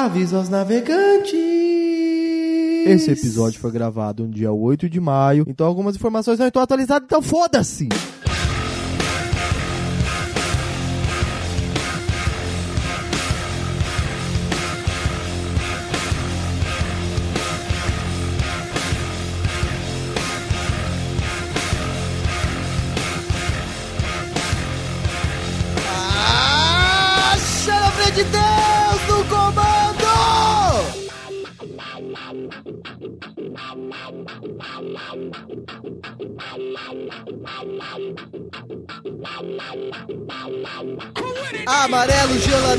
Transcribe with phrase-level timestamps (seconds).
[0.00, 1.34] Aviso aos navegantes.
[2.86, 7.04] Esse episódio foi gravado no dia 8 de maio, então algumas informações não estão atualizadas,
[7.04, 7.86] então foda-se!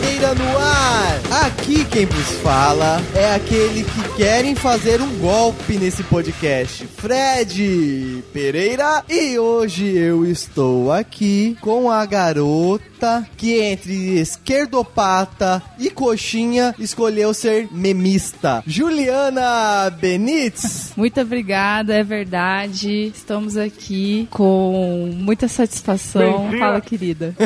[0.02, 1.46] Geladeira no ar.
[1.46, 9.04] Aqui quem vos fala é aquele que querem fazer um golpe nesse podcast, Fred Pereira.
[9.10, 17.68] E hoje eu estou aqui com a garota que entre esquerdopata e coxinha escolheu ser
[17.72, 20.94] memista, Juliana Benítez.
[20.96, 23.12] Muito obrigada, é verdade.
[23.14, 26.52] Estamos aqui com muita satisfação.
[26.58, 27.36] Fala, querida.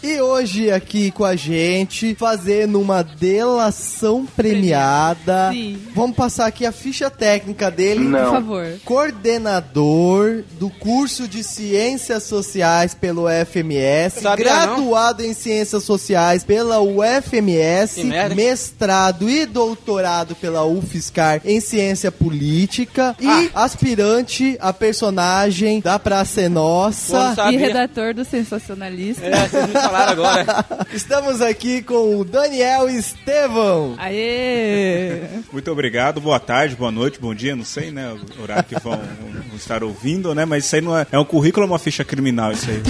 [0.00, 3.02] E hoje aqui com a gente, fazendo uma
[3.38, 5.50] delação premiada.
[5.52, 5.78] Sim.
[5.94, 8.10] Vamos passar aqui a ficha técnica dele.
[8.10, 8.66] Por favor.
[8.84, 17.94] Coordenador do curso de Ciências Sociais pelo FMS, Sabia graduado em Ciências Sociais pela UFMS,
[18.00, 18.34] Que merda.
[18.34, 23.62] mestrado e doutorado pela UFSCar em Ciência Política e Ah.
[23.64, 27.52] aspirante a personagem da Praça é Nossa.
[27.52, 29.24] E redator do Sensacionalista.
[29.24, 30.64] É, vocês me falaram agora.
[30.92, 32.88] Estamos aqui com o Daniel
[33.28, 33.94] Estevão.
[33.98, 35.20] Aê!
[35.52, 38.92] Muito obrigado, boa tarde, boa noite, bom dia, não sei, né, o horário que vão,
[38.92, 42.04] vão estar ouvindo, né, mas isso aí não é, é um currículo ou uma ficha
[42.04, 42.80] criminal, isso aí.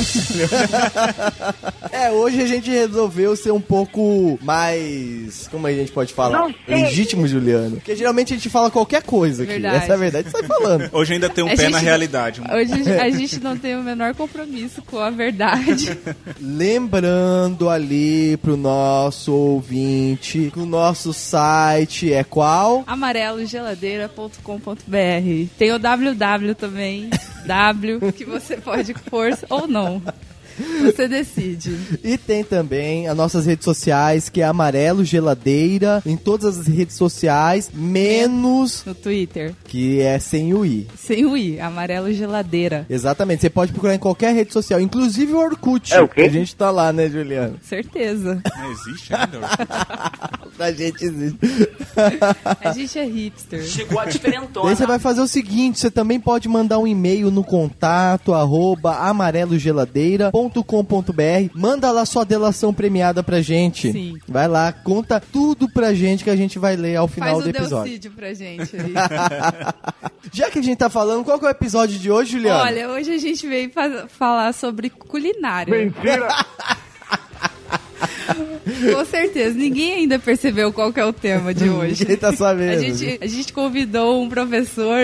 [1.90, 5.48] É, hoje a gente resolveu ser um pouco mais.
[5.50, 6.48] Como a gente pode falar?
[6.68, 7.76] Legítimo, Juliano.
[7.76, 9.52] Porque geralmente a gente fala qualquer coisa aqui.
[9.54, 9.76] Verdade.
[9.76, 10.88] Essa é a verdade, sai falando.
[10.92, 12.40] Hoje ainda tem um A pé gente- na realidade.
[12.40, 15.98] Hoje a gente não tem o menor compromisso com a verdade.
[16.40, 22.84] Lembrando ali pro nosso ouvinte o nosso site é qual?
[22.86, 27.08] amarelogeladeira.com.br Tem o www também.
[27.46, 30.02] W, que você pode pôr ou não.
[30.82, 31.76] Você decide.
[32.02, 36.96] E tem também as nossas redes sociais, que é Amarelo Geladeira, em todas as redes
[36.96, 39.54] sociais, menos No Twitter.
[39.64, 40.86] que é sem o i.
[40.96, 41.60] Sem o I.
[41.60, 42.86] Amarelo Geladeira.
[42.88, 45.92] Exatamente, você pode procurar em qualquer rede social, inclusive o Orkut.
[45.92, 46.22] É o quê?
[46.22, 47.58] A gente tá lá, né, Juliano?
[47.62, 48.42] Certeza.
[48.56, 49.38] Não existe ainda?
[50.58, 51.38] A gente existe.
[52.64, 53.62] A gente é hipster.
[53.62, 54.74] Chegou a Daí diferentona.
[54.74, 58.96] você vai fazer o seguinte, você também pode mandar um e-mail no contato arroba
[60.48, 63.92] amarelogeladeira.com.br Manda lá sua delação premiada pra gente.
[63.92, 64.18] Sim.
[64.26, 67.46] Vai lá, conta tudo pra gente que a gente vai ler ao final Faz do
[67.46, 67.84] o episódio.
[67.84, 68.72] Delcídio pra gente.
[70.32, 72.62] Já que a gente tá falando, qual que é o episódio de hoje, Juliano?
[72.64, 75.72] Olha, hoje a gente veio faz- falar sobre culinária.
[78.94, 82.00] Com certeza, ninguém ainda percebeu qual que é o tema de hoje.
[82.02, 82.72] Ninguém tá sabendo.
[82.72, 84.98] A gente, a gente convidou um professor,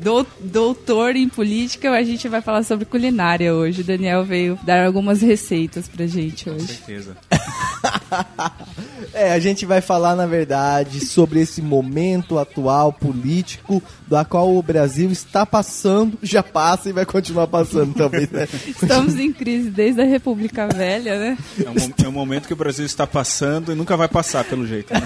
[0.00, 3.80] dou- doutor em política, a gente vai falar sobre culinária hoje.
[3.80, 6.66] O Daniel veio dar algumas receitas pra gente Com hoje.
[6.66, 7.16] certeza.
[9.12, 14.62] É, a gente vai falar, na verdade, sobre esse momento atual político da qual o
[14.62, 18.48] Brasil está passando, já passa e vai continuar passando também, né?
[18.66, 21.38] Estamos em crise desde a República Velha, né?
[21.64, 24.66] É um, é um momento que o Brasil está passando e nunca vai passar, pelo
[24.66, 24.92] jeito.
[24.92, 25.00] Né?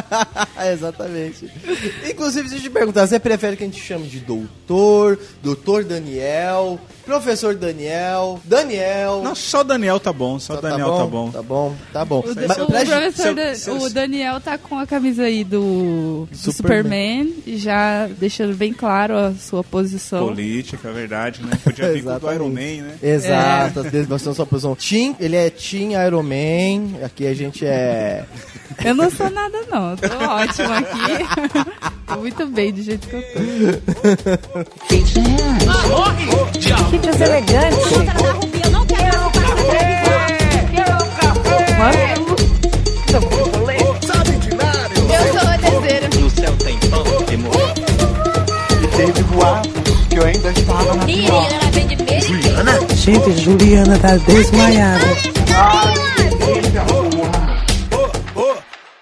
[0.72, 1.50] Exatamente.
[2.08, 6.78] Inclusive, deixa eu te perguntar, você prefere que a gente chame de doutor, doutor Daniel,
[7.04, 9.22] professor Daniel, Daniel...
[9.22, 11.30] Não, só o Daniel tá bom, só o Daniel tá bom.
[11.30, 12.05] Tá bom, tá bom.
[12.10, 14.78] O, Mas o pra gente- professor, se eu- da- se eu- o Daniel tá com
[14.78, 17.24] a camisa aí do, do Superman.
[17.32, 20.28] Superman, já deixando bem claro a sua posição.
[20.28, 21.50] Política, verdade, né?
[21.62, 22.32] Podia vir com o do.
[22.32, 22.94] Iron Man, né?
[23.02, 24.74] Exato, às vezes nós temos sua posição.
[24.76, 28.24] Team, ele é Team Iron Man, aqui a gente é...
[28.84, 29.90] Eu não sou nada, não.
[29.92, 31.24] Eu tô ótimo aqui.
[32.06, 33.38] tô muito bem do jeito que eu tô.
[36.90, 37.92] Sítios elegantes.
[37.92, 38.04] Eu
[45.32, 46.08] sou a deseira.
[46.18, 47.74] No céu tem pão e morrer.
[48.96, 49.68] Teve boato
[50.08, 51.46] que eu ainda estava na pior.
[52.94, 55.04] Gente, Juliana tá desmaiada.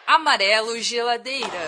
[0.06, 1.66] Amarelo Geladeira.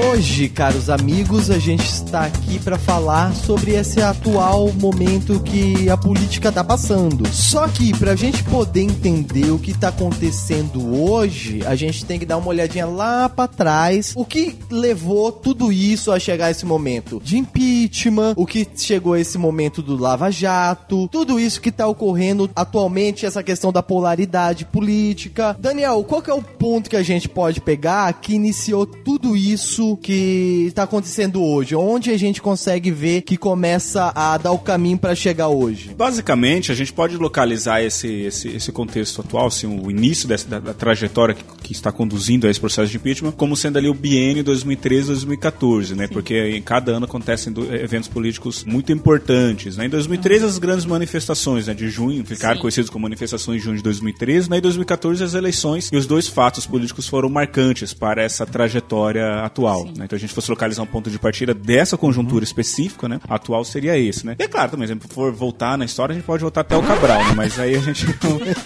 [0.00, 5.96] Hoje, caros amigos, a gente está aqui para falar sobre esse atual momento que a
[5.96, 7.28] política tá passando.
[7.28, 12.26] Só que pra gente poder entender o que tá acontecendo hoje, a gente tem que
[12.26, 16.64] dar uma olhadinha lá para trás, o que levou tudo isso a chegar a esse
[16.64, 21.70] momento de impeachment, o que chegou a esse momento do Lava Jato, tudo isso que
[21.70, 25.56] tá ocorrendo atualmente, essa questão da polaridade política.
[25.58, 29.89] Daniel, qual que é o ponto que a gente pode pegar que iniciou tudo isso
[29.96, 31.74] que tá acontecendo hoje?
[31.74, 35.94] Onde a gente consegue ver que começa a dar o caminho para chegar hoje?
[35.96, 40.58] Basicamente, a gente pode localizar esse, esse, esse contexto atual, assim, o início dessa, da,
[40.60, 43.94] da trajetória que, que está conduzindo a esse processo de impeachment, como sendo ali o
[43.94, 46.08] biênio 2013-2014, né?
[46.08, 49.76] Porque em cada ano acontecem do- eventos políticos muito importantes.
[49.76, 49.86] Né?
[49.86, 52.60] Em 2013, as grandes manifestações né, de junho ficaram Sim.
[52.62, 54.58] conhecidas como manifestações de junho de 2013, né?
[54.58, 59.79] em 2014, as eleições e os dois fatos políticos foram marcantes para essa trajetória atual.
[59.86, 60.04] Né?
[60.04, 63.20] Então, a gente fosse localizar um ponto de partida dessa conjuntura específica, né?
[63.28, 64.26] atual seria esse.
[64.26, 64.36] Né?
[64.38, 66.82] E é claro, também, se for voltar na história, a gente pode voltar até o
[66.82, 67.32] Cabral, né?
[67.36, 68.06] mas aí a gente,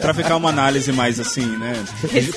[0.00, 1.74] para ficar uma análise mais assim, né?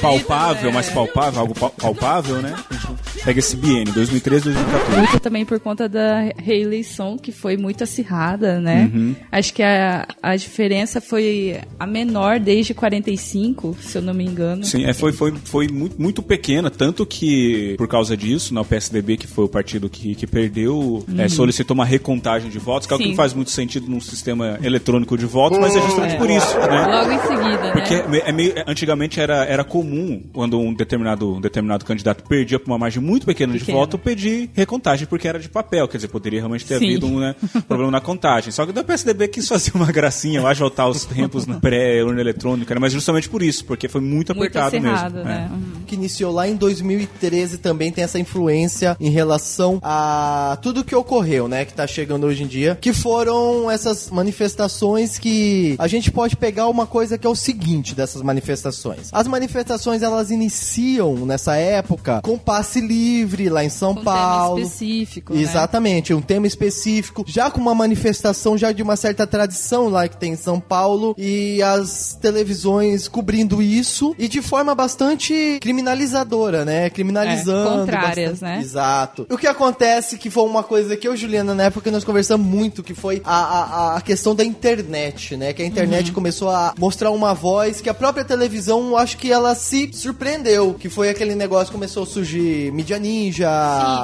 [0.01, 0.73] palpável, né?
[0.73, 2.55] mais palpável, algo pal- palpável, né?
[2.69, 4.97] A gente pega esse biênio, 2013, 2014.
[4.97, 8.89] Muito também por conta da reeleição, que foi muito acirrada, né?
[8.93, 9.15] Uhum.
[9.31, 14.63] Acho que a, a diferença foi a menor desde 45, se eu não me engano.
[14.63, 19.17] Sim, é, foi, foi, foi muito, muito pequena, tanto que, por causa disso, o PSDB,
[19.17, 22.95] que foi o partido que, que perdeu, é, solicitou uma recontagem de votos, que é
[22.95, 26.29] o que não faz muito sentido num sistema eletrônico de votos, mas é justamente por
[26.29, 26.85] isso, né?
[26.87, 28.21] Logo em seguida, Porque né?
[28.25, 32.77] é meio- antigamente era, era comum, quando um determinado, um determinado candidato perdia por uma
[32.77, 35.87] margem muito pequena, de voto, pedir recontagem, porque era de papel.
[35.87, 36.85] Quer dizer, poderia realmente ter Sim.
[36.85, 37.35] havido um né,
[37.67, 38.51] problema na contagem.
[38.51, 42.73] Só que o PSDB quis fazer uma gracinha, acho, voltar os tempos na pré-urna eletrônica,
[42.73, 45.29] né, mas justamente por isso, porque foi muito Muito apertado acirrado, mesmo.
[45.29, 45.49] né?
[45.49, 45.53] é.
[45.53, 45.83] Uhum.
[45.85, 48.56] que iniciou lá em 2013 também tem essa influência
[48.99, 53.69] em relação a tudo que ocorreu, né, que tá chegando hoje em dia, que foram
[53.69, 59.09] essas manifestações que a gente pode pegar uma coisa que é o seguinte dessas manifestações.
[59.11, 64.55] As manifestações elas iniciam nessa época com passe livre lá em São Com um Paulo.
[64.55, 65.41] tema específico, né?
[65.41, 70.17] Exatamente, um tema específico, já com uma manifestação já de uma certa tradição lá que
[70.17, 76.89] tem em São Paulo e as televisões cobrindo isso e de forma bastante criminalizadora, né?
[76.89, 77.67] Criminalizando.
[77.67, 78.59] É, contrárias, bastante- né?
[78.61, 79.25] Exato.
[79.29, 82.45] O que acontece que foi uma coisa que eu e Juliana na época nós conversamos
[82.47, 85.53] muito, que foi a, a, a questão da internet, né?
[85.53, 85.71] Que a Uhum.
[85.71, 90.73] internet começou a mostrar uma voz que a própria televisão, acho que ela se surpreendeu,
[90.73, 93.49] que foi aquele negócio que começou a surgir mídia ninja.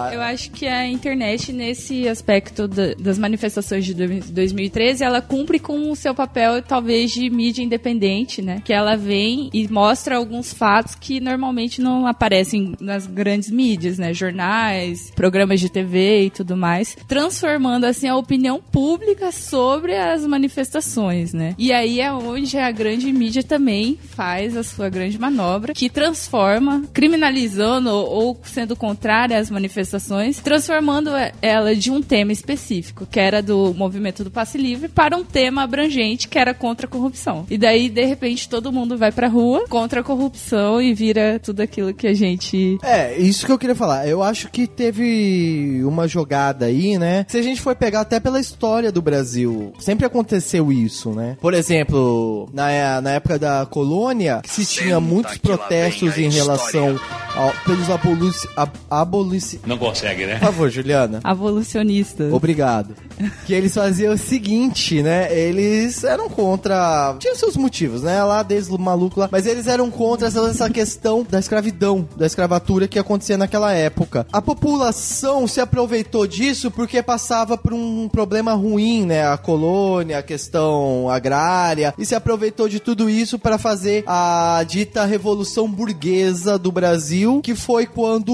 [0.10, 5.22] Sim, eu acho que a internet, nesse aspecto da- das manifestações de dois- 2013, ela
[5.22, 8.62] cumpre com o seu papel, talvez, de mídia independente, né?
[8.64, 14.14] Que ela vem e mostra alguns fatos que normalmente não aparecem nas grandes mídias, né?
[14.24, 21.34] Jornais, programas de TV e tudo mais, transformando, assim, a opinião pública sobre as manifestações,
[21.34, 21.56] né?
[21.58, 26.84] E aí é onde a grande mídia também faz a sua grande manobra, que transforma,
[26.94, 31.12] criminalizando ou, sendo contrária às manifestações, transformando
[31.42, 35.64] ela de um tema específico, que era do movimento do passe livre, para um tema
[35.64, 37.46] abrangente, que era contra a corrupção.
[37.50, 41.62] E daí, de repente, todo mundo vai pra rua contra a corrupção e vira tudo
[41.62, 44.08] aquilo que a gente É, isso que eu queria falar.
[44.08, 47.26] Eu acho que teve uma jogada aí, né?
[47.28, 51.38] Se a gente for pegar até pela história do Brasil, sempre aconteceu isso, né?
[51.42, 57.00] Por exemplo, na, na época da colônia, que se tinha muitos protestos em relação
[57.36, 59.60] ao, pelos abolici, ab, abolici...
[59.66, 60.34] Não consegue, né?
[60.36, 61.20] Por favor, Juliana.
[61.24, 62.26] Avolucionista.
[62.32, 62.96] Obrigado.
[63.46, 65.28] Que eles faziam o seguinte, né?
[65.38, 67.16] Eles eram contra.
[67.20, 68.24] Tinham seus motivos, né?
[68.24, 69.30] Lá desde o maluco lá.
[69.32, 74.03] Mas eles eram contra essa, essa questão da escravidão, da escravatura que acontecia naquela época.
[74.32, 79.28] A população se aproveitou disso porque passava por um problema ruim, né?
[79.28, 81.94] A colônia, a questão agrária.
[81.98, 87.56] E se aproveitou de tudo isso para fazer a dita revolução burguesa do Brasil, que
[87.56, 88.34] foi quando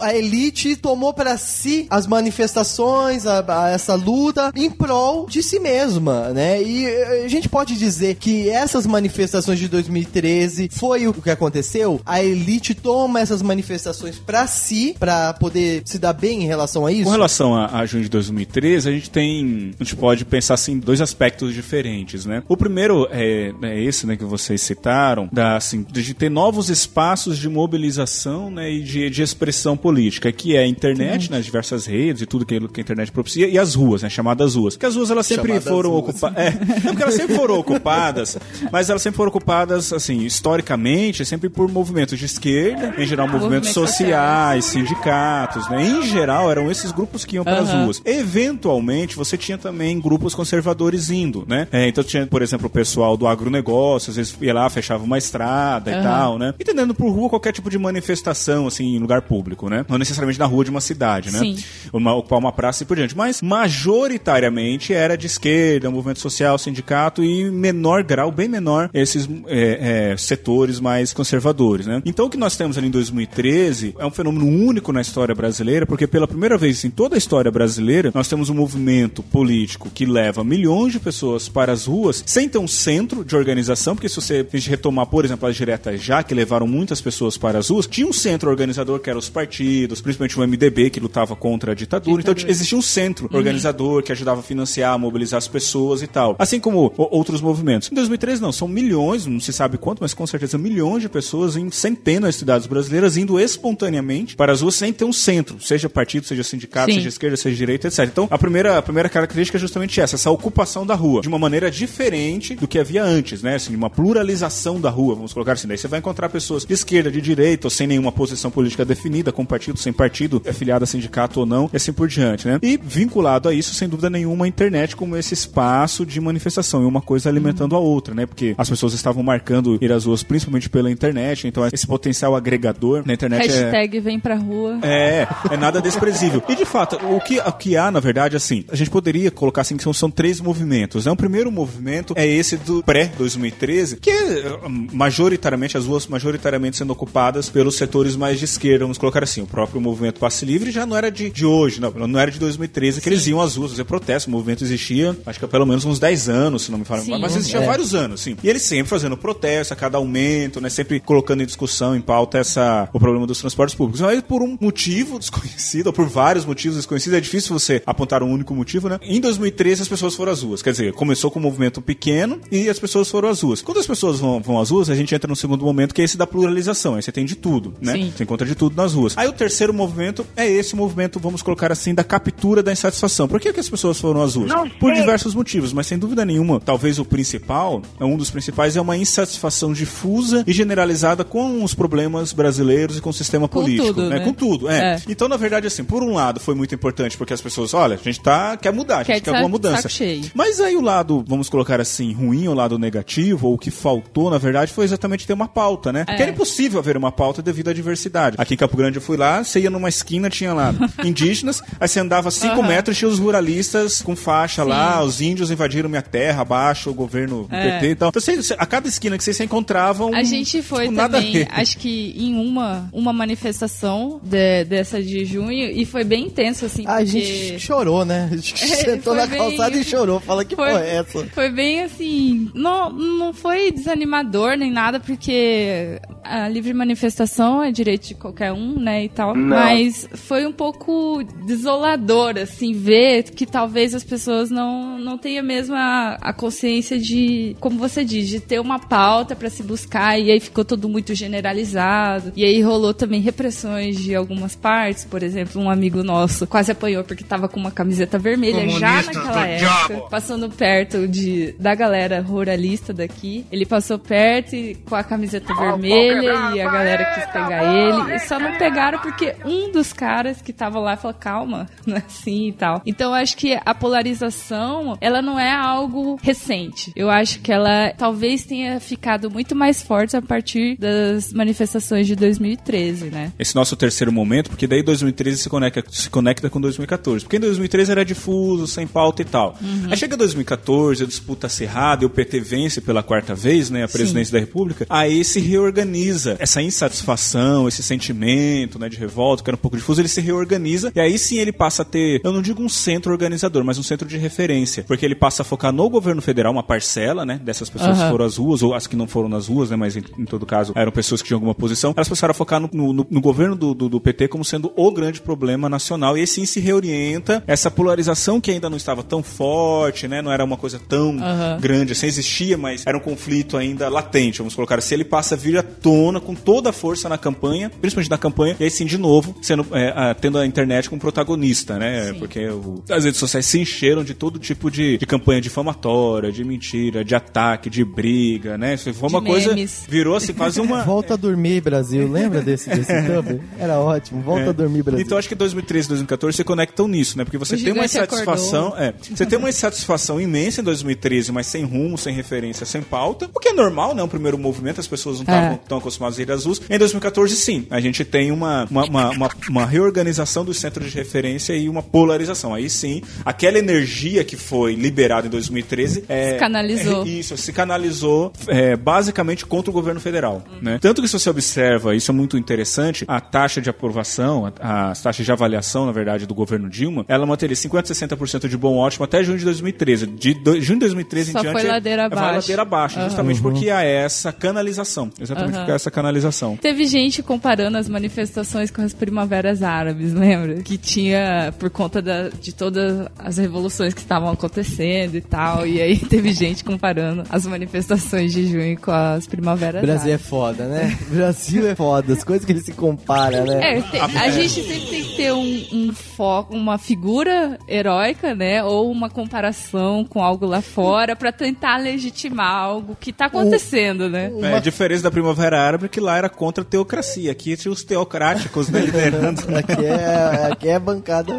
[0.00, 5.58] a elite tomou para si as manifestações, a, a essa luta em prol de si
[5.58, 6.62] mesma, né?
[6.62, 12.00] E eh, a gente pode dizer que essas manifestações de 2013 foi o que aconteceu.
[12.04, 16.92] A elite toma essas manifestações para si, para poder se dar bem em relação a
[16.92, 17.04] isso.
[17.04, 19.72] Com relação a, a junho de 2013, a gente tem.
[19.78, 22.42] A gente pode pensar assim dois aspectos diferentes, né?
[22.48, 27.38] O primeiro é, é esse, né, que vocês citaram, da, assim, de ter novos espaços
[27.38, 32.22] de mobilização né, e de, de expressão política, que é a internet, nas diversas redes
[32.22, 34.76] e tudo que a internet propicia, e as ruas, né, chamadas ruas.
[34.76, 36.38] Que as ruas elas sempre Chamadas foram ocupadas.
[36.38, 36.50] É,
[36.84, 38.38] não, porque elas sempre foram ocupadas,
[38.72, 43.48] mas elas sempre foram ocupadas, assim, historicamente, sempre por movimentos de esquerda, em geral movimentos
[43.48, 45.84] Movimentos sociais, sindicatos, né?
[45.84, 47.84] Em geral, eram esses grupos que iam para as Aham.
[47.84, 48.02] ruas.
[48.04, 51.66] Eventualmente, você tinha também grupos conservadores indo, né?
[51.72, 55.18] É, então tinha, por exemplo, o pessoal do agronegócio, às vezes ia lá, fechava uma
[55.18, 56.02] estrada e Aham.
[56.02, 56.54] tal, né?
[56.58, 59.84] Entendendo por rua qualquer tipo de manifestação, assim, em lugar público, né?
[59.88, 61.38] Não necessariamente na rua de uma cidade, né?
[61.38, 61.56] Sim.
[61.92, 63.16] Uma, ocupar uma praça e por diante.
[63.16, 69.28] Mas, majoritariamente, era de esquerda, movimento social, sindicato e em menor grau, bem menor, esses
[69.46, 72.02] é, é, setores mais conservadores, né?
[72.04, 75.86] Então, o que nós temos ali em 2013 é um fenômeno único na história brasileira,
[75.86, 80.04] porque pela primeira vez em toda a história brasileira, nós temos um movimento político que
[80.04, 84.16] leva milhões de pessoas para as ruas sem ter um centro de organização, porque se
[84.16, 87.70] você a gente retomar, por exemplo, as diretas já, que levaram muitas pessoas para as
[87.70, 91.72] ruas, tinha um centro organizador que eram os partidos, principalmente o MDB, que lutava contra
[91.72, 92.20] a ditadura.
[92.20, 92.52] Então, Ditadura.
[92.52, 96.36] existia um centro organizador que ajudava a financiar, a mobilizar as pessoas e tal.
[96.38, 97.90] Assim como outros movimentos.
[97.90, 101.56] Em 2013, não, são milhões, não se sabe quanto, mas com certeza milhões de pessoas
[101.56, 105.88] em centenas de cidades brasileiras indo espontaneamente para as ruas sem ter um centro, seja
[105.88, 106.98] partido, seja sindicato, Sim.
[106.98, 108.00] seja esquerda, seja direita, etc.
[108.00, 111.38] Então, a primeira, a primeira característica é justamente essa, essa ocupação da rua, de uma
[111.38, 113.56] maneira diferente do que havia antes, né?
[113.56, 115.68] Assim, uma pluralização da rua, vamos colocar assim.
[115.68, 119.32] Daí você vai encontrar pessoas de esquerda, de direita, ou sem nenhuma posição política definida,
[119.38, 122.58] com partido, sem partido, afiliado a sindicato ou não, e assim por diante, né?
[122.60, 126.84] E vinculado a isso, sem dúvida nenhuma, a internet como esse espaço de manifestação, e
[126.84, 128.26] uma coisa alimentando a outra, né?
[128.26, 133.04] Porque as pessoas estavam marcando ir às ruas principalmente pela internet, então esse potencial agregador
[133.06, 133.52] na internet é...
[133.52, 134.80] Hashtag vem pra rua.
[134.82, 136.42] É, é nada desprezível.
[136.48, 139.60] E de fato, o que, o que há, na verdade, assim, a gente poderia colocar
[139.60, 141.06] assim que são, são três movimentos.
[141.06, 141.12] Né?
[141.12, 146.92] O primeiro movimento é esse do pré-2013, que é hum, majoritariamente, as ruas majoritariamente sendo
[146.92, 149.42] ocupadas pelos setores mais de esquerda, vamos colocar assim.
[149.42, 152.38] O próprio movimento Passe Livre já não era de, de hoje, não, não era de
[152.38, 154.28] 2013 que eles iam às ruas fazer protesto.
[154.28, 157.02] O movimento existia, acho que há pelo menos uns 10 anos, se não me falha,
[157.02, 157.18] Sim.
[157.18, 157.66] mas existia É.
[157.66, 158.36] vários anos, sim.
[158.42, 160.68] E eles sempre fazendo protesto a cada aumento, né?
[160.68, 164.00] Sempre colocando em discussão, em pauta, essa, o problema dos transportes públicos.
[164.00, 168.30] Mas por um motivo desconhecido, ou por vários motivos desconhecidos, é difícil você apontar um
[168.30, 168.98] único motivo, né?
[169.02, 170.62] Em 2013 as pessoas foram às ruas.
[170.62, 173.62] Quer dizer, começou com um movimento pequeno e as pessoas foram às ruas.
[173.62, 176.04] Quando as pessoas vão, vão às ruas, a gente entra no segundo momento, que é
[176.04, 176.94] esse da pluralização.
[176.94, 177.92] Aí você tem de tudo, né?
[177.92, 178.12] Sim.
[178.16, 179.16] Você encontra de tudo nas ruas.
[179.18, 183.26] Aí o terceiro movimento é esse movimento, vamos colocar assim, da captura da insatisfação.
[183.26, 184.52] Por que, que as pessoas foram às ruas?
[184.78, 188.80] Por diversos motivos, mas sem dúvida nenhuma, talvez o principal, é um dos principais, é
[188.80, 193.88] uma insatisfação difusa e generalizada com os problemas brasileiros e com o sistema Com político.
[193.88, 194.20] tudo, né?
[194.20, 194.24] né?
[194.24, 194.94] Com tudo, é.
[194.94, 195.02] É.
[195.08, 197.98] Então, na verdade, assim, por um lado foi muito importante porque as pessoas, olha, a
[197.98, 199.88] gente tá, quer mudar, a Quer gente quer de alguma mudança.
[200.32, 204.30] Mas aí o lado, vamos colocar assim, ruim, o lado negativo, ou o que faltou,
[204.30, 206.04] na verdade, foi exatamente ter uma pauta, né?
[206.04, 208.36] Porque era impossível haver uma pauta devido à diversidade.
[208.38, 211.88] Aqui em Campo Grande eu fui lá, você ia numa esquina, tinha lá indígenas, aí
[211.88, 216.42] você andava 5 metros, tinha os ruralistas com faixa lá, os índios invadiram minha terra,
[216.42, 217.78] abaixo, o governo do É.
[217.80, 218.08] PT e tal.
[218.10, 220.14] Então, você- você- a cada esquina que vocês se encontravam.
[220.14, 225.02] A gente foi tipo, nada a também, acho que em uma, uma manifestação de- dessa
[225.02, 227.06] de junho, e foi bem intenso, assim, A porque...
[227.06, 228.28] gente chorou, né?
[228.30, 230.20] A gente É, sentou foi na bem- calçada e chorou.
[230.20, 231.24] Fala que Foi- porra é essa?
[231.32, 232.50] Foi bem assim.
[232.54, 238.78] Não, não foi desanimador nem nada, porque a livre manifestação é direito de qualquer um,
[238.78, 238.97] né?
[239.04, 239.34] E tal.
[239.34, 245.74] Mas foi um pouco desolador, assim, ver que talvez as pessoas não, não tenham mesmo
[245.74, 250.18] a, a consciência de, como você diz, de ter uma pauta pra se buscar.
[250.18, 252.32] E aí ficou tudo muito generalizado.
[252.36, 255.04] E aí rolou também repressões de algumas partes.
[255.04, 259.16] Por exemplo, um amigo nosso quase apanhou porque tava com uma camiseta vermelha já Comunistas
[259.16, 260.08] naquela época diabo.
[260.08, 263.44] passando perto de, da galera ruralista daqui.
[263.50, 268.14] Ele passou perto e, com a camiseta vermelha e a galera quis pegar ele.
[268.14, 272.02] E só não pegaram porque um dos caras que tava lá falou, calma, não é
[272.06, 272.80] assim e tal.
[272.86, 276.92] Então eu acho que a polarização, ela não é algo recente.
[276.96, 282.16] Eu acho que ela talvez tenha ficado muito mais forte a partir das manifestações de
[282.16, 283.32] 2013, né?
[283.38, 287.24] Esse nosso terceiro momento, porque daí 2013 se conecta, se conecta com 2014.
[287.24, 289.58] Porque em 2013 era difuso, sem pauta e tal.
[289.90, 293.88] Aí chega 2014, a disputa acirrada e o PT vence pela quarta vez, né, a
[293.88, 294.86] presidência da República.
[294.88, 300.00] Aí se reorganiza essa insatisfação, esse sentimento, né, de revolta, que era um pouco difuso,
[300.00, 303.12] ele se reorganiza e aí sim ele passa a ter, eu não digo um centro
[303.12, 306.62] organizador, mas um centro de referência, porque ele passa a focar no governo federal, uma
[306.64, 308.10] parcela, né, dessas pessoas que Aham.
[308.10, 310.44] foram às ruas, ou as que não foram nas ruas, né, mas em, em todo
[310.44, 313.54] caso eram pessoas que tinham alguma posição, elas passaram a focar no, no- no governo
[313.54, 317.44] do, do- do PT como sendo o grande problema nacional, e aí sim se reorienta
[317.46, 321.58] essa polarização que ainda não estava tão forte, né, não era uma coisa tão Aham.
[321.60, 325.38] grande, assim, existia, mas era um conflito ainda latente, vamos colocar, se ele passa a
[325.38, 328.84] vir à tona com toda a força na campanha, principalmente na campanha, e aí sim,
[328.86, 332.12] de novo, sendo, é, a- tendo a internet como protagonista, né?
[332.18, 336.44] Porque o- as redes sociais se encheram de todo tipo de, de campanha difamatória, de
[336.44, 338.74] mentira, de ataque, de briga, né?
[338.74, 339.48] Isso Foi uma De coisa.
[339.54, 339.84] memes.
[339.88, 340.82] Virou assim quase uma.
[340.88, 342.10] Volta a dormir, Brasil.
[342.10, 343.40] Lembra desse, desse Tumblr?
[343.58, 344.20] Era ótimo.
[344.22, 345.04] Volta a dormir, Brasil.
[345.04, 347.24] Então acho que 2013 e 2014 se conectam nisso, né?
[347.24, 351.46] Porque você O tem uma insatisfação, é, você tem uma insatisfação imensa em 2013, mas
[351.46, 354.02] sem rumo, sem referência, sem pauta, o que é normal, né?
[354.02, 355.60] Um primeiro movimento, as pessoas não estavam É.
[355.68, 356.60] tão acostumadas a ir às ruas.
[356.68, 360.96] Em 2014, sim, a gente tem uma, uma, uma, uma- uma reorganização dos centros de
[360.96, 362.54] referência e uma polarização.
[362.54, 367.02] Aí sim, aquela energia que foi liberada em 2013 é, Se canalizou.
[367.04, 370.42] é- isso, se canalizou é, basicamente contra o governo federal.
[370.62, 370.78] Né?
[370.80, 375.02] Tanto que se você observa, isso é muito interessante, a taxa de aprovação, a, as
[375.02, 379.04] taxas de avaliação, na verdade, do governo Dilma, ela manteria 50%, 60% de bom ótimo
[379.04, 380.06] até junho de 2013.
[380.06, 382.34] De do- junho de 2013 Só em diante foi ladeira vai abaixo.
[382.40, 385.10] ladeira abaixo, justamente porque há essa canalização.
[385.20, 385.58] Exatamente Aham.
[385.60, 386.56] porque há essa canalização.
[386.56, 388.37] Teve gente comparando as manifestações
[388.72, 390.62] com as primaveras árabes, lembra?
[390.62, 395.66] Que tinha, por conta da- de todas as revoluções que estavam acontecendo e tal.
[395.66, 400.28] E aí teve gente comparando as manifestações de junho com as primaveras Brasil é árabes.
[400.28, 400.98] foda, né?
[401.10, 402.12] Brasil é foda.
[402.12, 403.78] As coisas que ele se compara, né?
[403.78, 408.62] É, tem- a gente sempre tem que ter um, um foco, uma figura heróica, né?
[408.64, 414.30] Ou uma comparação com algo lá fora pra tentar legitimar algo que tá acontecendo, né?
[414.42, 417.32] É, a diferença da Primavera Árabe é que lá era contra a teocracia.
[417.32, 419.42] Aqui tinha os teocráticos né, liderando.
[419.56, 421.32] Aqui é, aqui é bancada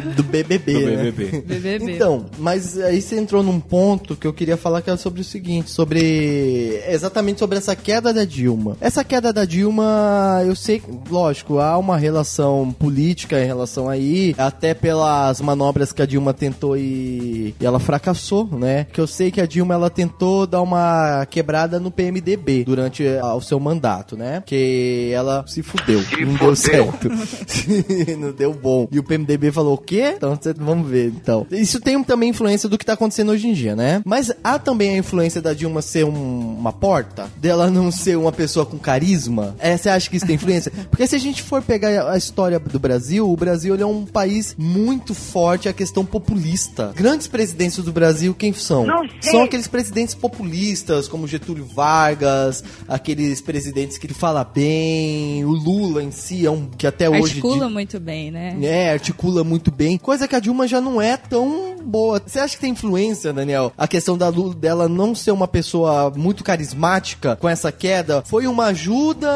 [0.00, 1.02] do BBB, o né?
[1.10, 1.40] BBB.
[1.40, 1.92] BBB.
[1.92, 5.24] Então, mas aí você entrou num ponto que eu queria falar que era sobre o
[5.24, 8.76] seguinte, sobre exatamente sobre essa queda da Dilma.
[8.80, 14.74] Essa queda da Dilma, eu sei, lógico, há uma relação política em relação aí, até
[14.74, 18.86] pelas manobras que a Dilma tentou e, e ela fracassou, né?
[18.92, 23.34] Que eu sei que a Dilma ela tentou dar uma quebrada no PMDB durante ah,
[23.34, 24.42] o seu mandato, né?
[24.46, 27.08] Que ela se fudeu, não deu certo.
[28.18, 28.88] não deu bom.
[28.90, 30.14] E o PMDB falou quê?
[30.16, 31.46] Então cê- vamos ver, então.
[31.50, 34.00] Isso tem também influência do que tá acontecendo hoje em dia, né?
[34.04, 38.30] Mas há também a influência da Dilma ser um- uma porta, dela não ser uma
[38.32, 39.54] pessoa com carisma.
[39.58, 40.72] É, você acha que isso tem influência?
[40.90, 44.04] Porque se a gente for pegar a história do Brasil, o Brasil ele é um
[44.06, 46.92] país muito forte a questão populista.
[46.94, 48.84] Grandes presidentes do Brasil, quem são?
[49.20, 56.02] São aqueles presidentes populistas, como Getúlio Vargas, aqueles presidentes que ele fala bem, o Lula
[56.02, 58.56] em si é um que até hoje Articula muito bem, né?
[58.62, 59.79] é, articula muito bem.
[59.98, 62.20] Coisa que a Dilma já não é tão boa.
[62.24, 63.72] Você acha que tem influência, Daniel?
[63.78, 68.46] A questão da Lula dela não ser uma pessoa muito carismática com essa queda foi
[68.46, 69.28] uma ajuda.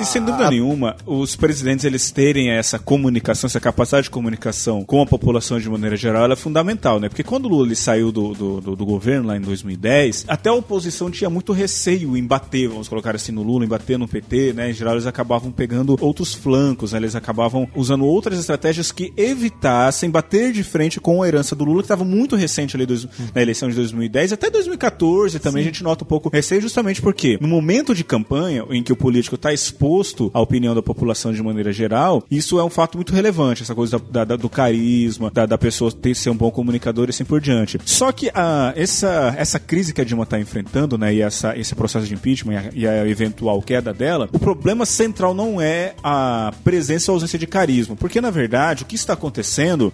[0.00, 5.00] E sem dúvida nenhuma, os presidentes eles terem essa comunicação, essa capacidade de comunicação com
[5.02, 7.08] a população de maneira geral, ela é fundamental, né?
[7.08, 10.48] Porque quando o Lula ele saiu do, do, do- do governo lá em 2010, até
[10.50, 14.08] a oposição tinha muito receio em bater, vamos colocar assim, no Lula, em bater no
[14.08, 14.70] PT, né?
[14.70, 16.98] Em geral, eles acabavam pegando outros flancos, né?
[16.98, 21.78] Eles acabavam usando outras estratégias que evitassem bater de frente com a herança do Lula,
[21.82, 22.86] que estava muito recente ali
[23.34, 27.38] na eleição de 2010, até 2014 também a gente nota um pouco receio, justamente porque
[27.40, 31.42] no momento de campanha, em que o político está exposto à opinião da população de
[31.42, 35.46] maneira geral, isso é um fato muito relevante, essa coisa da- da- do carisma, da,
[35.46, 37.78] da pessoa ter ser um bom comunicador e assim por diante.
[37.84, 41.74] Só que a, essa, essa crise que a Dilma está enfrentando, né, e essa, esse
[41.74, 45.94] processo de impeachment e a, e a eventual queda dela, o problema central não é
[46.02, 49.25] a presença ou ausência de carisma, porque na verdade o que está acontecendo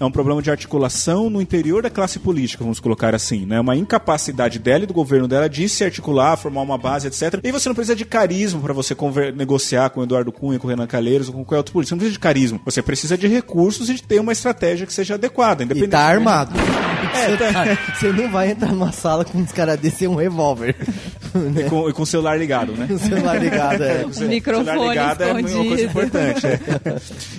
[0.01, 3.77] é um problema de articulação no interior da classe política, vamos colocar assim, né, uma
[3.77, 7.41] incapacidade dela e do governo dela de se articular, formar uma base, etc.
[7.43, 8.95] E você não precisa de carisma para você
[9.35, 11.89] negociar com o Eduardo Cunha, com o Renan Calheiros ou com qualquer outro político.
[11.91, 12.61] Você não precisa de carisma.
[12.65, 15.91] Você precisa de recursos e de ter uma estratégia que seja adequada, E independente.
[15.91, 16.53] tá armado.
[17.15, 20.09] É, Você, tá- tá- você não vai entrar numa sala com uns caras desse e
[20.09, 20.77] um revólver.
[21.53, 22.87] E com, e com o celular ligado, né?
[22.93, 24.05] Com o celular ligado, é.
[24.07, 25.91] O microfone celular ligado é uma coisa escondido.
[25.91, 26.47] importante.
[26.47, 26.61] é.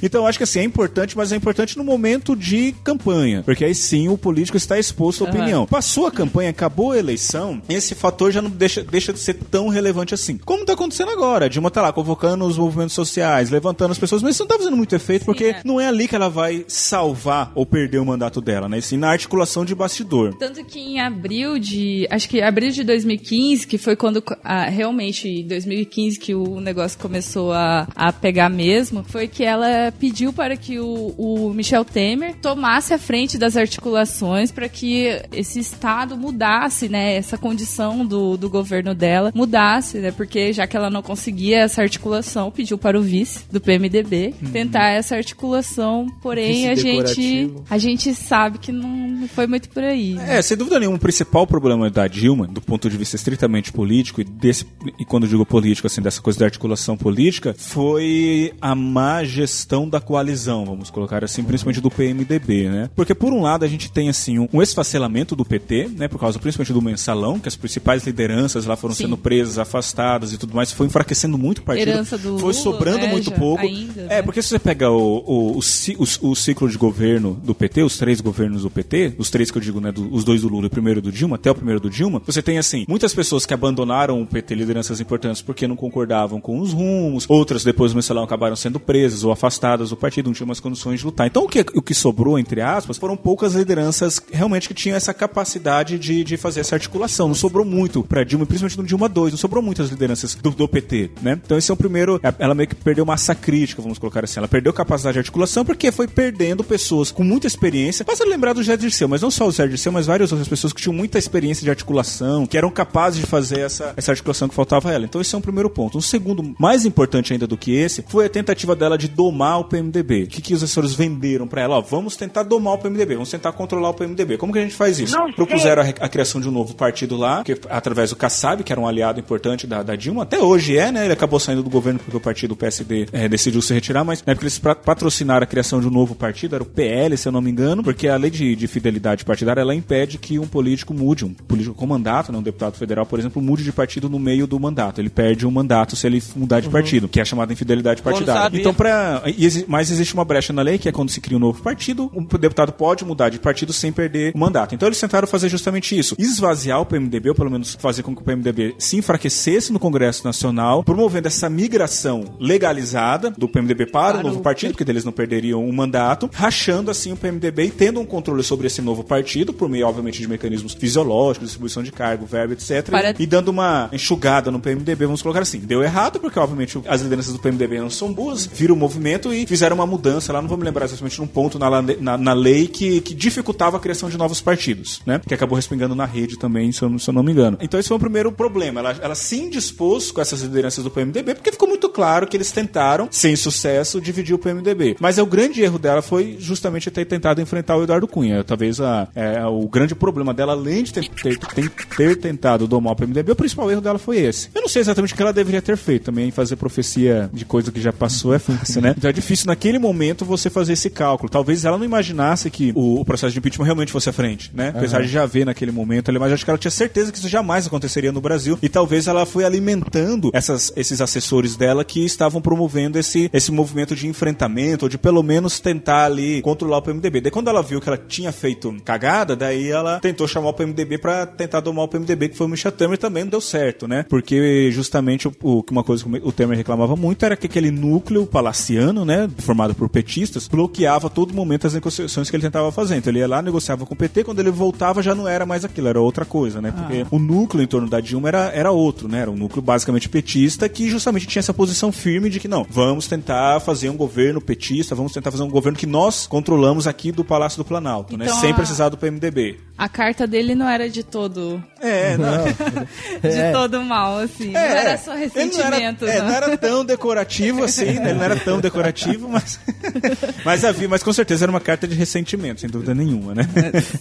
[0.02, 3.44] Então, eu acho que assim, é importante, mas é importante no momento de campanha.
[3.44, 5.38] Porque aí sim o político está exposto à Aham.
[5.38, 5.66] opinião.
[5.66, 9.68] Passou a campanha, acabou a eleição, esse fator já não deixa, deixa de ser tão
[9.68, 10.38] relevante assim.
[10.38, 11.46] Como está acontecendo agora?
[11.46, 14.58] A Dilma tá lá convocando os movimentos sociais, levantando as pessoas, mas isso não tá
[14.58, 15.62] fazendo muito efeito, porque é.
[15.64, 18.78] não é ali que ela vai salvar ou perder o mandato dela, né?
[18.80, 20.34] E sim na articulação de bastidor.
[20.36, 22.08] Tanto que em abril de.
[22.10, 26.98] Acho que abril de 2015, que foi quando ah, realmente em 2015 que o negócio
[26.98, 32.36] começou a, a pegar mesmo, foi que ela pediu para que o, o Michel Temer
[32.42, 37.16] tomasse a frente das articulações para que esse Estado mudasse, né?
[37.16, 40.12] Essa condição do, do governo dela mudasse, né?
[40.12, 44.90] Porque já que ela não conseguia essa articulação, pediu para o vice do PMDB tentar
[44.90, 50.14] essa articulação, porém a gente, a gente sabe que não foi muito por aí.
[50.14, 50.38] né?
[50.38, 54.22] É, sem dúvida nenhuma, o principal problema da Dilma, do ponto de vista estritamente político
[54.22, 54.66] e desse
[55.00, 60.00] e quando digo político assim dessa coisa da articulação política foi a má gestão da
[60.00, 62.90] coalizão, vamos colocar assim, principalmente do PMDB, né?
[62.96, 66.20] Porque por um lado a gente tem assim um, um esfacelamento do PT, né, por
[66.20, 69.04] causa principalmente do mensalão, que as principais lideranças lá foram Sim.
[69.06, 71.88] sendo presas, afastadas e tudo mais, foi enfraquecendo muito o partido.
[71.90, 73.64] Herança do foi Lula, sobrando né, muito pouco.
[73.64, 74.22] ainda, é, né?
[74.22, 78.22] porque se você pega o, o, o- o ciclo de governo do PT, os três
[78.22, 80.68] governos do PT, os três que eu digo, né, do- os dois do Lula e
[80.68, 83.54] o primeiro do Dilma, até o primeiro do Dilma, você tem assim, muitas pessoas que
[83.64, 88.24] abandonaram o PT, lideranças importantes, porque não concordavam com os rumos, outras depois do mensalão
[88.24, 91.26] acabaram sendo presas ou afastadas do partido, não tinham mais condições de lutar.
[91.26, 95.14] Então o que, o que sobrou, entre aspas, foram poucas lideranças realmente que tinham essa
[95.14, 97.28] capacidade de, de fazer essa articulação.
[97.28, 100.68] Não sobrou muito pra Dilma, principalmente no Dilma 2, não sobrou muitas lideranças do, do
[100.68, 101.40] PT, né?
[101.44, 104.40] Então esse é o primeiro, ela meio que perdeu massa crítica, vamos colocar assim.
[104.40, 108.04] Ela perdeu capacidade de articulação porque foi perdendo pessoas com muita experiência.
[108.04, 110.74] Basta lembrar do Zé Dirceu, mas não só o Zé Dirceu, mas várias outras pessoas
[110.74, 114.56] que tinham muita experiência de articulação, que eram capazes de fazer essa, essa articulação que
[114.56, 115.06] faltava a ela.
[115.06, 115.98] Então esse é um primeiro ponto.
[115.98, 119.66] Um segundo, mais importante ainda do que esse, foi a tentativa dela de domar o
[119.66, 120.24] PMDB.
[120.24, 121.78] O que, que os assessores venderam pra ela?
[121.78, 124.38] Ó, vamos tentar domar o PMDB, vamos tentar controlar o PMDB.
[124.38, 125.16] Como que a gente faz isso?
[125.36, 128.80] Propuseram a, a criação de um novo partido lá, que, através do Kassab, que era
[128.80, 131.06] um aliado importante da, da Dilma, até hoje é, né?
[131.06, 134.32] Ele acabou saindo do governo porque o partido PSD eh, decidiu se retirar, mas na
[134.32, 137.42] época eles patrocinaram a criação de um novo partido, era o PL, se eu não
[137.42, 141.26] me engano, porque a lei de, de fidelidade partidária ela impede que um político mude,
[141.26, 144.48] um político com mandato, né, um deputado federal, por exemplo, mude de partido no meio
[144.48, 145.00] do mandato.
[145.02, 148.42] Ele perde o mandato se ele mudar de partido, que é chamada infidelidade partidária.
[148.60, 151.38] Então, pra, e exi- mas existe uma brecha na lei que é quando se cria
[151.38, 154.74] um novo partido, o deputado pode mudar de partido sem perder o mandato.
[154.74, 158.22] Então eles tentaram fazer justamente isso, esvaziar o PMDB, ou pelo menos fazer com que
[158.22, 164.20] o PMDB se enfraquecesse no Congresso Nacional, promovendo essa migração legalizada do PMDB para, Para
[164.20, 167.70] o novo o partido, porque eles não perderiam o mandato, rachando assim o PMDB e
[167.72, 171.92] tendo um controle sobre esse novo partido, por meio, obviamente, de mecanismos fisiológicos, distribuição de
[171.92, 172.90] cargo, verba, etc.
[172.90, 175.58] Para- E dando uma enxugada no PMDB, vamos colocar assim.
[175.60, 179.48] Deu errado, porque obviamente as lideranças do PMDB não são boas, viram o movimento e
[179.48, 182.68] fizeram uma mudança lá, não vou me lembrar exatamente num ponto na, na, na lei
[182.68, 185.20] que, que dificultava a criação de novos partidos, né?
[185.28, 187.58] Que acabou respingando na rede também, se eu, se eu não me engano.
[187.60, 188.80] Então esse foi o primeiro problema.
[188.82, 192.52] Ela, ela se indispôs com essas lideranças do PMDB, porque ficou muito claro que eles
[192.52, 194.96] tentaram, sem sucesso, dividir o PMDB.
[195.00, 198.44] Mas é, o grande erro dela foi justamente ter tentado enfrentar o Eduardo Cunha.
[198.44, 202.94] Talvez a, é, o grande problema dela, além de ter, ter, ter- ter tentado domar
[202.94, 204.50] o PMDB, o principal erro dela foi esse.
[204.54, 206.06] Eu não sei exatamente o que ela deveria ter feito.
[206.06, 208.94] Também fazer profecia de coisa que já passou é fácil, né?
[208.98, 211.30] Então é difícil naquele momento você fazer esse cálculo.
[211.30, 214.70] Talvez ela não imaginasse que o, o processo de impeachment realmente fosse à frente, né?
[214.76, 217.30] Apesar de já ver naquele momento, ali, mas acho que ela tinha certeza que isso
[217.30, 222.42] jamais aconteceria no Brasil e talvez ela foi alimentando essas, esses assessores dela que estavam
[222.42, 227.22] promovendo esse, esse movimento de enfrentamento ou de pelo menos tentar ali controlar o PMDB.
[227.22, 230.98] Daí quando ela viu que ela tinha feito cagada, daí ela tentou chamar o PMDB
[230.98, 234.06] pra tentar domar o PMDB, que foi o Michel Temer também não deu certo, né?
[234.08, 237.70] Porque justamente o, o, que uma coisa que o Temer reclamava muito era que aquele
[237.70, 242.72] núcleo palaciano, né, formado por petistas, bloqueava a todo momento as negociações que ele tentava
[242.72, 242.96] fazer.
[242.96, 245.66] Então ele ia lá, negociava com o PT, quando ele voltava já não era mais
[245.66, 246.72] aquilo, era outra coisa, né?
[246.72, 249.20] Porque o núcleo em torno da Dilma era, era outro, né?
[249.20, 253.08] Era um núcleo basicamente petista que justamente tinha essa posição firme de que não, vamos
[253.08, 257.24] tentar fazer um governo petista, vamos tentar fazer um governo que nós controlamos aqui do
[257.26, 258.26] Palácio do Planalto, né?
[258.26, 259.58] Então, Sem a- precisar do PMDB.
[259.78, 262.44] A carta dele não era de todo, É, não.
[263.22, 264.52] de todo mal, assim.
[264.52, 266.06] não era só ele não era, ressentimento.
[266.06, 266.28] é, não.
[266.28, 268.10] não era tão decorativo assim, né?
[268.10, 269.60] Ele não era tão decorativo, mas.
[270.46, 273.48] mas havia, mas com certeza era uma carta de ressentimento, sem dúvida nenhuma, né?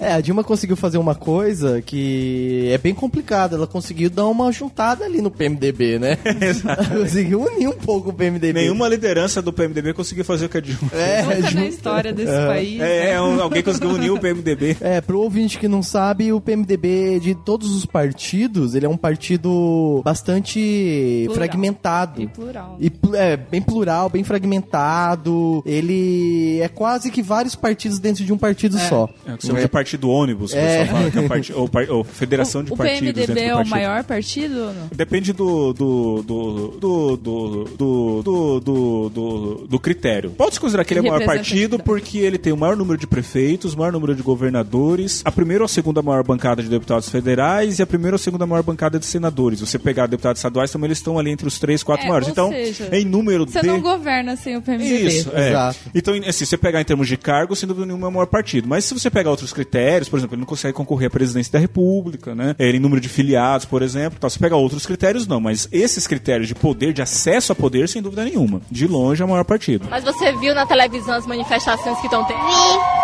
[0.01, 3.57] É, a Dilma conseguiu fazer uma coisa que é bem complicada.
[3.57, 6.19] Ela conseguiu dar uma juntada ali no PMDB, né?
[6.97, 8.53] conseguiu unir um pouco o PMDB.
[8.53, 10.91] Nenhuma liderança do PMDB conseguiu fazer o que a Dilma.
[10.93, 12.81] É, Nunca na história desse país.
[12.81, 13.11] É, né?
[13.13, 14.77] é, um- alguém conseguiu unir o PMDB.
[14.81, 18.97] É, pro ouvinte que não sabe, o PMDB de todos os partidos, ele é um
[18.97, 21.35] partido bastante Plural.
[21.37, 22.23] fragmentado.
[22.23, 22.77] E plural.
[22.81, 25.63] E é, bem plural, bem fragmentado.
[25.65, 29.09] Ele é quase que vários partidos dentro de um partido só.
[29.27, 30.79] É o que chama de partido ônibus, que o É.
[30.85, 33.01] pessoal fala, que é parti- ou, par- ou federação de o partidos.
[33.01, 33.71] PMDB dentro do é o partido.
[33.71, 34.73] maior partido?
[34.95, 40.31] Depende do do do do do do do, do, do, do- critério.
[40.31, 43.07] Pode-se considerar que ele é o maior partido porque ele tem o maior número de
[43.07, 47.09] prefeitos, o maior número de governadores, a primeira ou a segunda maior bancada de deputados
[47.09, 49.61] federais e a primeira ou a segunda maior bancada de senadores.
[49.61, 52.29] Você pegar deputados estaduais, também eles estão ali entre os três, quatro É, maiores.
[52.29, 55.07] Então, seja, em número Você de não governa sem o PMDB.
[55.09, 55.51] isso, é.
[55.51, 55.79] Exato.
[55.95, 58.27] Então, assim, se você pegar em termos de cargo, sem dúvida nenhuma é o maior
[58.27, 58.69] partido.
[58.69, 61.59] Mas se você pegar outros critérios, por exemplo, ele não consegue concorrer à presidência da
[61.59, 62.55] República, né?
[62.59, 64.15] Ele em número de filiados, por exemplo.
[64.19, 65.41] Então, se pegar outros critérios, não.
[65.41, 68.61] Mas esses critérios de poder, de acesso a poder, sem dúvida nenhuma.
[68.71, 69.87] De longe é o maior partido.
[69.91, 72.39] Mas você viu na televisão as manifestações que estão tendo?
[72.39, 73.02] Vi.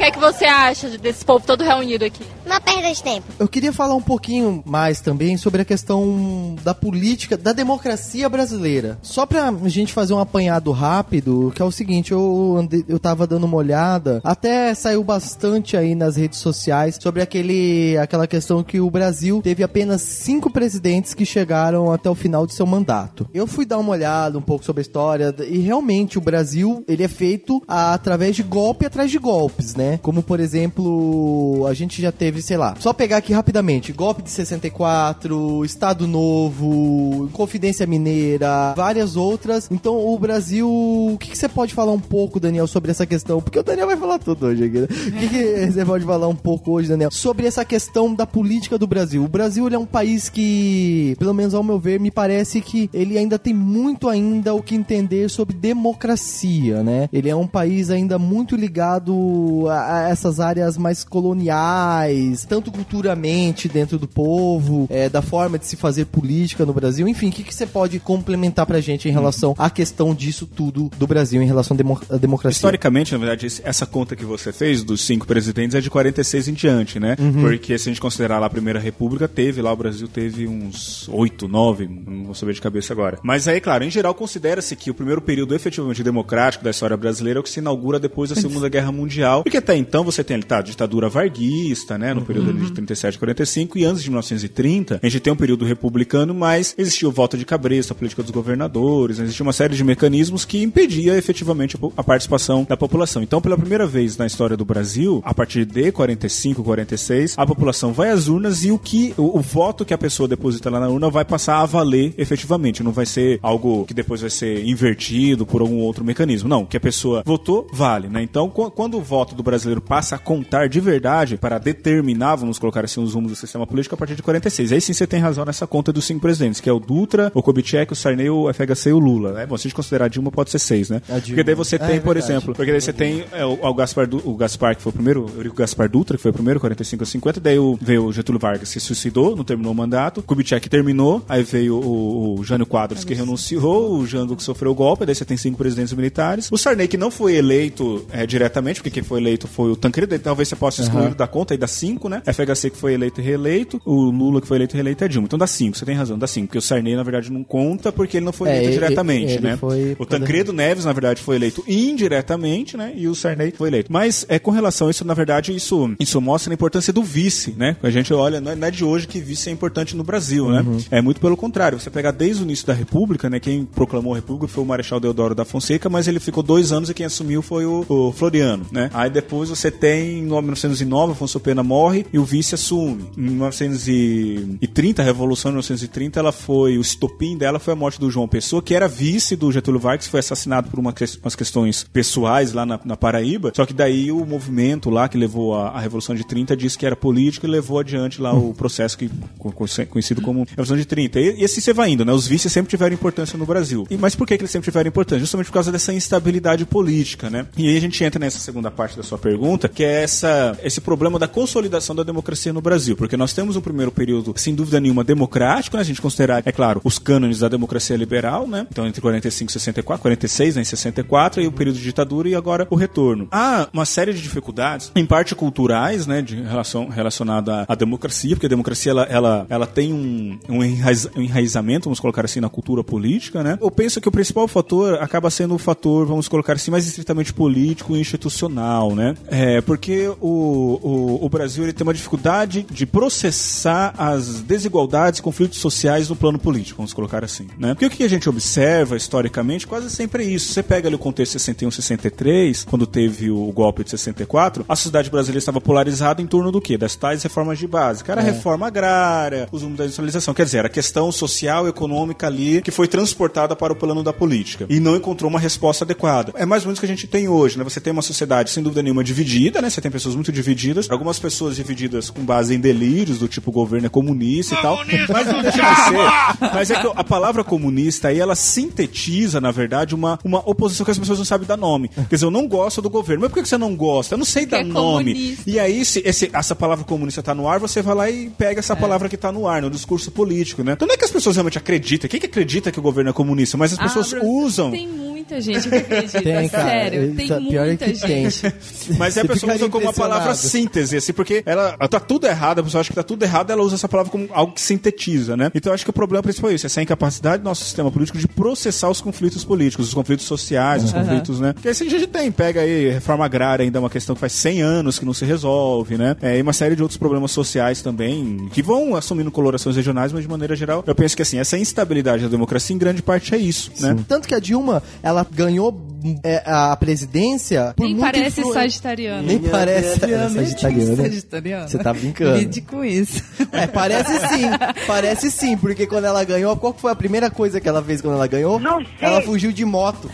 [0.00, 2.24] O que é que você acha desse povo todo reunido aqui?
[2.46, 3.26] Uma perda de tempo.
[3.38, 8.98] Eu queria falar um pouquinho mais também sobre a questão da política, da democracia brasileira.
[9.02, 13.26] Só pra gente fazer um apanhado rápido, que é o seguinte, eu, andei, eu tava
[13.26, 18.80] dando uma olhada, até saiu bastante aí nas redes sociais sobre aquele, aquela questão que
[18.80, 23.28] o Brasil teve apenas cinco presidentes que chegaram até o final de seu mandato.
[23.34, 27.02] Eu fui dar uma olhada um pouco sobre a história e realmente o Brasil, ele
[27.04, 29.89] é feito a- através de golpe atrás de golpes, né?
[29.98, 34.30] Como, por exemplo, a gente já teve, sei lá, só pegar aqui rapidamente, golpe de
[34.30, 39.68] 64, Estado Novo, Confidência Mineira, várias outras.
[39.70, 43.40] Então, o Brasil, o que, que você pode falar um pouco, Daniel, sobre essa questão?
[43.40, 44.88] Porque o Daniel vai falar tudo hoje aqui, né?
[44.90, 48.78] O que, que você pode falar um pouco hoje, Daniel, sobre essa questão da política
[48.78, 49.24] do Brasil?
[49.24, 52.90] O Brasil, ele é um país que, pelo menos ao meu ver, me parece que
[52.92, 57.08] ele ainda tem muito ainda o que entender sobre democracia, né?
[57.12, 63.68] Ele é um país ainda muito ligado a, a essas áreas mais coloniais, tanto culturalmente
[63.68, 67.06] dentro do povo, é, da forma de se fazer política no Brasil.
[67.08, 70.90] Enfim, o que, que você pode complementar pra gente em relação à questão disso tudo
[70.98, 72.56] do Brasil, em relação à demo- à democracia?
[72.56, 76.52] Historicamente, na verdade, essa conta que você fez dos cinco presidentes é de 46 em
[76.54, 77.16] diante, né?
[77.18, 77.40] Uhum.
[77.42, 81.08] Porque se a gente considerar lá a Primeira República, teve lá o Brasil teve uns
[81.08, 83.18] oito, nove, não vou saber de cabeça agora.
[83.22, 87.38] Mas aí, claro, em geral considera-se que o primeiro período efetivamente democrático da história brasileira
[87.38, 89.42] é o que se inaugura depois da Segunda Guerra Mundial.
[89.42, 93.16] Porque até então você tem tá, a ditadura varguista, né, no período ali de 37
[93.16, 97.12] a 45 e antes de 1930, a gente tem um período republicano, mas existia o
[97.12, 101.16] voto de cabresto, a política dos governadores, né, existia uma série de mecanismos que impedia
[101.16, 103.22] efetivamente a participação da população.
[103.22, 107.92] Então, pela primeira vez na história do Brasil, a partir de 45, 46, a população
[107.92, 110.88] vai às urnas e o que o, o voto que a pessoa deposita lá na
[110.88, 115.44] urna vai passar a valer efetivamente, não vai ser algo que depois vai ser invertido
[115.46, 116.48] por algum outro mecanismo.
[116.48, 118.22] Não, o que a pessoa votou vale, né?
[118.22, 122.58] Então, qu- quando o voto do brasileiro passa a contar de verdade para determinar, vamos
[122.58, 124.72] colocar assim, os rumos do sistema político a partir de 46.
[124.72, 127.42] Aí sim você tem razão nessa conta dos cinco presidentes, que é o Dutra, o
[127.42, 129.46] Kubitschek, o Sarney, o FHC e o Lula, né?
[129.46, 131.02] Bom, se a gente considerar Dilma, pode ser seis, né?
[131.08, 132.32] Porque daí você É, tem, é por verdade.
[132.32, 135.26] exemplo, porque daí você tem é, o, o Gaspar, o Gaspar, que foi o primeiro,
[135.26, 138.12] o Eurico Gaspar Dutra, que foi o primeiro, 45 a 50, daí o, veio o
[138.12, 142.66] Getúlio Vargas, se suicidou, não terminou o mandato, Kubitschek terminou, aí veio o, o Jânio
[142.66, 146.48] Quadros, que renunciou, o Jango que sofreu o golpe, daí você tem cinco presidentes militares,
[146.50, 150.18] o Sarney, que não foi eleito é, diretamente, porque quem foi eleito foi o Tancredo,
[150.18, 152.22] talvez você possa excluir da conta, aí dá cinco, né?
[152.26, 155.26] FHC que foi eleito e reeleito, o Lula que foi eleito e reeleito é Dilma.
[155.26, 157.90] Então dá cinco, você tem razão, dá cinco, porque o Sarney, na verdade, não conta
[157.92, 159.56] porque ele não foi É, eleito ele- diretamente, ele né?
[159.56, 161.62] foi- O Tancredo Neves, na verdade, foi eleito
[162.04, 162.92] indiretamente, né?
[162.96, 163.92] E o Sarney foi eleito.
[163.92, 167.54] Mas é com relação a isso, na verdade, isso, isso mostra a importância do vice,
[167.56, 167.76] né?
[167.82, 170.64] A gente olha, não é, é de hoje que vice é importante no Brasil, né?
[170.90, 171.78] É muito pelo contrário.
[171.78, 173.38] Você pegar desde o início da República, né?
[173.40, 176.90] Quem proclamou a República foi o Marechal Deodoro da Fonseca, mas ele ficou dois anos
[176.90, 178.90] e quem assumiu foi o, o Floriano, né?
[178.94, 183.04] Aí depois você tem, em 1909, Afonso Pena morre e o vice assume.
[183.16, 188.10] Em 1930, a Revolução de 1930, ela foi, o estopim dela foi a morte do
[188.10, 192.52] João Pessoa, que era vice do Getúlio Vargas, foi assassinado por uma, umas questões pessoais
[192.52, 193.52] lá na, na Paraíba.
[193.54, 196.86] Só que daí o movimento lá que levou a, a Revolução de 30 disse que
[196.86, 200.84] era político e levou adiante lá o processo que co- co- conhecido como Revolução de
[200.84, 201.20] 30.
[201.20, 202.12] E, e assim você vai indo, né?
[202.12, 203.86] Os vices sempre tiveram importância no Brasil.
[203.90, 205.20] E, mas por que, que eles sempre tiveram importância?
[205.20, 207.46] Justamente por causa dessa instabilidade política, né?
[207.56, 210.80] E aí a gente entra nessa segunda parte da sua pergunta, que é essa, esse
[210.80, 212.96] problema da consolidação da democracia no Brasil.
[212.96, 215.82] Porque nós temos um primeiro período, sem dúvida nenhuma, democrático, né?
[215.82, 218.66] A gente considerar, é claro, os cânones da democracia liberal, né?
[218.70, 220.62] Então entre 45 e 64, 46, né?
[220.62, 223.28] Em 64, e o período de ditadura e agora o retorno.
[223.30, 226.22] Há uma série de dificuldades, em parte culturais, né?
[226.22, 231.08] De relação, relacionada à, democracia, porque a democracia, ela, ela, ela tem um, um, enraiz-
[231.16, 233.58] um enraizamento, vamos colocar assim, na cultura política, né?
[233.60, 237.32] Eu penso que o principal fator acaba sendo o fator, vamos colocar assim, mais estritamente
[237.32, 239.09] político e institucional, né?
[239.28, 245.22] É, porque o, o, o Brasil ele tem uma dificuldade de processar as desigualdades e
[245.22, 247.74] conflitos sociais no plano político, vamos colocar assim, né?
[247.74, 250.52] Porque o que a gente observa historicamente quase sempre é isso.
[250.52, 255.10] Você pega ali o contexto 61, 63, quando teve o golpe de 64, a sociedade
[255.10, 256.76] brasileira estava polarizada em torno do quê?
[256.76, 258.04] Das tais reformas de base.
[258.04, 260.34] Que era a reforma agrária, os rumos da industrialização.
[260.34, 264.02] Quer dizer, era a questão social e econômica ali que foi transportada para o plano
[264.02, 266.32] da política e não encontrou uma resposta adequada.
[266.36, 267.64] É mais ou menos o que a gente tem hoje, né?
[267.64, 269.70] Você tem uma sociedade, sem dúvida nenhuma, dividida, né?
[269.70, 273.52] Você tem pessoas muito divididas, algumas pessoas divididas com base em delírios, do tipo o
[273.52, 274.78] governo é comunista e tal.
[275.12, 276.54] Mas não deixa de ser.
[276.54, 280.90] Mas é que a palavra comunista aí, ela sintetiza, na verdade, uma, uma oposição que
[280.90, 281.88] as pessoas não sabem dar nome.
[281.88, 283.22] Quer dizer, eu não gosto do governo.
[283.22, 284.14] Mas por que você não gosta?
[284.14, 285.12] Eu não sei dar é nome.
[285.14, 285.50] comunista.
[285.50, 288.60] E aí, se esse- essa palavra comunista tá no ar, você vai lá e pega
[288.60, 290.72] essa palavra que tá no ar, no discurso político, né?
[290.72, 292.08] Então não é que as pessoas realmente acreditam.
[292.08, 293.56] Quem que acredita que o governo é comunista?
[293.56, 294.70] Mas as Ah, pessoas Brasil usam.
[294.70, 296.22] Tem muita muita gente que acredita.
[296.22, 296.64] Tem, cara.
[296.64, 298.42] Sério, tem Tá- pior é muita que gente.
[298.42, 298.52] tem.
[298.98, 302.60] Mas é a pessoa usa como uma palavra síntese, assim, porque ela, tá tudo errado,
[302.60, 305.36] a pessoa acha que tá tudo errado, ela usa essa palavra como algo que sintetiza,
[305.36, 305.50] né?
[305.54, 308.18] Então eu acho que o problema principal é isso, essa incapacidade do nosso sistema político
[308.18, 311.52] de processar os conflitos políticos, os conflitos sociais, os conflitos, né?
[311.52, 314.32] Porque assim a gente tem, pega aí, reforma agrária ainda é uma questão que faz
[314.32, 316.16] 100 anos que não se resolve, né?
[316.22, 320.22] É, e uma série de outros problemas sociais também, que vão assumindo colorações regionais, mas
[320.22, 323.38] de maneira geral, eu penso que assim, essa instabilidade da democracia em grande parte é
[323.38, 323.96] isso, né?
[324.08, 325.88] Tanto que a Dilma, ela ganhou
[326.24, 329.22] é, a presidência por Nem muito parece influ- sagitariana.
[329.22, 330.96] Nem parece é, sagitariana.
[331.02, 331.68] Sagitariana.
[331.68, 332.38] Você tá brincando.
[332.38, 333.22] Lide com isso.
[333.52, 334.44] É, parece sim.
[334.86, 338.14] Parece sim, porque quando ela ganhou, qual foi a primeira coisa que ela fez quando
[338.14, 338.58] ela ganhou?
[338.58, 338.86] Não sei.
[339.00, 340.10] Ela fugiu de moto.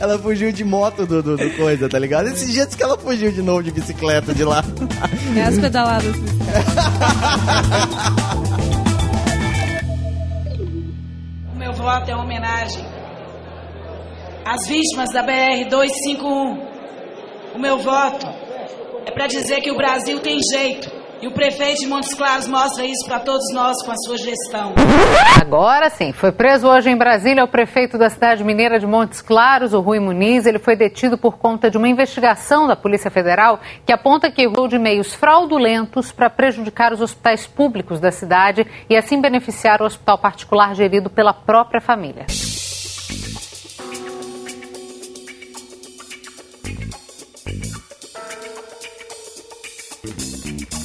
[0.00, 2.28] ela fugiu de moto do, do, do coisa, tá ligado?
[2.28, 4.64] Esses dias que ela fugiu de novo de bicicleta de lá.
[5.36, 6.14] É as pedaladas.
[11.52, 12.84] O meu voto é uma homenagem
[14.44, 16.58] às vítimas da BR-251.
[17.54, 18.26] O meu voto
[19.06, 21.02] é para dizer que o Brasil tem jeito.
[21.20, 24.74] E o prefeito de Montes Claros mostra isso para todos nós com a sua gestão.
[25.40, 29.72] Agora sim, foi preso hoje em Brasília o prefeito da cidade mineira de Montes Claros,
[29.72, 30.46] o Rui Muniz.
[30.46, 34.66] Ele foi detido por conta de uma investigação da Polícia Federal que aponta que usou
[34.66, 40.18] de meios fraudulentos para prejudicar os hospitais públicos da cidade e assim beneficiar o hospital
[40.18, 42.26] particular gerido pela própria família.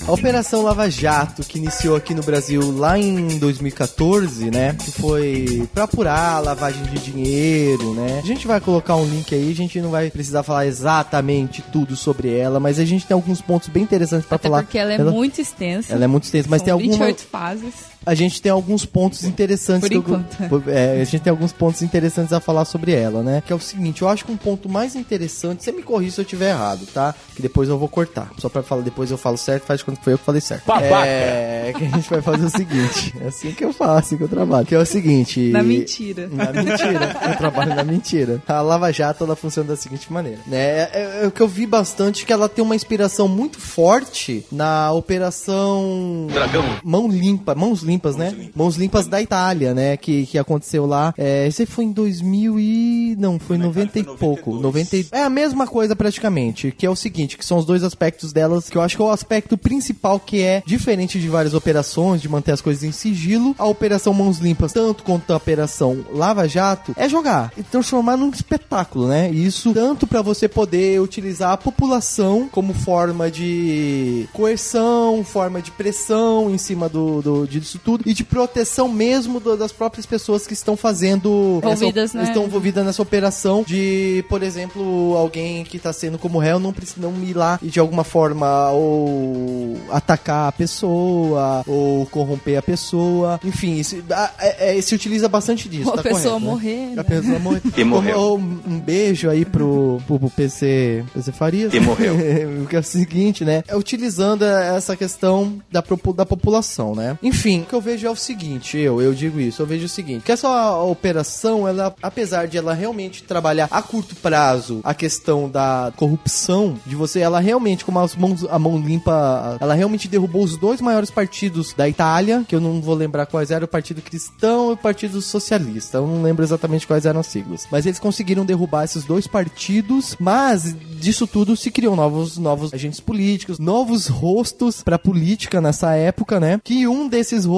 [0.07, 4.73] A Operação Lava Jato, que iniciou aqui no Brasil lá em 2014, né?
[4.73, 8.21] Que foi pra apurar a lavagem de dinheiro, né?
[8.23, 11.97] A gente vai colocar um link aí, a gente não vai precisar falar exatamente tudo
[11.97, 14.63] sobre ela, mas a gente tem alguns pontos bem interessantes pra Até falar.
[14.63, 15.91] porque ela é muito extensa.
[15.91, 17.96] Ela é muito extensa, mas São tem alguma 28 fases.
[18.05, 19.81] A gente tem alguns pontos interessantes.
[19.81, 20.69] Por que eu- enquanto.
[20.69, 23.41] é, a gente tem alguns pontos interessantes a falar sobre ela, né?
[23.45, 26.21] Que é o seguinte, eu acho que um ponto mais interessante, você me corrija se
[26.21, 27.13] eu tiver errado, tá?
[27.35, 28.31] Que depois eu vou cortar.
[28.37, 30.65] Só pra falar, depois eu falo certo, faz quando foi eu que falei certo.
[30.65, 31.05] Babaca.
[31.05, 34.23] É, que a gente vai fazer o seguinte, é assim que eu faço, assim que
[34.23, 34.65] eu trabalho.
[34.65, 35.49] Que é o seguinte...
[35.51, 36.29] Na mentira.
[36.31, 37.15] Na mentira.
[37.29, 38.41] Eu trabalho na mentira.
[38.47, 40.57] A Lava Jato, ela funciona da seguinte maneira, né?
[40.57, 44.91] É, é o que eu vi bastante que ela tem uma inspiração muito forte na
[44.91, 46.63] operação Dragão.
[46.83, 48.35] Mão limpa, mãos limpas, né?
[48.53, 49.97] Mãos limpas da Itália, né?
[49.97, 51.13] Que, que aconteceu lá.
[51.17, 53.15] É, esse foi em 2000 e...
[53.17, 54.53] Não, foi em 90 e pouco.
[54.55, 55.07] 90 e...
[55.11, 56.71] É a mesma coisa praticamente.
[56.71, 59.05] Que é o seguinte, que são os dois aspectos delas, que eu acho que é
[59.05, 63.55] o aspecto principal que é diferente de várias operações, de manter as coisas em sigilo.
[63.57, 68.29] A operação Mãos Limpas, tanto quanto a operação Lava Jato, é jogar e transformar num
[68.29, 69.31] espetáculo, né?
[69.31, 75.71] E Isso tanto para você poder utilizar a população como forma de coerção, forma de
[75.71, 80.45] pressão em cima do, do disso tudo e de proteção mesmo do- das próprias pessoas
[80.47, 82.23] que estão fazendo Envolvidas, essa, né?
[82.25, 87.01] estão envolvidas nessa operação de, por exemplo, alguém que tá sendo como réu não precisa
[87.01, 93.39] não ir lá e de alguma forma ou atacar a pessoa ou corromper a pessoa,
[93.43, 95.87] enfim, isso, a- é- é- se utiliza bastante disso.
[95.87, 96.51] Ou a tá pessoa correto, né?
[96.51, 97.01] morrer, né?
[97.01, 97.61] A pessoa morrer.
[97.77, 98.19] E morreu.
[98.19, 101.73] Ou um beijo aí pro, pro, pro PC, PC Farias.
[101.73, 102.15] E morreu.
[102.63, 103.63] o que é o seguinte, né?
[103.67, 105.83] É utilizando essa questão da,
[106.15, 107.17] da população, né?
[107.21, 110.23] Enfim, que eu vejo é o seguinte, eu, eu digo isso, eu vejo o seguinte,
[110.23, 115.91] que essa operação, ela, apesar de ela realmente trabalhar a curto prazo a questão da
[115.95, 120.57] corrupção, de você, ela realmente, como as mãos, a mão limpa, ela realmente derrubou os
[120.57, 124.69] dois maiores partidos da Itália, que eu não vou lembrar quais eram, o Partido Cristão
[124.69, 125.97] e o Partido Socialista.
[125.97, 127.67] Eu não lembro exatamente quais eram as siglas.
[127.71, 132.99] Mas eles conseguiram derrubar esses dois partidos, mas disso tudo se criou novos, novos agentes
[132.99, 136.59] políticos, novos rostos pra política nessa época, né?
[136.63, 137.56] Que um desses rostos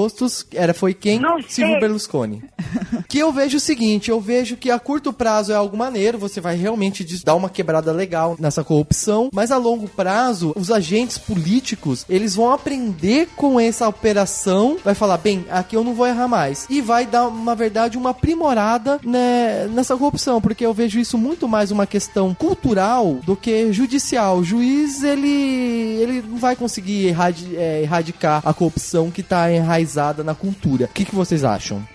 [0.54, 1.20] era, foi quem?
[1.20, 1.80] Não Silvio sei.
[1.80, 2.44] Berlusconi.
[3.08, 6.40] que eu vejo o seguinte, eu vejo que a curto prazo é algo maneiro, você
[6.40, 12.06] vai realmente dar uma quebrada legal nessa corrupção, mas a longo prazo, os agentes políticos,
[12.10, 16.66] eles vão aprender com essa operação, vai falar, bem, aqui eu não vou errar mais.
[16.70, 21.48] E vai dar, na verdade, uma aprimorada né, nessa corrupção, porque eu vejo isso muito
[21.48, 24.38] mais uma questão cultural do que judicial.
[24.38, 27.16] O juiz, ele, ele não vai conseguir
[27.56, 29.89] é, erradicar a corrupção que tá enraizada
[30.24, 30.86] na cultura.
[30.86, 31.86] O que, que vocês acham?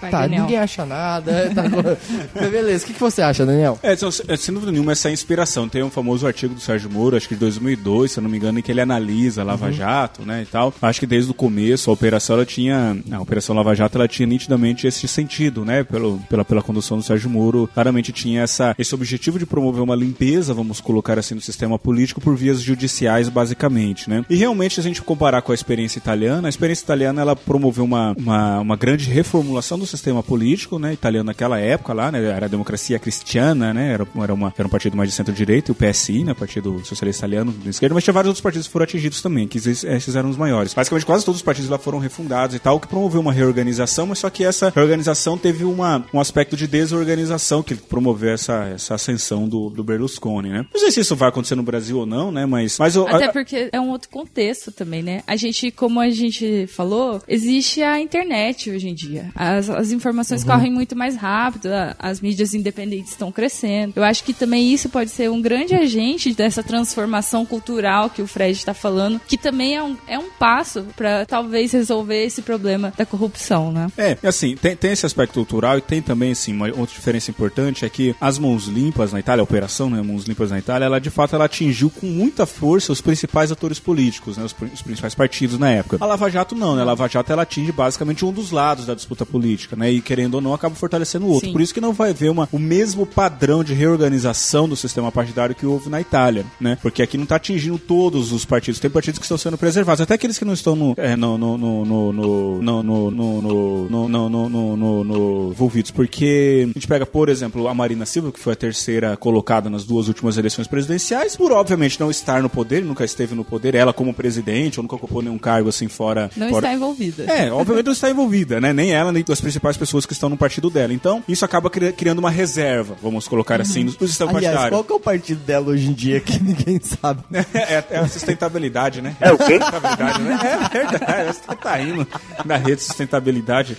[0.00, 0.42] Vai, Tá, Daniel.
[0.42, 1.50] ninguém acha nada.
[1.54, 1.62] Tá,
[2.34, 3.78] Mas beleza, o que, que você acha, Daniel?
[3.82, 5.68] É, então, é, sem dúvida nenhuma, essa inspiração.
[5.68, 8.36] Tem um famoso artigo do Sérgio Moro, acho que de 2002, se eu não me
[8.36, 10.72] engano, em que ele analisa a Lava Jato, né, e tal.
[10.82, 12.96] Acho que desde o começo a operação, ela tinha...
[13.10, 17.02] A Operação Lava Jato, ela tinha nitidamente esse sentido, né, pelo, pela, pela condução do
[17.02, 17.68] Sérgio Moro.
[17.72, 22.20] Claramente tinha essa, esse objetivo de promover uma limpeza, vamos colocar assim, no sistema político
[22.20, 24.24] por vias judiciais, basicamente, né.
[24.28, 27.84] E realmente, se a gente comparar com a experiência italiana, a experiência italiana, ela promoveu
[27.84, 32.22] uma, uma, uma grande reformulação do do sistema político, né, italiano naquela época lá, né,
[32.24, 35.74] era a democracia cristiana, né, era, era, uma, era um partido mais de centro-direita, o
[35.74, 39.22] PSI, né, Partido Socialista Italiano de esquerda, mas tinha vários outros partidos que foram atingidos
[39.22, 40.74] também, que esses, eram os maiores.
[40.74, 44.18] Basicamente quase todos os partidos lá foram refundados e tal, que promoveu uma reorganização, mas
[44.18, 49.48] só que essa reorganização teve uma, um aspecto de desorganização que promoveu essa, essa ascensão
[49.48, 50.66] do, do Berlusconi, né.
[50.72, 52.78] Não sei se isso vai acontecer no Brasil ou não, né, mas...
[52.78, 55.22] mas eu, Até a- porque é um outro contexto também, né?
[55.26, 59.30] A gente, como a gente falou, existe a internet hoje em dia.
[59.34, 60.48] As, as informações Uhum.
[60.48, 61.68] correm muito mais rápido,
[61.98, 63.92] as mídias independentes estão crescendo.
[63.96, 68.26] Eu acho que também isso pode ser um grande agente dessa transformação cultural que o
[68.26, 72.92] Fred está falando, que também é um, é um passo para talvez resolver esse problema
[72.96, 73.88] da corrupção, né?
[73.96, 77.84] É, assim, tem, tem esse aspecto cultural e tem também, assim, uma outra diferença importante
[77.84, 81.00] é que as mãos limpas na Itália, a operação, né, mãos limpas na Itália, ela
[81.00, 85.14] de fato ela atingiu com muita força os principais atores políticos, né, os, os principais
[85.14, 85.98] partidos na época.
[86.00, 88.94] A Lava Jato não, né, a Lava Jato ela atinge basicamente um dos lados da
[88.94, 91.46] disputa política, né, e querendo ou não acaba fortalecendo o outro.
[91.48, 91.52] Sim.
[91.52, 95.54] Por isso que não vai haver uma, o mesmo padrão de reorganização do sistema partidário
[95.54, 99.18] que houve na Itália, né, porque aqui não está atingindo todos os partidos, tem partidos
[99.18, 102.12] que estão sendo preservados, até aqueles que não estão no, é, no, no, no, no,
[102.12, 108.04] no, no, no, no, no- no- envolvidos, porque a gente pega, por exemplo, a Marina
[108.04, 112.42] Silva, que foi a terceira colocada nas duas últimas eleições presidenciais, por obviamente não estar
[112.42, 115.88] no poder, nunca esteve no poder, ela como presidente, ou nunca ocupou nenhum cargo assim
[115.88, 116.30] fora.
[116.36, 116.66] Não fora...
[116.66, 117.24] está envolvida.
[117.24, 118.72] É, obviamente não está envolvida, né?
[118.72, 120.92] Nem ela, nem as principais pessoas que estão no partido dela.
[120.92, 124.70] Então, isso acaba cri- criando uma reserva, vamos colocar assim, no, no sistema Aliás, partidário.
[124.76, 127.22] qual que é o partido dela hoje em dia que ninguém sabe?
[127.54, 129.16] É, é a sustentabilidade, né?
[129.20, 129.58] É o quê?
[129.58, 130.38] Sustentabilidade, né?
[130.42, 132.06] É verdade, você tá rindo
[132.44, 133.76] da rede de sustentabilidade.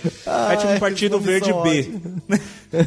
[0.50, 1.90] é tipo um partido verde B.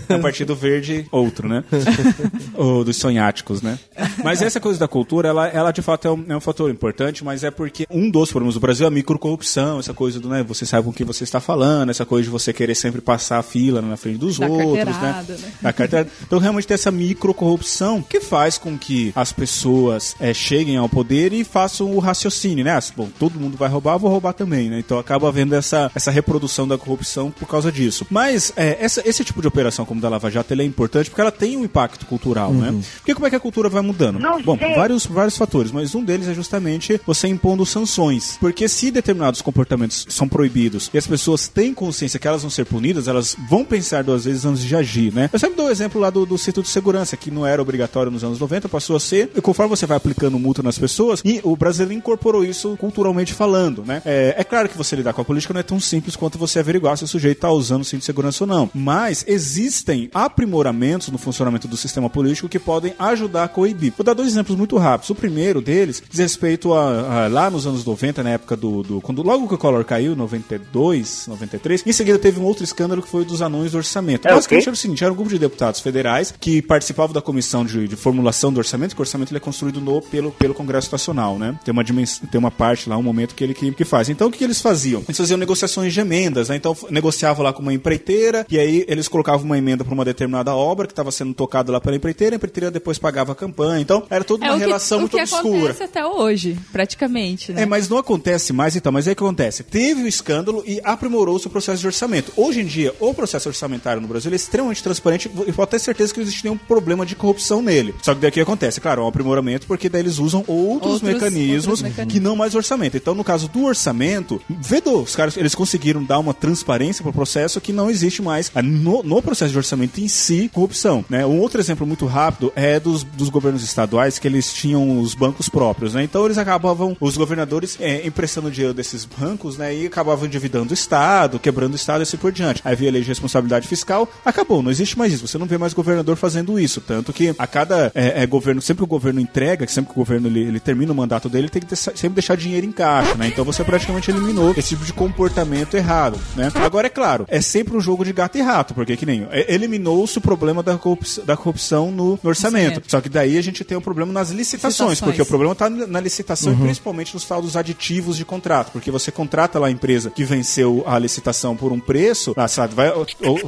[0.09, 1.63] É um partido verde outro, né?
[2.55, 3.79] o dos sonháticos, né?
[4.23, 7.23] Mas essa coisa da cultura, ela, ela de fato é um, é um fator importante,
[7.23, 10.43] mas é porque um dos problemas do Brasil é a microcorrupção, essa coisa do, né,
[10.43, 13.43] você sabe com quem você está falando, essa coisa de você querer sempre passar a
[13.43, 14.83] fila na frente dos Da outros, né?
[14.85, 15.51] carteirada, né?
[15.61, 16.07] Da carteira.
[16.25, 21.33] Então, realmente tem essa microcorrupção que faz com que as pessoas eh, cheguem ao poder
[21.33, 22.71] e façam o raciocínio, né?
[22.77, 24.79] Ah, Bom, todo mundo vai roubar, vou roubar também, né?
[24.79, 28.05] Então acaba havendo essa, essa reprodução da corrupção por causa disso.
[28.09, 31.21] Mas eh, essa- esse tipo de operação como da Lava Jato, ele é importante porque
[31.21, 32.73] ela tem um impacto cultural, né?
[32.97, 34.19] Porque como é que a cultura vai mudando?
[34.43, 38.37] Bom, vários, vários fatores, mas um deles é justamente você impondo sanções.
[38.39, 42.65] Porque se determinados comportamentos são proibidos e as pessoas têm consciência que elas vão ser
[42.71, 45.29] punidas, elas vão pensar duas vezes antes de agir, né?
[45.31, 48.11] Eu sempre dou o exemplo lá do, do cinto de segurança, que não era obrigatório
[48.11, 51.41] nos anos 90, passou a ser, e conforme você vai aplicando multa nas pessoas, e
[51.43, 54.01] o brasileiro incorporou isso culturalmente falando, né?
[54.05, 56.59] É, é claro que você lidar com a política não é tão simples quanto você
[56.59, 58.69] averiguar se o sujeito está usando o cinto de segurança ou não.
[58.73, 63.93] Mas existem aprimoramentos no funcionamento do sistema político que podem ajudar a coibir.
[63.97, 65.09] Vou dar dois exemplos muito rápidos.
[65.09, 69.01] O primeiro deles diz respeito a, a- lá nos anos 90, na época do, do-
[69.01, 73.07] quando logo que o Collor caiu, 92, 93, em seguida teve um outro escândalo que
[73.07, 74.27] foi o dos anões do orçamento.
[74.27, 74.69] É o Basicamente quê?
[74.69, 77.95] era o seguinte, era um grupo de deputados federais que participavam da comissão de, de
[77.95, 81.57] formulação do orçamento, que o orçamento ele é construído no, pelo, pelo Congresso Nacional, né?
[81.63, 84.09] Tem uma dimensão, tem uma parte lá, um momento que ele que, que faz.
[84.09, 85.03] Então o que, que eles faziam?
[85.07, 86.55] Eles faziam negociações de emendas, né?
[86.55, 90.53] Então negociavam lá com uma empreiteira e aí eles colocavam uma emenda para uma determinada
[90.55, 93.81] obra que estava sendo tocada lá pela empreiteira, a empreiteira depois pagava a campanha.
[93.81, 95.57] Então era toda uma é o que, relação o muito que obscura.
[95.57, 97.63] acontece até hoje, praticamente, né?
[97.63, 98.91] É, mas não acontece mais então.
[98.91, 99.63] Mas aí o que acontece?
[99.63, 102.31] Teve o escândalo e aprimorou-se o processo de orçamento.
[102.35, 106.13] Hoje em dia, o processo orçamentário no Brasil é extremamente transparente e pode ter certeza
[106.13, 107.93] que não existe nenhum problema de corrupção nele.
[108.01, 111.67] Só que daqui acontece, claro, é um aprimoramento porque daí eles usam outros, Outros- mecanismos
[111.67, 112.13] outros mecanismos.
[112.13, 112.97] que não mais orçamento.
[112.97, 115.01] Então, no caso do orçamento, vedou.
[115.03, 118.61] Os caras eles conseguiram dar uma transparência para o processo que não existe mais ah,
[118.61, 121.03] no, no processo de orçamento em si corrupção.
[121.09, 121.25] Né?
[121.25, 125.47] Um outro exemplo muito rápido é dos, dos governos estaduais que eles tinham os bancos
[125.49, 125.93] próprios.
[125.93, 126.03] Né?
[126.03, 129.73] Então eles acabavam, os governadores é, emprestando dinheiro desses bancos né?
[129.75, 132.61] e acabavam endividando o Estado, quebrando o Estado e assim por diante.
[132.63, 135.27] Aí veio a lei de responsabilidade fiscal, acabou, não existe mais isso.
[135.27, 136.81] Você não vê mais governador fazendo isso.
[136.81, 139.99] Tanto que a cada é, é, governo, sempre que o governo entrega, que sempre que
[139.99, 142.65] o governo ele, ele termina o mandato dele, ele tem que ter- sempre deixar dinheiro
[142.65, 143.15] em caixa.
[143.15, 143.27] Né?
[143.27, 146.19] Então você praticamente eliminou esse tipo de comportamento errado.
[146.35, 146.51] Né?
[146.55, 149.53] Agora, é claro, é sempre um jogo de gato e rato, porque que nem é,
[149.53, 152.41] eliminou-se o problema da corrupção, da corrupção no, no orçamento.
[152.67, 152.91] Orçamento.
[152.91, 154.99] Só que daí a gente tem um problema nas licitações, Licitações.
[154.99, 158.89] porque o problema está na licitação e principalmente nos tal dos aditivos de contrato, porque
[158.91, 162.91] você contrata lá a empresa que venceu a licitação por um preço, ah, sabe, vai,
[162.91, 163.05] ou-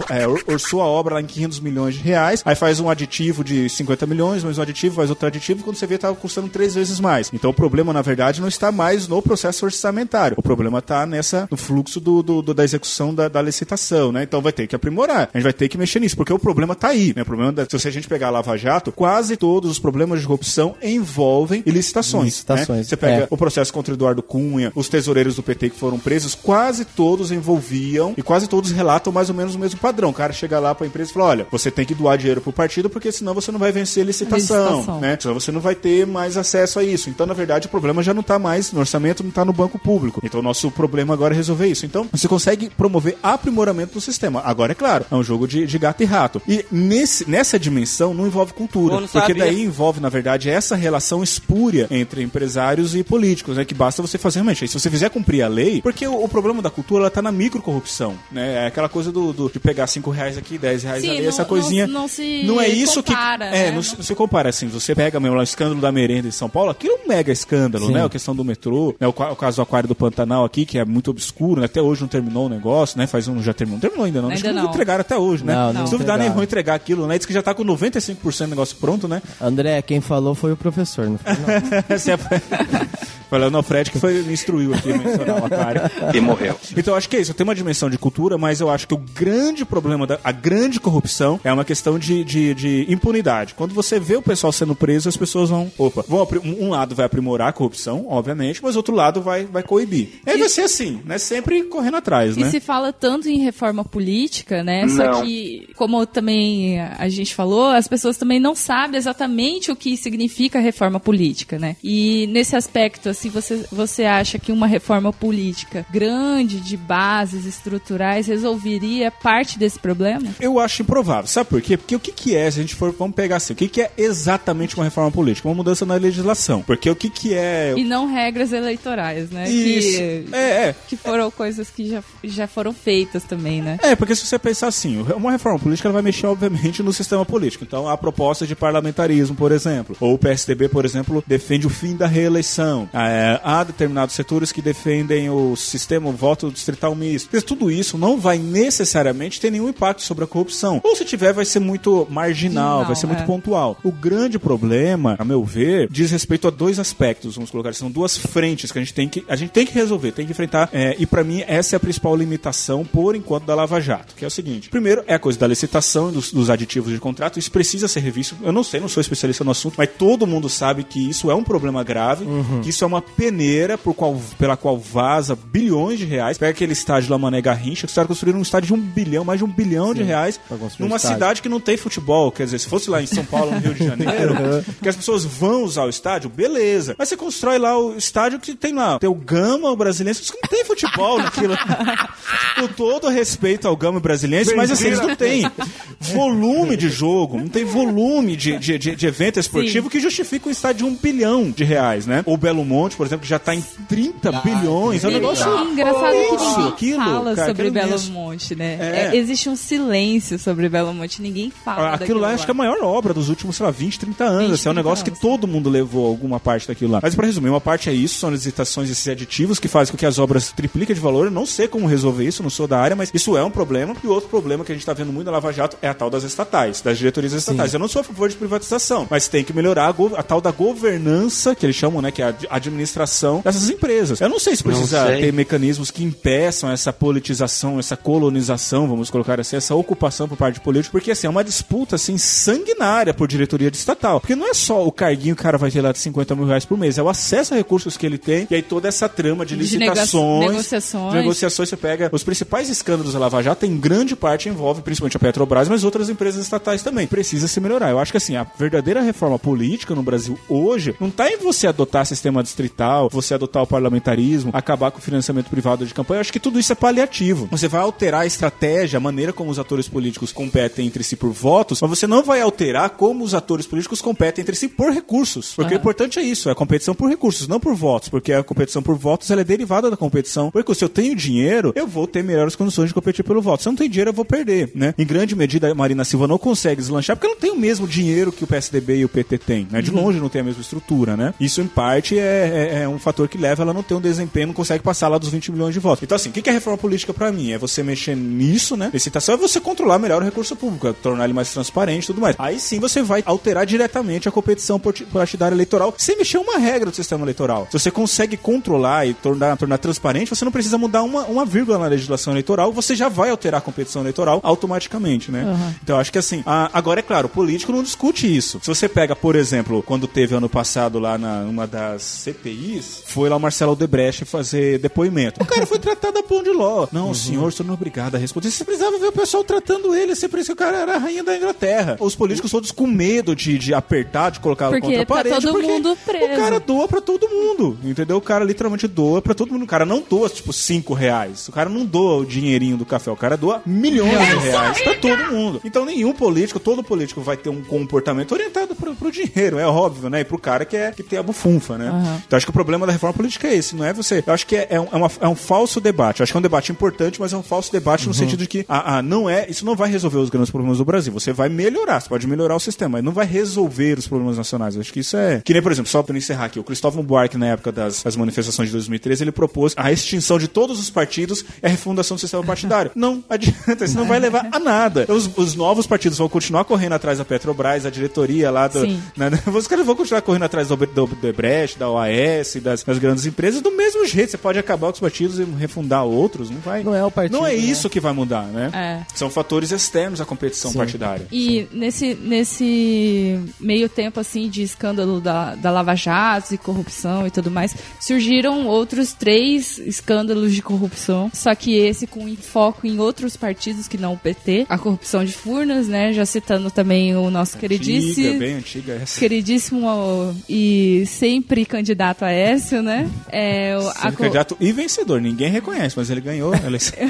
[0.10, 3.44] é, or- orçou a obra lá em 500 milhões de reais, aí faz um aditivo
[3.44, 6.74] de 50 milhões, mais um aditivo, faz outro aditivo, quando você vê tá custando três
[6.76, 7.30] vezes mais.
[7.34, 11.48] Então o problema, na verdade, não está mais no processo orçamentário, o problema está nessa,
[11.50, 14.24] no fluxo do, do- do- da execução da, da licitação, né?
[14.24, 15.30] Então vai ter que aprimorar.
[15.34, 17.22] A gente vai ter que mexer nisso, porque o problema tá aí, né?
[17.22, 20.28] O problema, da, se a gente pegar a Lava Jato, quase todos os problemas de
[20.28, 22.26] corrupção envolvem licitações.
[22.26, 22.84] Licitações, né?
[22.84, 23.28] Você pega é.
[23.30, 28.14] o processo contra Eduardo Cunha, os tesoureiros do PT que foram presos, quase todos envolviam
[28.18, 30.10] e quase todos relatam mais ou menos o mesmo padrão.
[30.10, 32.52] O cara chega lá pra empresa e fala: olha, você tem que doar dinheiro pro
[32.54, 35.00] partido porque senão você não vai vencer a licitação, Licitação.
[35.00, 35.18] né?
[35.20, 37.10] Senão você não vai ter mais acesso a isso.
[37.10, 39.78] Então, na verdade, o problema já não tá mais no orçamento, não tá no banco
[39.80, 40.22] público.
[40.24, 41.86] Então, o nosso problema agora é resolver isso.
[41.86, 44.42] Então, você consegue promover aprimoramento do sistema.
[44.46, 46.42] Agora, é claro, é um jogo de, de gato e rato.
[46.48, 48.96] E nesse, nessa dimensão não envolve cultura.
[48.96, 49.36] Não porque sabia.
[49.46, 53.66] daí envolve, na verdade, essa relação espúria entre empresários e políticos, né?
[53.66, 54.68] Que basta você fazer realmente.
[54.68, 57.32] Se você fizer cumprir a lei, porque o, o problema da cultura ela tá na
[57.32, 58.53] microcorrupção, né?
[58.54, 61.30] É aquela coisa do, do- de pegar 5 reais aqui, 10 reais Sim, ali, não-
[61.30, 61.88] essa coisinha.
[61.88, 62.24] não- não se
[62.60, 63.56] é isso compara, que.
[63.56, 63.72] É, né?
[63.72, 64.68] não se, não se compara assim.
[64.68, 67.32] Você pega mesmo lá o escândalo da merenda em São Paulo, aquilo é um mega
[67.32, 67.94] escândalo, Sim.
[67.94, 68.06] né?
[68.06, 69.08] A questão do metrô, né?
[69.08, 71.66] O, o caso do Aquário do Pantanal aqui, que é muito obscuro, né?
[71.66, 73.08] Até hoje não terminou o negócio, né?
[73.08, 73.42] Faz um.
[73.42, 73.76] Já terminou.
[73.78, 74.30] Não terminou ainda, não.
[74.30, 74.70] Acho Ainda que não não.
[74.70, 75.54] entregaram até hoje, né?
[75.54, 77.18] Não, não Se duvidar, nem vão entregar aquilo, né?
[77.18, 79.22] Diz que já tá com 95% do negócio pronto, né?
[79.42, 81.34] André, quem falou foi o professor, não foi?
[81.34, 81.94] não.
[83.34, 85.82] Falando ao Fred que foi, me instruiu aqui a mencionar o aquário.
[86.14, 86.56] E morreu.
[86.78, 88.94] Então eu acho que é isso, tem uma dimensão de cultura, mas eu acho que
[88.94, 93.56] o grande problema, da, a grande corrupção é uma questão de, de, de impunidade.
[93.56, 95.72] Quando você vê o pessoal sendo preso, as pessoas vão.
[95.80, 100.10] Opa, vão, um lado vai aprimorar a corrupção, obviamente, mas outro lado vai, vai coibir.
[100.28, 101.18] Aí vai ser assim, né?
[101.18, 102.52] Sempre correndo atrás, E né?
[102.52, 104.88] se fala tanto em reforma política, né?
[104.90, 105.24] Só Não.
[105.24, 110.60] que, como também a gente falou, as pessoas também não sabem exatamente o que significa
[110.60, 111.76] reforma política, né?
[111.84, 118.28] E nesse aspecto, assim, você, você acha que uma reforma política grande, de bases estruturais,
[118.28, 120.30] resolveria parte desse problema?
[120.40, 121.28] Eu acho improvável.
[121.28, 121.78] Sabe por quê?
[121.78, 123.82] Porque o que, que é, se a gente for, vamos pegar assim, o que, que
[123.82, 125.48] é exatamente uma reforma política?
[125.48, 126.62] Uma mudança na legislação.
[126.62, 127.74] Porque o que, que é.
[127.76, 129.50] E não regras eleitorais, né?
[129.50, 129.98] Isso.
[129.98, 130.76] Que, É, é.
[130.88, 133.80] que foram coisas que já, já foram feitas também, né?
[133.82, 137.64] É, porque se você pensar assim, uma reforma política vai mexer, obviamente, no sistema político.
[137.64, 141.96] Então, a proposta de parlamentarismo, por exemplo, ou o PSDB, por exemplo, defende o fim
[141.96, 142.90] da reeleição.
[143.10, 147.30] É, há determinados setores que defendem o sistema, o voto distrital misto.
[147.32, 150.82] Mas tudo isso não vai necessariamente ter nenhum impacto sobre a corrupção.
[150.84, 153.26] Ou se tiver, vai ser muito marginal, Não, vai ser muito é.
[153.26, 153.78] pontual.
[153.84, 157.92] O grande problema, a meu ver, diz respeito a dois aspectos, vamos colocar, assim, são
[157.92, 160.70] duas frentes que a gente tem que, a gente tem que resolver, tem que enfrentar.
[160.72, 164.24] é, e pra mim, essa é a principal limitação, por enquanto, da Lava Jato, que
[164.24, 167.40] é o seguinte: primeiro, é a coisa da licitação e dos, dos aditivos de contrato,
[167.40, 168.36] isso precisa ser revisto.
[168.42, 171.36] Eu não sei, não sou especialista no assunto, mas todo mundo sabe que isso é
[171.36, 172.26] um problema grave,
[172.62, 176.38] que isso é uma peneira por qual, pela qual vaza bilhões de reais.
[176.38, 179.24] Pega aquele estádio lá, Mané Garrincha, que os caras construíram um estádio de um bilhão,
[179.26, 180.40] mais de um bilhão de reais,
[180.80, 182.32] numa um cidade que não tem futebol.
[182.32, 184.36] Quer dizer, se fosse lá em São Paulo, no Rio de Janeiro,
[184.82, 186.96] que as pessoas vão usar o estádio, beleza.
[186.98, 190.38] Mas você constrói lá o estádio que tem lá, tem o Gama, o Brasiliense, que
[190.42, 191.56] não tem futebol naquilo.
[192.60, 195.44] Com todo respeito ao Gama Brasiliense, mas assim, eles não têm
[196.00, 200.52] volume de jogo, não tem volume de, de, de- de evento esportivo que justifica um
[200.52, 202.24] estádio de um bilhão de reais, né?
[202.26, 205.04] O Belo Monte, por exemplo, que já tá em 30 bilhões.
[205.04, 205.46] É um negócio.
[205.46, 208.14] e engraçado que ninguém aquilo, fala cara, sobre Belo mesmo.
[208.14, 208.78] Monte, né?
[208.80, 209.10] É.
[209.14, 212.54] É, existe um silêncio sobre Belo Monte, ninguém fala Aquilo daquilo lá acho que é
[212.54, 214.42] a maior obra dos últimos, sei lá, 20, 30 anos.
[214.50, 215.18] 20, assim, é um 30 negócio anos.
[215.20, 217.00] que todo mundo levou alguma parte daquilo lá.
[217.02, 219.98] Mas pra resumir, uma parte é isso, são as licitações esses aditivos que fazem com
[219.98, 221.26] que as obras tripliquem de valor.
[221.26, 223.96] Eu não sei como resolver isso, não sou da área, mas isso é um problema.
[224.04, 226.10] E outro problema que a gente tá vendo muito na Lava Jato é a tal
[226.10, 227.74] das estatais, das diretorias estatais.
[227.74, 230.52] Eu não sou a favor de privatização, mas tem que melhorar a, a tal da
[230.52, 234.20] governança, que eles chamam, né, que é a ad- administração dessas empresas.
[234.20, 235.22] Eu não sei se precisa sei.
[235.22, 240.56] ter mecanismos que impeçam essa politização, essa colonização, vamos colocar assim, essa ocupação por parte
[240.56, 244.20] de políticos, porque assim, é uma disputa assim sanguinária por diretoria de estatal.
[244.20, 246.46] Porque não é só o carguinho que o cara vai ter lá de 50 mil
[246.46, 249.08] reais por mês, é o acesso a recursos que ele tem, e aí toda essa
[249.08, 251.12] trama de De licitações, negociações.
[251.12, 255.18] de negociações, você pega os principais escândalos da Lava Jato, em grande parte envolve principalmente
[255.18, 257.08] a Petrobras, mas outras empresas estatais também.
[257.08, 257.90] Precisa se melhorar.
[257.90, 261.68] Eu acho que assim, a verdadeira reforma política no Brasil hoje não tá em você
[261.68, 266.18] adotar sistema distrital, você adotar o parlamentarismo, acabar com o financiamento privado de campanha.
[266.18, 267.48] Eu acho que tudo isso é paliativo.
[267.52, 271.32] Você vai alterar a estratégia, a maneira como os atores políticos competem entre si por
[271.32, 275.54] votos, mas você não vai alterar como os atores políticos competem entre si por recursos.
[275.56, 278.10] Porque o importante é isso, é a competição por recursos, não por votos.
[278.10, 280.52] Porque a competição por votos ela é derivada da competição.
[280.52, 283.64] Porque se eu tenho dinheiro, eu vou ter melhores condições de competir pelo voto.
[283.64, 284.94] Se eu não tenho dinheiro, eu vou perder, né?
[284.98, 287.88] Em grande medida, a Marina Silva não consegue deslanchar porque ela não tem o mesmo
[287.88, 289.82] dinheiro que o PSDB e o PT têm, né?
[289.82, 291.34] De longe não tem a mesma estrutura, né?
[291.40, 294.02] Isso, em parte, é, é- é um fator que leva ela a não ter um
[294.02, 296.04] desempenho, não consegue passar lá dos 20 milhões de votos.
[296.04, 297.52] Então, assim, o que é reforma política pra mim?
[297.52, 298.90] É você mexer nisso, né?
[298.94, 302.22] Licitação é você controlar melhor o recurso público, é tornar ele mais transparente e tudo
[302.22, 302.36] mais.
[302.40, 306.90] Aí sim você vai alterar diretamente a competição parti- partidária eleitoral sem mexer uma regra
[306.90, 307.68] do sistema eleitoral.
[307.72, 311.78] Se você consegue controlar e tornar, tornar transparente, você não precisa mudar uma, uma vírgula
[311.78, 315.44] na legislação eleitoral, você já vai alterar a competição eleitoral automaticamente, né?
[315.84, 318.60] Então eu acho que assim, a- agora é claro, o político não discute isso.
[318.62, 322.02] Se você pega, por exemplo, quando teve ano passado lá na uma das
[322.44, 325.42] CPIs, foi lá o Marcelo Odebrecht fazer depoimento.
[325.42, 326.88] O cara foi tratado a pão de ló.
[326.92, 327.14] Não, Uhum.
[327.14, 328.52] senhor, senhor não é obrigado a responder.
[328.52, 331.24] Você precisava ver o pessoal tratando ele, você parecia que o cara era a rainha
[331.24, 331.98] da Inglaterra.
[332.00, 335.42] Os políticos todos com medo de, de apertar, de colocar Porque contra a tá parede.
[335.42, 336.26] todo porque mundo preso.
[336.34, 338.18] O cara doa pra todo mundo, entendeu?
[338.18, 339.64] O cara literalmente doa pra todo mundo.
[339.64, 341.48] O cara não doa, tipo, cinco reais.
[341.48, 343.12] O cara não doa o dinheirinho do café.
[343.12, 345.62] O cara doa milhões de reais pra todo mundo.
[345.64, 350.10] Então nenhum político, todo político vai ter um comportamento orientado pro, pro dinheiro, é óbvio,
[350.10, 350.22] né?
[350.22, 352.22] E pro cara que, é, que tem a bufunfa, né?
[352.34, 354.24] Então acho que o problema da reforma política é esse, não é você...
[354.26, 356.20] Eu acho que é, é, um, é uma- é um falso debate.
[356.20, 358.48] Eu acho que é um debate importante, mas é um falso debate no sentido de
[358.48, 361.14] que ah, ah, não é, isso não vai resolver os grandes problemas do Brasil.
[361.14, 364.74] Você vai melhorar, você pode melhorar o sistema, mas não vai resolver os problemas nacionais.
[364.74, 365.44] Eu acho que isso é...
[365.46, 368.16] Que nem, por exemplo, só para encerrar aqui, o Cristóvão Buarque, na época das, das
[368.16, 372.20] manifestações de 2013, ele propôs a extinção de todos os partidos e a refundação do
[372.20, 372.90] sistema partidário.
[372.98, 375.06] Não adianta, isso não vai levar a nada.
[375.08, 378.88] Os, os novos partidos vão continuar correndo atrás da Petrobras, a diretoria lá do...
[379.16, 381.90] Né, Os caras vão continuar correndo atrás do, do, do Brecht, da
[382.24, 384.32] OAS, das, das grandes empresas, do mesmo jeito.
[384.32, 386.84] Você pode acabar com os partidos e refundar outros, não vai...
[386.84, 387.58] Não é o partido, Não é né?
[387.58, 388.70] isso que vai mudar, né?
[388.74, 389.06] É.
[389.16, 391.28] São fatores externos à competição partidária.
[391.32, 397.32] E nesse, nesse meio tempo, assim, de escândalo da, da Lava Jato e corrupção e
[397.32, 403.36] tudo mais, surgiram outros três escândalos de corrupção, só que esse com foco em outros
[403.36, 404.66] partidos que não o PT.
[404.70, 408.40] A corrupção de Furnas, né, já citando também o nosso Antiga, queridíssimo...
[408.40, 409.20] bem antiga essa.
[409.20, 413.10] Queridíssimo e sempre candidato a Écio, né?
[413.30, 415.22] É, o- a candidato e vencedor.
[415.22, 416.94] Ninguém reconhece, mas ele ganhou a eleição.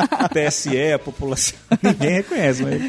[0.32, 2.62] TSE, a população, ninguém reconhece.
[2.62, 2.82] Mas...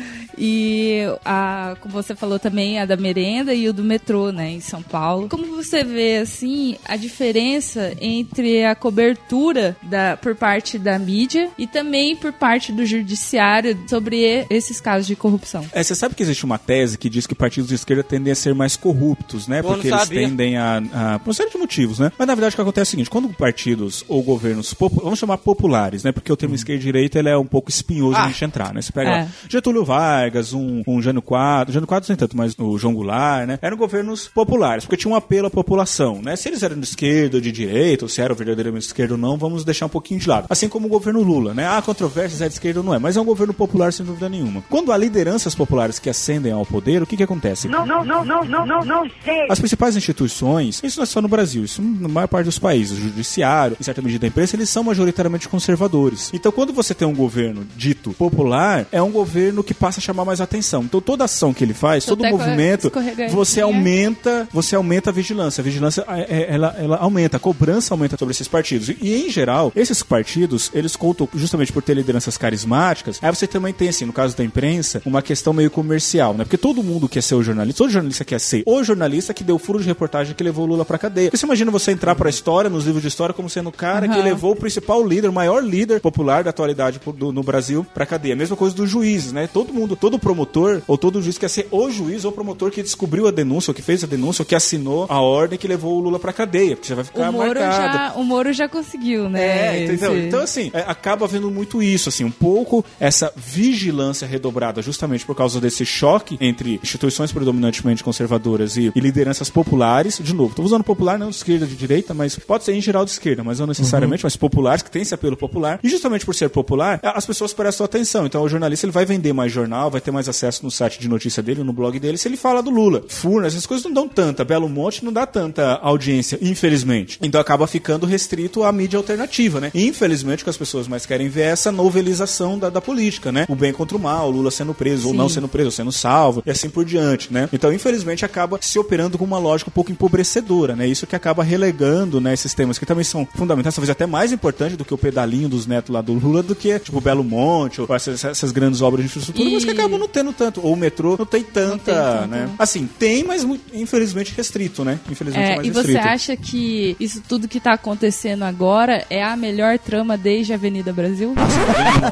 [0.44, 4.60] E a, como você falou também, a da merenda e o do metrô, né, em
[4.60, 5.30] São Paulo.
[5.30, 11.68] Como você vê, assim, a diferença entre a cobertura da, por parte da mídia e
[11.68, 15.64] também por parte do judiciário sobre esses casos de corrupção?
[15.72, 18.36] É, você sabe que existe uma tese que diz que partidos de esquerda tendem a
[18.36, 19.62] ser mais corruptos, né?
[19.62, 20.28] Porque eles sabia.
[20.28, 21.20] tendem a, a.
[21.20, 22.12] Por uma série de motivos, né?
[22.18, 25.38] Mas na verdade o que acontece é o seguinte: quando partidos ou governos, vamos chamar
[25.38, 26.12] populares, né?
[26.12, 28.24] Porque o termo esquerda e direita ele é um pouco espinhoso Ah.
[28.26, 28.82] a gente entrar, né?
[28.82, 29.14] Você pega É.
[29.24, 33.48] lá, Getúlio Vargas, um, um Jânio Quadros, Jânio Quadros nem tanto, mas o João Goulart,
[33.48, 33.60] né?
[33.62, 36.36] Eram governos populares, porque tinham um apelo à população, né?
[36.36, 39.20] Se eles eram de esquerda ou de direita, ou se eram verdadeiramente de esquerda ou
[39.20, 40.48] não, vamos deixar um pouquinho de lado.
[40.50, 41.68] Assim como o governo Lula, né?
[41.68, 44.30] Há controvérsias, é de esquerda ou não é, mas é um governo popular sem dúvida
[44.30, 44.64] nenhuma.
[44.70, 47.68] Quando há lideranças populares que ascendem ao poder, o que que acontece?
[47.68, 49.48] Não, não, não, não, não, não, não sei.
[49.50, 52.98] As principais instituições, isso não é só no Brasil, isso na maior parte dos países,
[52.98, 56.30] o judiciário, em certa medida a imprensa, eles são majoritariamente conservadores.
[56.34, 60.26] Então, quando você tem um governo dito popular, é um governo que passa a chamar
[60.26, 60.84] mais atenção.
[60.84, 62.92] Então, toda ação que ele faz, todo Até a movimento,
[63.30, 65.62] você aumenta, você aumenta a vigilância.
[65.62, 68.90] A vigilância, é, ela, ela aumenta, a cobrança aumenta sobre esses partidos.
[68.90, 73.20] E, em geral, esses partidos, eles contam justamente por ter lideranças carismáticas.
[73.22, 76.44] Aí você também tem, assim, no caso da imprensa, uma questão meio comercial, né?
[76.44, 79.56] Porque todo mundo quer ser o jornalista, todo jornalista quer ser o jornalista que deu
[79.56, 81.28] o furo de reportagem que levou o Lula pra cadeia.
[81.30, 84.08] Porque você imagina você entrar pra história, nos livros de história, como sendo o cara
[84.08, 84.24] que Aham.
[84.24, 88.34] levou o principal líder, o maior líder popular da atualidade do- no Brasil pra cadeia.
[88.34, 89.48] A mesma coisa dos juízes, né?
[89.52, 93.28] Todo mundo, todo promotor ou todo juiz quer ser o juiz ou promotor que descobriu
[93.28, 96.00] a denúncia, ou que fez a denúncia, ou que assinou a ordem que levou o
[96.02, 96.76] Lula pra cadeia.
[96.76, 97.94] Porque você vai ficar O Moro, marcado.
[97.98, 99.78] já, o Moro já conseguiu, né?
[99.78, 100.18] É, entendeu?
[100.18, 105.24] esse- Então, assim, é, acaba havendo muito isso, assim, um pouco essa vigilância redobrada justamente
[105.26, 110.20] por causa desse choque entre instituições predominantemente conservadoras e, e lideranças populares.
[110.22, 113.06] De novo, tô usando popular não de esquerda, de direita, mas pode ser em geral
[113.06, 115.80] de esquerda, mas não necessariamente, mas populares, que tem esse apelo popular.
[115.84, 118.26] E justamente por ser popular, a- as pessoas prestam atenção.
[118.26, 121.08] Então, o jornalista ele vai vender mais jornal, vai ter mais acesso no site de
[121.08, 123.04] notícia dele, no blog dele, se ele fala do Lula.
[123.08, 124.44] Furnas, essas coisas não dão tanta.
[124.44, 127.20] Belo Monte não dá tanta audiência, infelizmente.
[127.22, 129.72] Então acaba ficando restrito à mídia alternativa, né?
[129.74, 133.32] E, infelizmente, o que as pessoas mais querem ver é essa novelização da, da política,
[133.32, 133.46] né?
[133.50, 135.18] O bem contra o mal, o Lula sendo preso ou Sim.
[135.18, 137.50] não sendo preso, ou sendo salvo, e assim por diante, né?
[137.52, 140.88] Então, infelizmente, acaba se operando com uma lógica um pouco empobrecedora, né?
[140.88, 144.76] Isso que acaba relegando, né, esses temas que também são fundamentais, talvez até mais importante
[144.76, 147.96] do que o pedalinho dos netos lá do Lula, do que, tipo, Belo Monte, ou
[147.96, 150.62] essas, essas grandes obras de infraestrutura, mas que E- acabam não tendo tanto.
[150.66, 152.28] Ou o metrô não tem tanta, tem tanto.
[152.28, 152.50] né?
[152.60, 155.00] Assim, tem, mas infelizmente restrito, né?
[155.10, 156.08] Infelizmente é, É, mais e você restrito.
[156.08, 160.92] acha que isso tudo que tá acontecendo agora é a melhor trama desde a Avenida
[160.94, 161.34] Brasil?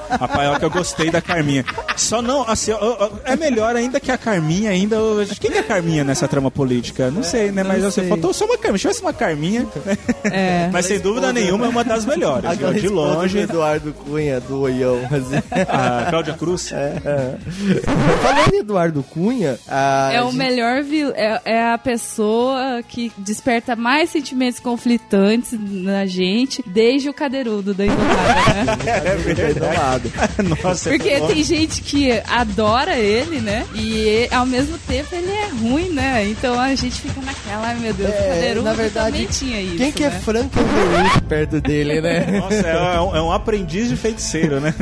[0.10, 1.66] Rapaz, ó, que eu gostei da Carminha.
[1.96, 2.72] Só não, assim,
[3.26, 4.98] é melhor ainda que a Carminha ainda.
[5.40, 7.10] Quem que é a Carminha nessa trama política?
[7.12, 7.64] Não sei, né?
[7.64, 8.10] Mas assim, sei.
[8.10, 8.78] faltou só uma Carminha.
[8.78, 9.68] Se tivesse uma Carminha.
[9.86, 9.98] né?
[10.26, 10.70] É.
[10.74, 12.50] Mas sem dúvida nenhuma é uma das melhores.
[12.58, 12.74] Viu?
[12.74, 13.38] De longe.
[13.40, 15.00] Eduardo Cunha, do Oião.
[15.06, 15.66] assim.
[15.70, 16.72] A Cláudia Cruz.
[18.24, 21.12] Falando em Eduardo Cunha, a É o gente- melhor vil...
[21.16, 27.86] é, é a pessoa que desperta mais sentimentos conflitantes na gente desde o cadeirudo da
[27.86, 28.76] Intocável, né?
[29.10, 30.12] É verdade.
[30.64, 33.66] Nossa, Porque é tem gente que adora ele, né?
[33.76, 36.26] E ao mesmo tempo ele é ruim, né?
[36.30, 39.62] Então a gente fica naquela, ai meu Deus, o É, cadeirudo na verdade, também tinha
[39.62, 39.78] isso.
[39.78, 40.20] Quem que é né?
[40.20, 42.26] Frankenberg perto dele, né?
[42.40, 44.74] Nossa, é um, é um aprendiz de feiticeiro, né?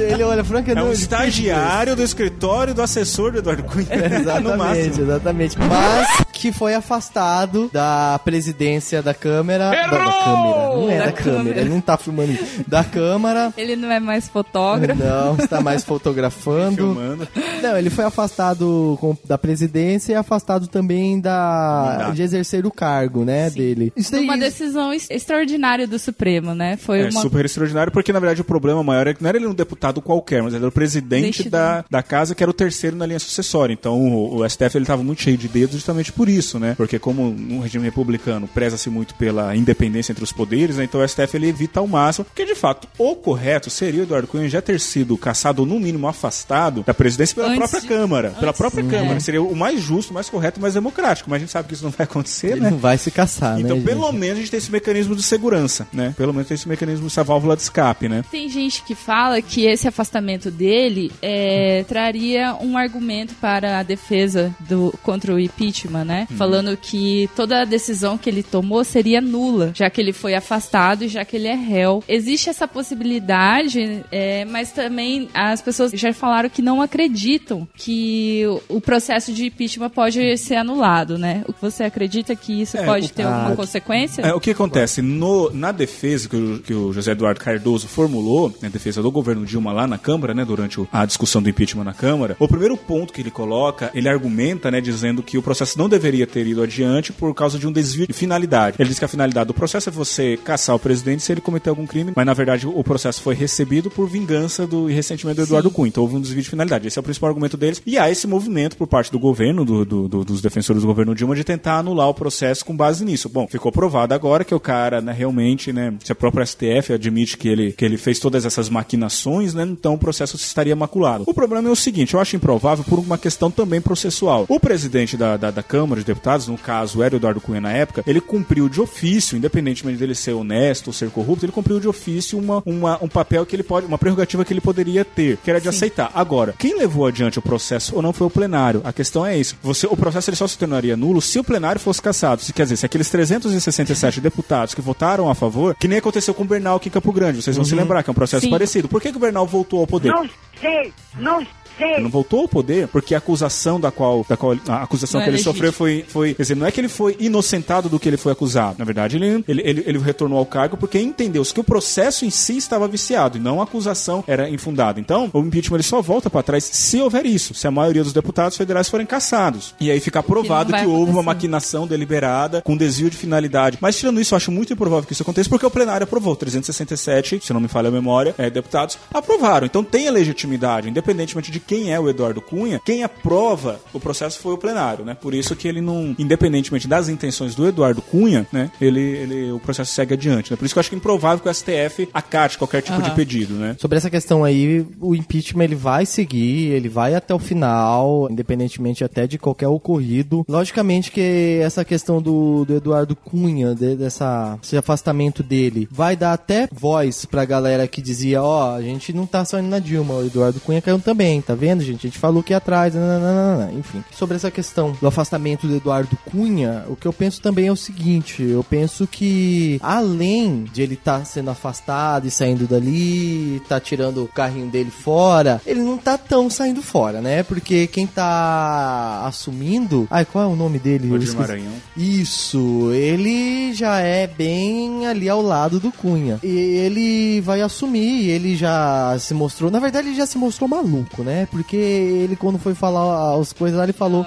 [0.00, 0.80] ele olha, Frankenberg.
[0.88, 3.86] É um estagiário do escritório do assessor do Eduardo Cunha.
[4.20, 5.58] Exatamente, exatamente.
[5.58, 9.70] Mas que foi afastado da presidência da Câmara.
[9.70, 10.76] Da, da Câmara.
[10.76, 11.36] Não é da, Da Câmara.
[11.42, 11.60] Câmara.
[11.60, 12.38] Ele não tá filmando.
[12.66, 13.52] Da Câmara.
[13.56, 15.02] Ele não é mais fotógrafo.
[15.02, 16.76] Não, está mais fotografando.
[16.76, 17.28] Filmando.
[17.62, 23.24] Não, ele foi afastado com- da presidência e afastado também da de exercer o cargo,
[23.24, 23.92] né, dele.
[23.96, 26.76] Isso daí, Uma decisão ex- extraordinária do Supremo, né?
[26.76, 29.38] Foi É uma super extraordinário, porque na verdade o problema maior é que não era
[29.38, 32.54] ele um deputado qualquer, mas ele era o presidente da, da casa, que era o
[32.54, 33.72] terceiro na linha sucessória.
[33.72, 36.74] Então o, o STF ele estava muito cheio de dedos justamente por isso, né?
[36.76, 40.84] Porque como no regime republicano preza-se muito pela independência entre os poderes, né?
[40.84, 44.28] então o STF ele evita ao máximo, porque de fato o correto seria o Eduardo
[44.28, 47.88] Cunha já ter sido caçado ou no mínimo afastado da presidência pela Antes própria de-
[47.88, 48.30] Câmara.
[48.30, 48.88] Pela antes- própria é.
[48.90, 49.20] Câmara.
[49.20, 51.30] Seria o mais justo, mais correto, mais democrático.
[51.30, 52.70] Mas a gente sabe que isso não vai acontecer, ele né?
[52.70, 53.82] não vai se caçar, Então, né?
[53.84, 54.18] pelo gente?
[54.18, 56.12] menos a gente tem esse mecanismo de segurança, né?
[56.16, 58.24] Pelo menos tem esse mecanismo, essa válvula de escape, né?
[58.30, 64.52] Tem gente que fala que esse afastamento dele é, traria um argumento para a defesa
[64.68, 66.26] do, contra o impeachment, né?
[66.30, 66.36] Uhum.
[66.36, 71.04] Falando que toda a decisão que ele tomou seria nula, já que ele foi afastado
[71.04, 72.02] e já que ele é réu.
[72.08, 78.76] Existe essa possibilidade, é, mas também as pessoas já falaram que não acreditam que o,
[78.76, 81.44] o processo de impeachment pode ser anulado, né?
[81.46, 84.22] O que você acredita que isso É, pode o- ter alguma ah, consequência?
[84.22, 85.00] É, o que acontece?
[85.02, 89.46] No, na defesa que o, que o José Eduardo Cardoso formulou, na defesa do governo
[89.46, 92.76] Dilma lá na Câmara, né, durante o- a discussão do impeachment na Câmara, o primeiro
[92.76, 96.62] ponto que ele coloca, ele argumenta, né, dizendo que o processo não deveria ter ido
[96.62, 98.76] adiante por causa de um desvio de finalidade.
[98.78, 101.70] Ele diz que a finalidade do processo é você caçar o presidente se ele cometer
[101.70, 105.42] algum crime, mas na verdade o processo foi recebido por vingança do e ressentimento do
[105.44, 105.88] Eduardo Cunha.
[105.88, 106.86] Então houve um desvio de finalidade.
[106.88, 107.82] Esse é o principal argumento deles.
[107.86, 111.14] E há esse movimento por parte do governo, do- do- do- dos defensores do governo
[111.14, 113.28] Dilma, de tentar anular o processo com base nisso.
[113.28, 117.36] Bom, ficou provado agora que o cara, né, realmente, né, se a própria STF admite
[117.36, 121.24] que ele, que ele fez todas essas maquinações, né, então o processo estaria maculado.
[121.26, 124.44] O problema é o seguinte, eu acho improvável por uma questão também processual.
[124.48, 128.02] O presidente da, da, da Câmara de Deputados, no caso era Eduardo Cunha na época,
[128.06, 132.38] ele cumpriu de ofício, independentemente dele ser honesto ou ser corrupto, ele cumpriu de ofício
[132.38, 135.60] uma, uma, um papel que ele pode, uma prerrogativa que ele poderia ter, que era
[135.60, 136.10] de aceitar.
[136.14, 138.80] Agora, quem levou adiante o processo ou não foi o plenário.
[138.84, 139.56] A questão é isso.
[139.62, 142.42] Você, o processo ele só se tornaria nulo se o plenário fosse cassado.
[142.42, 146.42] Se, quer dizer, se aqueles 367 deputados que votaram a favor, que nem aconteceu com
[146.42, 148.50] o Bernal aqui em Campo Grande, vocês vão se lembrar que é um processo Sim.
[148.50, 148.88] parecido.
[148.88, 150.10] Por que, que o Bernal voltou ao poder?
[150.10, 150.28] Não
[150.60, 151.46] sei, não
[151.78, 152.02] Ele sei.
[152.02, 155.30] não voltou ao poder porque a acusação da qual, da qual a acusação Não que
[155.30, 155.54] é ele legítimo.
[155.54, 156.34] sofreu foi, foi.
[156.34, 158.76] Quer dizer, não é que ele foi inocentado do que ele foi acusado.
[158.78, 162.30] Na verdade, ele, ele, ele, ele retornou ao cargo porque entendeu-se que o processo em
[162.30, 165.00] si estava viciado e não a acusação era infundada.
[165.00, 168.12] Então, o impeachment ele só volta para trás se houver isso, se a maioria dos
[168.12, 169.74] deputados federais forem cassados.
[169.80, 173.78] E aí ficar provado vai que, houve uma maquinação deliberada com desvio de finalidade.
[173.80, 177.40] Mas tirando isso, eu acho muito improvável que isso aconteça porque o plenário aprovou 367,
[177.42, 179.66] se não me falha a memória, é, deputados aprovaram.
[179.66, 184.38] Então tem a legitimidade, independentemente de quem é o Eduardo Cunha, quem aprova o processo
[184.40, 185.14] foi o plenário, né?
[185.20, 188.70] Por isso que ele não, independentemente das intenções do Eduardo Cunha, né?
[188.80, 190.56] Ele, ele o processo segue adiante, né?
[190.56, 193.10] Por isso que eu acho que é improvável que o STF acate qualquer tipo de
[193.12, 193.76] pedido, né?
[193.78, 199.04] Sobre essa questão aí, o impeachment ele vai seguir, ele vai até o final, independentemente
[199.04, 200.44] até de qualquer ocorrido.
[200.48, 206.32] Logicamente que essa questão do, do Eduardo Cunha, de- dessa, esse afastamento dele, vai dar
[206.32, 210.14] até voz pra galera que dizia, ó, a gente não tá só indo na Dilma,
[210.14, 212.06] o Eduardo Cunha caiu também, tá vendo, gente?
[212.06, 213.72] A gente falou que ia atrás, nananana.
[213.72, 214.02] enfim.
[214.12, 217.76] Sobre essa questão do afastamento do Eduardo Cunha, o que eu penso também é o
[217.76, 224.24] seguinte, eu penso que além de ele estar sendo afastado e saindo dali, tá tirando
[224.24, 227.42] o carrinho dele fora, ele não tá tão saindo fora, né?
[227.42, 231.12] Porque quem tá assumindo, ai, qual é o nome dele?
[231.16, 231.36] Esqueci.
[231.36, 231.72] Maranhão.
[231.96, 236.38] Isso, ele já é bem ali ao lado do Cunha.
[236.42, 241.22] E ele vai assumir, ele já se mostrou, na verdade ele já se mostrou maluco,
[241.22, 241.41] né?
[241.46, 244.24] Porque ele quando foi falar as coisas lá, ele falou...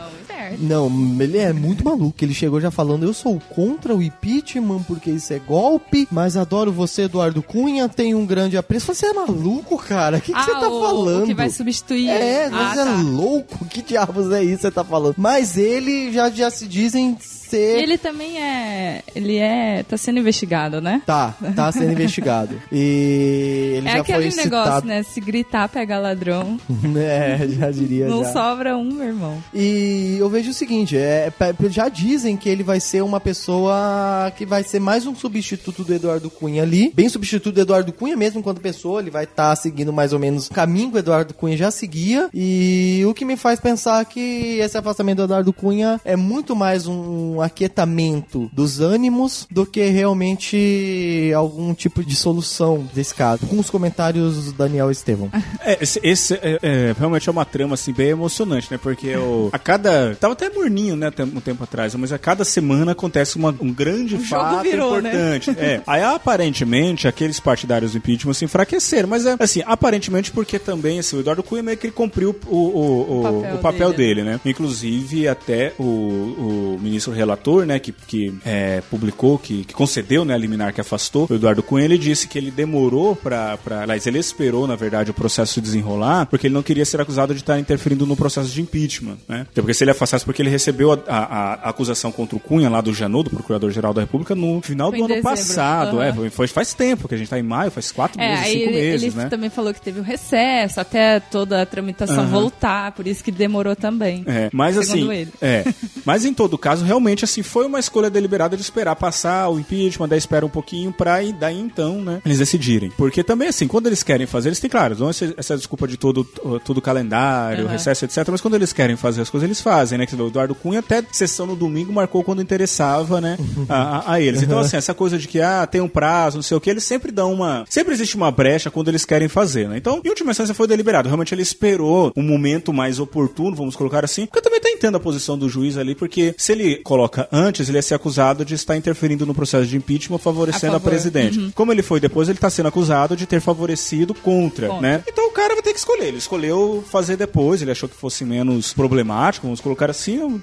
[0.59, 0.87] Não,
[1.19, 2.13] ele é muito maluco.
[2.21, 6.71] Ele chegou já falando: Eu sou contra o impeachment porque isso é golpe, mas adoro
[6.71, 7.89] você, Eduardo Cunha.
[7.89, 8.93] Tem um grande apreço.
[8.93, 10.17] Você é maluco, cara?
[10.17, 11.23] O que, que Ah, você tá o- falando?
[11.23, 12.09] O que vai substituir.
[12.09, 12.91] É, ah, você tá.
[12.91, 13.65] é louco.
[13.65, 15.15] Que diabos é isso que você tá falando?
[15.17, 17.17] Mas ele já, já se dizem
[17.57, 19.03] E ele também é.
[19.15, 19.83] Ele é.
[19.83, 21.01] tá sendo investigado, né?
[21.05, 22.55] Tá, tá sendo investigado.
[22.71, 24.87] E ele é já aquele foi negócio, citado.
[24.87, 25.03] né?
[25.03, 26.59] Se gritar, pega ladrão.
[26.97, 28.07] é, já diria.
[28.07, 28.33] não já.
[28.33, 29.43] sobra um, meu irmão.
[29.53, 34.31] E eu vejo o seguinte, é, pe- já dizem que ele vai ser uma pessoa
[34.35, 38.15] que vai ser mais um substituto do Eduardo Cunha ali, bem substituto do Eduardo Cunha
[38.15, 41.33] mesmo enquanto pessoa, ele vai estar seguindo mais ou menos o caminho que o Eduardo
[41.33, 45.99] Cunha já seguia, e o que me faz pensar que esse afastamento do Eduardo Cunha
[46.03, 53.13] é muito mais um aquietamento dos ânimos do que realmente algum tipo de solução desse
[53.13, 53.45] caso.
[53.47, 55.29] Com os comentários do Daniel Estevão.
[55.61, 58.77] É, esse, esse é, é, realmente é uma trama assim bem emocionante, né?
[58.81, 60.15] Porque o, a cada.
[60.15, 61.11] Tava até morninho, né?
[61.19, 65.09] Um tempo atrás, mas a cada semana acontece uma- um grande jogo fato virou, né?
[65.37, 65.51] importante.
[65.59, 65.81] É.
[65.87, 71.15] Aí aparentemente aqueles partidários do impeachment se enfraqueceram, mas é assim, aparentemente porque também assim,
[71.15, 74.15] o Eduardo Cunha meio que ele cumpriu o, o, o, O papel o papel dele.
[74.15, 74.39] dele, né?
[74.45, 80.33] Inclusive até o, o ministro relator, né, que, que é, publicou, que, que concedeu, né,
[80.33, 84.19] a liminar que afastou o Eduardo Cunha, ele disse que ele demorou pra aliás, ele
[84.19, 87.59] esperou, na verdade, o processo se desenrolar, porque ele não queria ser acusado de estar
[87.59, 89.41] interferindo no processo de impeachment, né?
[89.51, 92.69] Até porque se ele afastasse, porque ele recebeu a, a- a acusação contra o Cunha
[92.69, 95.29] lá do Janot, do Procurador-Geral da República, no final Foi do ano dezembro.
[95.37, 96.25] passado, Aham.
[96.25, 98.63] é, foi, faz tempo, que a gente tá em maio, faz quatro É, meses, cinco
[98.69, 99.29] ele, meses, ele né?
[99.29, 102.27] também falou que teve o recesso até toda a tramitação Aham.
[102.27, 104.23] voltar, por isso que demorou também.
[104.27, 105.31] É, mas assim, ele.
[105.41, 105.63] é,
[106.03, 110.07] mas em todo caso, realmente assim, foi uma escolha deliberada de esperar passar o impeachment,
[110.09, 112.91] daí espera um pouquinho pra e daí então, né, eles decidirem.
[112.97, 115.95] Porque também assim, quando eles querem fazer, eles têm claro, dão essa, essa desculpa de
[115.97, 116.23] todo
[116.65, 117.71] todo o calendário, Aham.
[117.71, 120.05] recesso, etc, mas quando eles querem fazer as coisas, eles fazem, né?
[120.05, 123.37] Que o Eduardo Cunha até sessão no domingo marcou quando interessava, né,
[123.69, 124.41] a, a- a eles.
[124.41, 126.83] Então assim, essa coisa de que ah, tem um prazo, não sei o que, eles
[126.83, 129.77] sempre dão uma, sempre existe uma brecha quando eles querem fazer, né?
[129.77, 131.07] Então, em última instância foi deliberado.
[131.07, 134.95] Realmente ele esperou um momento mais oportuno, vamos colocar assim, porque eu também tá entendo
[134.95, 138.53] a posição do juiz ali, porque se ele coloca antes, ele ia ser acusado de
[138.55, 141.39] estar interferindo no processo de impeachment, favorecendo A a, presidente.
[141.39, 141.51] Uhum.
[141.53, 144.81] Como ele foi depois, ele tá sendo acusado de ter favorecido contra, Contra.
[144.81, 145.03] né?
[145.07, 146.07] Então o cara vai ter que escolher.
[146.07, 150.41] Ele escolheu fazer depois, ele achou que fosse menos problemático, vamos colocar assim.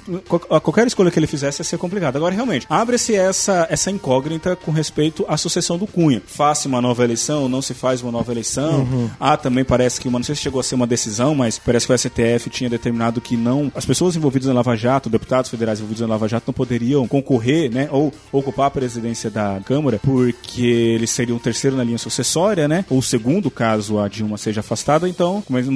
[0.50, 2.16] a Qualquer escolha que ele fizesse ia ser complicado.
[2.16, 6.22] Agora, realmente, abre-se essa, essa incógnita com respeito à sucessão do Cunha.
[6.26, 8.80] Faz uma nova eleição, não se faz uma nova eleição.
[8.80, 9.10] Uhum.
[9.18, 11.86] Ah, também parece que, uma, não sei se chegou a ser uma decisão, mas parece
[11.86, 13.70] que o STF tinha determinado que não.
[13.74, 17.72] As pessoas envolvidas na Lava Jato, deputados federais envolvidos na Lava Jato, não poderiam concorrer,
[17.72, 17.88] né?
[17.90, 22.84] Ou ocupar a presidência da Câmara, porque eles seriam o terceiro na linha sucessória, né?
[22.90, 25.09] Ou o segundo, caso a Dilma seja afastada.
[25.09, 25.66] Então, mas,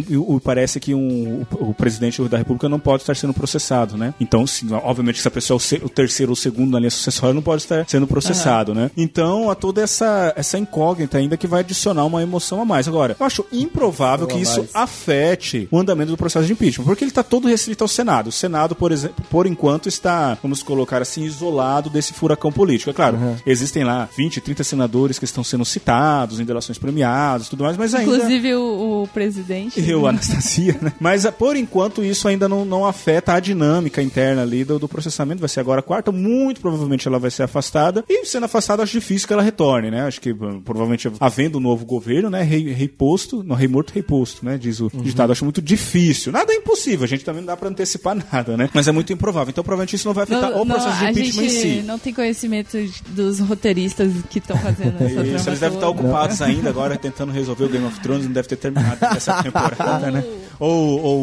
[0.44, 4.14] parece que um, o, o presidente da República não pode estar sendo processado, né?
[4.20, 7.42] Então, se, obviamente, se a pessoa é o, terceiro ou segundo na linha sucessória, não
[7.42, 8.90] pode estar sendo processado, né?
[8.96, 12.86] Então, há toda essa, essa incógnita ainda que vai adicionar uma emoção a mais.
[12.86, 17.10] Agora, eu acho improvável que isso afete o andamento do processo de impeachment, porque ele
[17.10, 18.28] está todo restrito ao Senado.
[18.28, 22.90] O Senado, por exemplo, por enquanto, está, vamos colocar assim, isolado desse furacão político.
[22.90, 27.50] É claro, existem lá 20, 30 senadores que estão sendo citados em delações premiadas e
[27.50, 28.16] tudo mais, mas ainda.
[28.16, 29.88] Inclusive o, o presidente.
[29.88, 30.92] Eu, Anastasia, né?
[31.00, 34.88] Mas ah, por enquanto isso ainda não, não afeta a dinâmica interna ali do, do
[34.88, 35.40] processamento.
[35.40, 38.04] Vai ser agora a quarta, muito provavelmente ela vai ser afastada.
[38.08, 40.02] E sendo afastada, acho difícil que ela retorne, né?
[40.02, 42.42] Acho que ah, provavelmente havendo um novo governo, né?
[42.42, 44.58] Rei, rei posto, não, rei morto, rei posto, né?
[44.58, 45.32] Diz o ditado.
[45.32, 46.32] Acho muito difícil.
[46.32, 48.68] Nada é impossível, a gente também não dá pra antecipar nada, né?
[48.72, 49.50] Mas é muito improvável.
[49.50, 51.60] Então provavelmente isso não vai afetar Não, o não, processo de a impeachment em gente
[51.80, 51.82] si.
[51.82, 52.76] não tem conhecimento
[53.08, 57.64] dos roteiristas que estão fazendo essa Isso, eles devem estar ocupados ainda agora tentando resolver
[57.64, 60.24] o Game of Thrones, não deve ter terminado essa temporada, né?
[60.58, 61.18] Ou, ou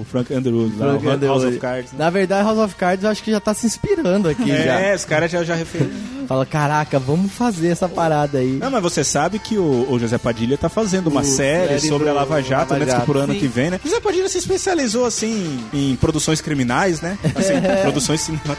[0.00, 1.46] o Frank Underwood lá, Frank o House Underwood.
[1.46, 1.92] of Cards.
[1.92, 1.98] né?
[1.98, 4.80] Na verdade, House of Cards eu acho que já tá se inspirando aqui já.
[4.80, 5.90] É, os caras já, já referiram.
[6.28, 8.58] Fala, caraca, vamos fazer essa parada aí.
[8.60, 12.06] Não, mas você sabe que o, o José Padilha tá fazendo uma O série sobre
[12.10, 12.90] a Lava Jato, Lava né?
[12.92, 13.06] Jato.
[13.06, 13.38] por ano Sim.
[13.38, 13.80] que vem, né?
[13.82, 17.16] José Padilha se especializou, assim, em produções criminais, né?
[17.34, 18.57] Assim, produções cinematográficas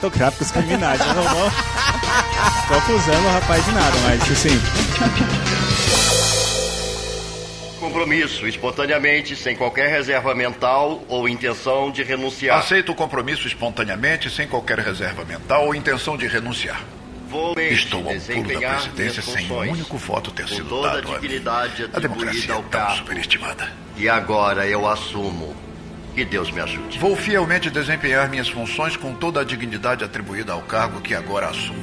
[0.52, 1.00] criminais.
[1.02, 1.52] Eu não vou...
[2.68, 4.62] Tô acusando o rapaz de nada, mas, assim...
[7.80, 12.60] Compromisso, espontaneamente, sem qualquer reserva mental ou intenção de renunciar.
[12.60, 16.82] Aceito o compromisso espontaneamente, sem qualquer reserva mental ou intenção de renunciar.
[17.30, 21.28] Vou Estou ao pulo da presidência sem um único voto ter sido dado a mim.
[21.28, 22.98] A democracia atribuída ao é tão cargo.
[22.98, 23.72] superestimada.
[23.98, 25.56] E agora eu assumo.
[26.20, 27.00] Que Deus me ajude.
[27.00, 31.80] Vou fielmente desempenhar minhas funções com toda a dignidade atribuída ao cargo que agora assumo.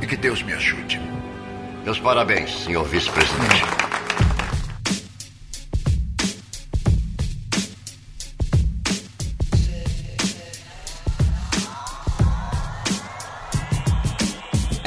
[0.00, 1.00] E que Deus me ajude.
[1.84, 3.95] Meus parabéns, senhor vice-presidente.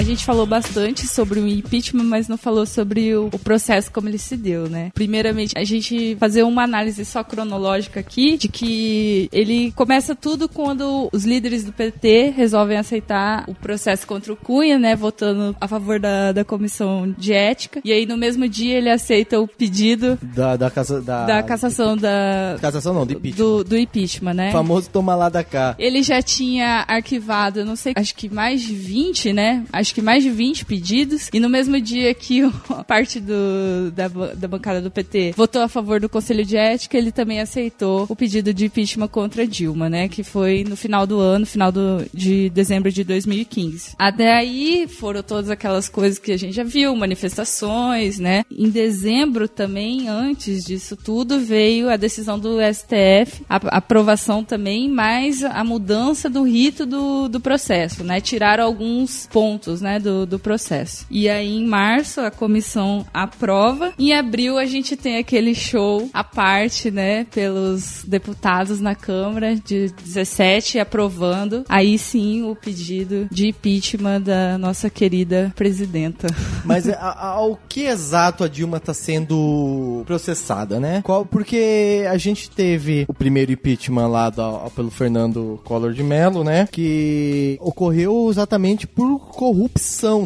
[0.09, 4.17] Gente falou bastante sobre o impeachment, mas não falou sobre o, o processo como ele
[4.17, 4.91] se deu, né?
[4.93, 11.09] Primeiramente, a gente fazer uma análise só cronológica aqui de que ele começa tudo quando
[11.11, 14.95] os líderes do PT resolvem aceitar o processo contra o Cunha, né?
[14.95, 17.81] Votando a favor da, da comissão de ética.
[17.83, 21.95] E aí, no mesmo dia, ele aceita o pedido Da, da, casa, da, da cassação
[21.95, 23.45] da, Cassação não, de impeachment.
[23.45, 24.49] do, do impeachment, né?
[24.49, 25.75] O famoso toma lá da cá.
[25.77, 29.63] Ele já tinha arquivado, não sei, acho que mais de 20, né?
[29.71, 31.29] Acho que mais de 20 pedidos.
[31.33, 35.67] E no mesmo dia que a parte do, da, da bancada do PT votou a
[35.67, 40.09] favor do Conselho de Ética, ele também aceitou o pedido de impeachment contra Dilma, né?
[40.09, 43.93] Que foi no final do ano, final do, de dezembro de 2015.
[43.97, 48.43] Até aí foram todas aquelas coisas que a gente já viu, manifestações, né?
[48.51, 54.89] Em dezembro também, antes disso tudo, veio a decisão do STF, a a aprovação também,
[54.89, 58.21] mas a mudança do rito do, do processo, né?
[58.21, 61.05] Tiraram alguns pontos, né, do, do processo.
[61.09, 63.93] E aí, em março, a comissão aprova.
[63.97, 69.89] Em abril, a gente tem aquele show à parte, né, pelos deputados na Câmara de
[70.03, 71.63] 17 aprovando.
[71.69, 76.27] Aí sim, o pedido de impeachment da nossa querida presidenta.
[76.65, 81.01] Mas ao que exato a Dilma está sendo processada, né?
[81.03, 84.31] Qual, porque a gente teve o primeiro impeachment lá
[84.75, 86.67] pelo Fernando Collor de Mello, né?
[86.71, 89.78] Que ocorreu exatamente por corrupção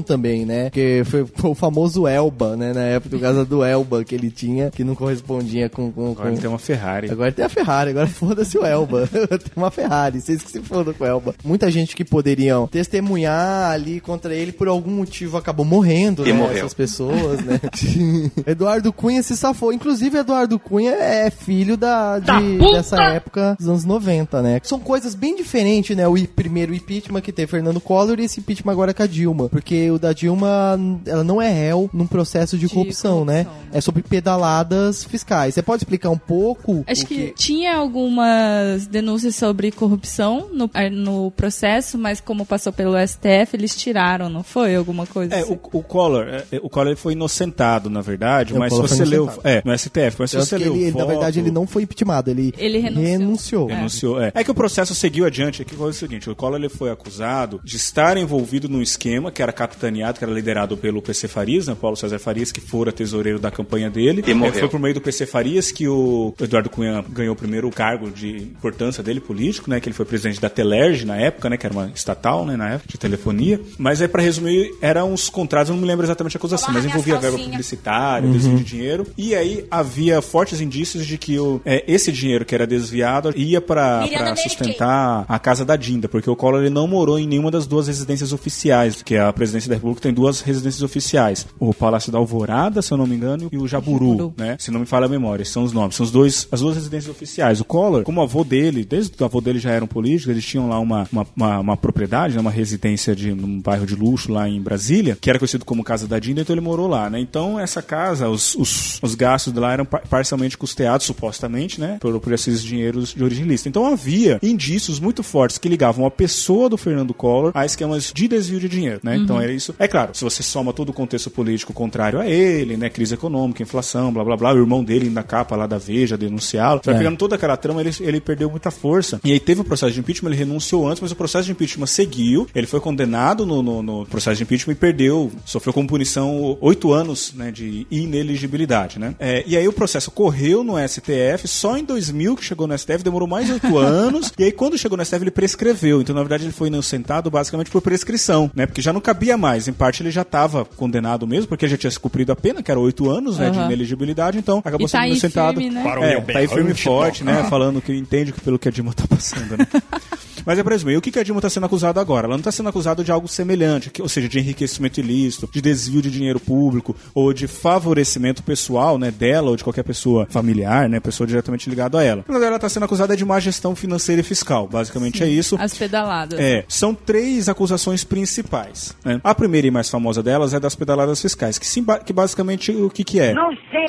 [0.05, 0.69] também, né?
[0.69, 2.73] Que foi, foi o famoso Elba, né?
[2.73, 5.91] Na época do caso do Elba que ele tinha, que não correspondia com...
[5.91, 6.37] com, Agora com...
[6.37, 7.09] tem uma Ferrari.
[7.11, 9.07] Agora tem a Ferrari, agora foda-se o Elba.
[9.11, 11.35] tem uma Ferrari, vocês que se fodam com o Elba.
[11.43, 16.37] Muita gente que poderiam testemunhar ali contra ele por algum motivo acabou morrendo, E né?
[16.37, 16.57] morreu.
[16.57, 17.59] Essas pessoas, né?
[18.47, 19.71] Eduardo Cunha se safou.
[19.73, 24.59] Inclusive, Eduardo Cunha é filho da, de- dessa época dos anos 90, né?
[24.63, 26.07] São coisas bem diferentes, né?
[26.07, 29.32] O primeiro impeachment que teve Fernando Collor e esse impeachment agora com a Dilma.
[29.49, 33.43] Porque o da Dilma, ela não é réu num processo de, De corrupção, né?
[33.45, 33.77] corrupção, né?
[33.77, 35.53] É sobre pedaladas fiscais.
[35.53, 36.83] Você pode explicar um pouco?
[36.87, 42.95] Acho que, tinha algumas denúncias sobre corrupção no, eh, no processo, mas como passou pelo
[42.97, 44.75] STF, eles tiraram, não foi?
[44.75, 45.53] Alguma coisa É, assim?
[45.53, 48.79] o, o Collor, é, é, o Collor ele foi inocentado, na verdade, É, mas se
[48.81, 49.29] você leu.
[49.43, 50.73] É, no STF, mas se você leu.
[50.73, 53.07] ele, o ele, na voto- verdade, ele não foi impeachmentado, ele, Ele renunciou.
[53.07, 53.67] renunciou.
[53.67, 54.31] Denunciou, é.
[54.35, 57.59] É que o processo seguiu adiante aqui foi o seguinte: o Collor ele foi acusado
[57.63, 61.75] de estar envolvido num esquema que era capitaneado, que era liderado pelo PC Farias, né,
[61.79, 64.23] Paulo César Farias, que fora tesoureiro da campanha dele.
[64.25, 64.53] E É, morreu.
[64.53, 68.29] foi por meio do PC Farias que o Eduardo Cunha ganhou o primeiro cargo de
[68.37, 69.79] importância dele político, né?
[69.79, 71.57] Que ele foi presidente da Telerge na época, né?
[71.57, 72.55] Que era uma estatal, né?
[72.55, 73.59] Na época, de telefonia.
[73.77, 76.85] Mas aí, pra resumir, eram uns contratos, eu não me lembro exatamente a acusação, mas
[76.85, 79.07] envolvia verba publicitária, desvio de dinheiro.
[79.17, 83.61] E aí havia fortes indícios de que o, é, esse dinheiro que era desviado ia
[83.61, 84.03] para
[84.35, 87.87] sustentar a casa da Dinda, porque o Collor ele não morou em nenhuma das duas
[87.87, 92.81] residências oficiais, que a presidência da República tem duas residências oficiais: o Palácio da Alvorada,
[92.81, 94.33] se eu não me engano, e o Jaburu, Jaburu.
[94.37, 94.55] né?
[94.59, 95.95] Se não me falha a memória, são os nomes.
[95.95, 97.59] São os dois, as duas residências oficiais.
[97.59, 100.31] O Collor, como o avô dele, desde que o avô dele já era um político,
[100.31, 103.95] eles tinham lá uma, uma, uma, uma propriedade, né, uma residência de um bairro de
[103.95, 107.09] luxo lá em Brasília, que era conhecido como Casa da Dinda, então ele morou lá,
[107.09, 107.19] né?
[107.19, 111.97] Então essa casa, os, os, os gastos de lá eram par- parcialmente custeados, supostamente, né?
[111.99, 113.69] Por, por esses dinheiros de origem lícita.
[113.69, 118.27] Então havia indícios muito fortes que ligavam a pessoa do Fernando Collor a esquemas de
[118.27, 119.17] desvio de dinheiro, né?
[119.17, 119.75] Então era isso.
[119.77, 122.89] É claro, se você soma todo o contexto político contrário a ele, né?
[122.89, 126.79] Crise econômica, inflação, blá blá blá, o irmão dele na capa lá da Veja denunciá-lo.
[126.83, 126.97] Você vai É.
[127.03, 129.19] pegando toda aquela trama, ele, ele perdeu muita força.
[129.23, 131.85] E aí teve o processo de impeachment, ele renunciou antes, mas o processo de impeachment
[131.87, 132.47] seguiu.
[132.55, 136.93] Ele foi condenado no, no- no processo de impeachment e perdeu, sofreu como punição oito
[136.93, 138.99] anos né, de ineligibilidade.
[138.99, 139.15] Né?
[139.19, 143.03] É, e aí o processo correu no STF, só em 2000 que chegou no STF,
[143.03, 144.31] demorou mais oito anos.
[144.37, 146.01] E aí quando chegou no STF ele prescreveu.
[146.01, 148.65] Então na verdade ele foi inocentado basicamente por prescrição, né?
[148.65, 149.67] Porque já não cabia mais.
[149.67, 152.71] Em parte ele já estava condenado mesmo, porque já tinha se cumprido a pena, que
[152.71, 153.65] era oito anos né, de Aham.
[153.67, 154.37] ineligibilidade.
[154.37, 155.59] Então acabou E tá sendo aí inocentado.
[155.59, 155.83] firme, né?
[155.83, 157.43] Para o É, meu tá aí firme e berrante, forte, né?
[157.49, 159.67] Falando que entende que pelo que a Dilma tá passando, né?
[160.45, 162.27] Mas é pra resumir, o que que a Dilma tá sendo acusada agora?
[162.27, 166.01] Ela não tá sendo acusada de algo semelhante, ou seja, de enriquecimento ilícito, de desvio
[166.01, 170.99] de dinheiro público, ou de favorecimento pessoal, né, dela ou de qualquer pessoa familiar, né,
[170.99, 172.23] pessoa diretamente ligada a ela.
[172.27, 174.67] Na verdade, ela tá sendo acusada de má gestão financeira e fiscal.
[174.67, 175.55] Basicamente é isso.
[175.59, 176.39] As pedaladas.
[176.39, 178.95] É, são três acusações principais.
[179.03, 179.19] né?
[179.23, 182.89] A primeira e mais famosa delas é das pedaladas fiscais, que, sim, que basicamente o
[182.89, 183.33] que, que é?
[183.33, 183.83] Não sei.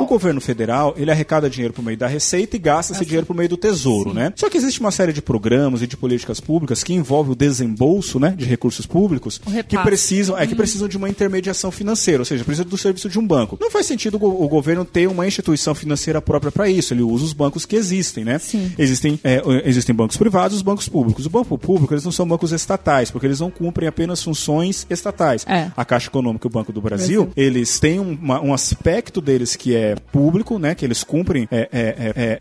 [0.00, 3.34] O governo federal, ele arrecada dinheiro por meio da receita e gasta esse dinheiro por
[3.34, 4.32] meio do tesouro, né?
[4.38, 8.20] Só que existe uma série de programas e de políticas públicas que envolve o desembolso
[8.20, 10.58] né, de recursos públicos que precisam, é, que uhum.
[10.58, 13.58] precisam de uma intermediação financeira, ou seja, precisa do serviço de um banco.
[13.60, 16.94] Não faz sentido o, o governo ter uma instituição financeira própria para isso.
[16.94, 18.38] Ele usa os bancos que existem, né?
[18.38, 18.70] Sim.
[18.78, 21.26] Existem, é, existem bancos privados os bancos públicos.
[21.26, 25.44] O banco público, eles não são bancos estatais, porque eles não cumprem apenas funções estatais.
[25.48, 25.72] É.
[25.76, 27.32] A Caixa Econômica e o Banco do Brasil, Brasil.
[27.36, 30.76] eles têm uma, um aspecto deles que é público, né?
[30.76, 32.38] Que eles cumprem é, é,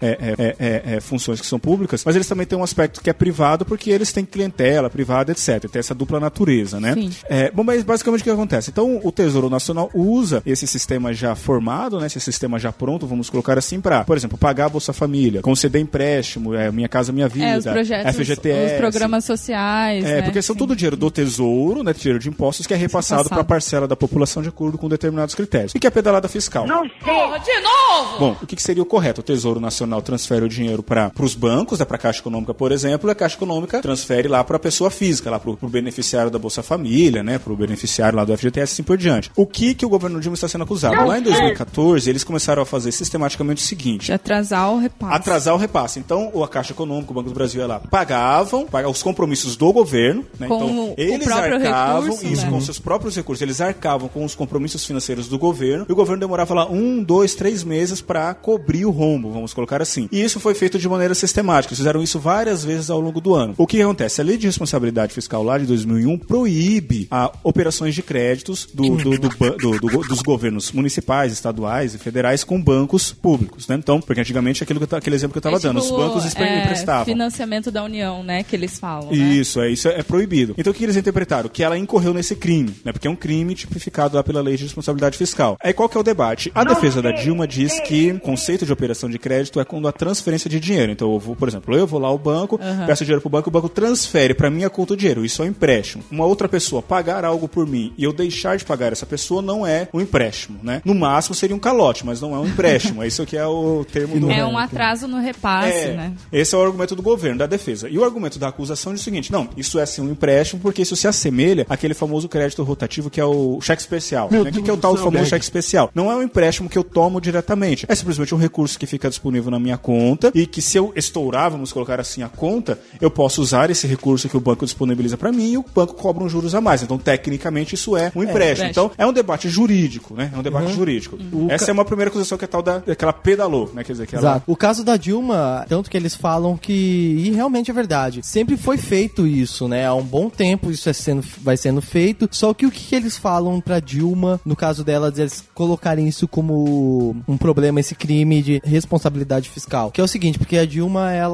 [0.60, 3.66] é, é funções que são públicas mas eles também têm um aspecto que é privado,
[3.66, 5.70] porque eles têm clientela privada, etc.
[5.70, 6.94] Tem essa dupla natureza, né?
[6.94, 7.12] Sim.
[7.30, 8.70] É, bom, mas basicamente o que acontece?
[8.70, 13.30] Então, o Tesouro Nacional usa esse sistema já formado, né, esse sistema já pronto, vamos
[13.30, 17.28] colocar assim, para, por exemplo, pagar a Bolsa Família, conceder empréstimo, é, Minha Casa Minha
[17.28, 18.74] Vida, É, os projetos, FGTS.
[18.74, 20.04] os programas sociais.
[20.04, 20.22] É, né?
[20.22, 20.60] porque são Sim.
[20.60, 23.96] todo dinheiro do Tesouro, né, dinheiro de impostos, que é repassado para a parcela da
[23.96, 25.74] população de acordo com determinados critérios.
[25.76, 26.66] E que é pedalada fiscal.
[26.68, 26.90] Não sei.
[27.38, 28.20] De novo!
[28.20, 29.22] Bom, o que, que seria o correto?
[29.22, 32.72] O Tesouro Nacional transfere o dinheiro para os bancos, né, para a Caixa Econômica, por
[32.72, 36.30] exemplo, e a Caixa Econômica transfere lá para a pessoa física, lá para o beneficiário
[36.32, 39.32] da Bolsa Família, né, para o beneficiário lá do FGTS e assim por diante.
[39.36, 40.96] O que, que o governo Dilma está sendo acusado?
[41.06, 45.16] Lá em 2014, eles começaram a fazer sistematicamente o seguinte: De atrasar o repasse.
[45.16, 46.00] atrasar o repasse.
[46.00, 49.72] Então, o- a Caixa Econômica, o Banco do Brasil, ela pagavam, pagavam os compromissos do
[49.74, 50.48] governo, né?
[50.48, 52.52] Com então, o- eles o arcavam recurso, isso né?
[52.52, 56.20] com seus próprios recursos, eles arcavam com os compromissos financeiros do governo, e o governo
[56.20, 60.08] demorava lá um, dois, três meses para cobrir o rombo, vamos colocar assim.
[60.12, 63.34] E isso foi feito de maneira sistemática, eles fizeram isso várias vezes ao longo do
[63.36, 63.54] ano.
[63.58, 64.22] O que acontece?
[64.22, 69.18] A Lei de Responsabilidade Fiscal lá de 2001 proíbe a operações de créditos do, do-
[69.18, 73.76] do ban- do- do- dos governos municipais, estaduais e federais com bancos públicos, né?
[73.76, 76.00] Então, porque antigamente aquilo que eu aquele exemplo que eu estava É dando, tipo, os
[76.00, 77.06] bancos é, emprestavam.
[77.06, 78.44] Financiamento da União, né?
[78.44, 79.12] Que eles falam.
[79.12, 79.18] né?
[79.18, 80.56] Isso, é, isso é proibido.
[80.58, 81.50] Então o que eles interpretaram?
[81.50, 82.92] Que ela incorreu nesse crime, né?
[82.92, 85.58] Porque é um crime tipificado lá pela lei de responsabilidade fiscal.
[85.62, 86.52] Aí qual que é o debate?
[86.56, 89.92] A defesa da Dilma diz que o conceito de operação de crédito é quando a
[89.92, 90.92] transferência de dinheiro.
[90.92, 93.52] Então, eu vou, por exemplo, eu vou lá ao banco, peço dinheiro pro banco, o
[93.52, 95.26] banco transfere para minha conta o dinheiro.
[95.26, 96.04] Isso é um empréstimo.
[96.12, 99.66] Uma outra pessoa pagar algo por mim e eu deixar de pagar essa pessoa não
[99.66, 100.82] é um empréstimo, né?
[100.84, 103.04] No máximo seria um calote, mas não é um empréstimo.
[103.04, 106.14] Isso que é o termo do É um atraso no repasse, é, né?
[106.32, 107.90] Esse é o argumento do governo, da defesa.
[107.90, 110.82] E o argumento da acusação diz o seguinte: não, isso é sim um empréstimo, porque
[110.82, 114.30] isso se assemelha àquele famoso crédito rotativo que é o cheque especial.
[114.32, 114.42] né?
[114.42, 115.90] O que, que é o tal do famoso cheque especial?
[115.94, 117.86] Não é um empréstimo que eu tomo diretamente.
[117.88, 121.37] É simplesmente um recurso que fica disponível na minha conta e que se eu estourar,
[121.50, 125.32] vamos colocar assim, a conta, eu posso usar esse recurso que o banco disponibiliza para
[125.32, 126.82] mim e o banco cobra um juros a mais.
[126.82, 128.30] Então, tecnicamente, isso é um empréstimo.
[128.30, 128.70] empréstimo.
[128.70, 130.32] Então, é um debate jurídico, né?
[130.34, 131.18] É um debate jurídico.
[131.34, 133.84] O Essa ca- é uma primeira acusação que é tal da, que ela pedalou, né?
[133.84, 134.44] Quer dizer, que ela Exato.
[134.48, 138.78] O caso da Dilma, tanto que eles falam que, e realmente é verdade, sempre foi
[138.78, 139.86] feito isso, né?
[139.86, 142.28] Há um bom tempo isso é sendo, vai sendo feito.
[142.32, 147.16] Só que o que, eles falam pra Dilma, no caso delas, eles colocarem isso como
[147.28, 149.92] um problema, esse crime de responsabilidade fiscal.
[149.92, 151.27] Que é o seguinte, porque a Dilma, ela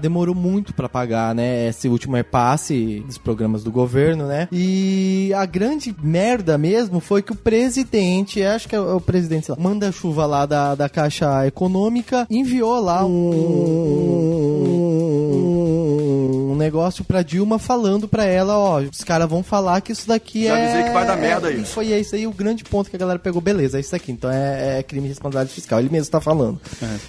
[0.00, 1.68] demorou muito pra pagar, né?
[1.68, 4.48] Esse último repasse dos programas do governo, né?
[4.52, 9.56] E a grande merda mesmo foi que o presidente, acho que é o presidente, lá,
[9.58, 13.30] manda-chuva lá da, da Caixa Econômica, enviou lá um,
[14.72, 20.44] um negócio pra Dilma falando pra ela, ó, os caras vão falar que isso daqui
[20.44, 20.64] Já é...
[20.64, 21.72] avisei que vai dar merda E isso.
[21.72, 24.30] foi isso aí o grande ponto que a galera pegou, beleza, é isso aqui, então
[24.30, 26.60] é, é crime de responsabilidade fiscal, ele mesmo tá falando.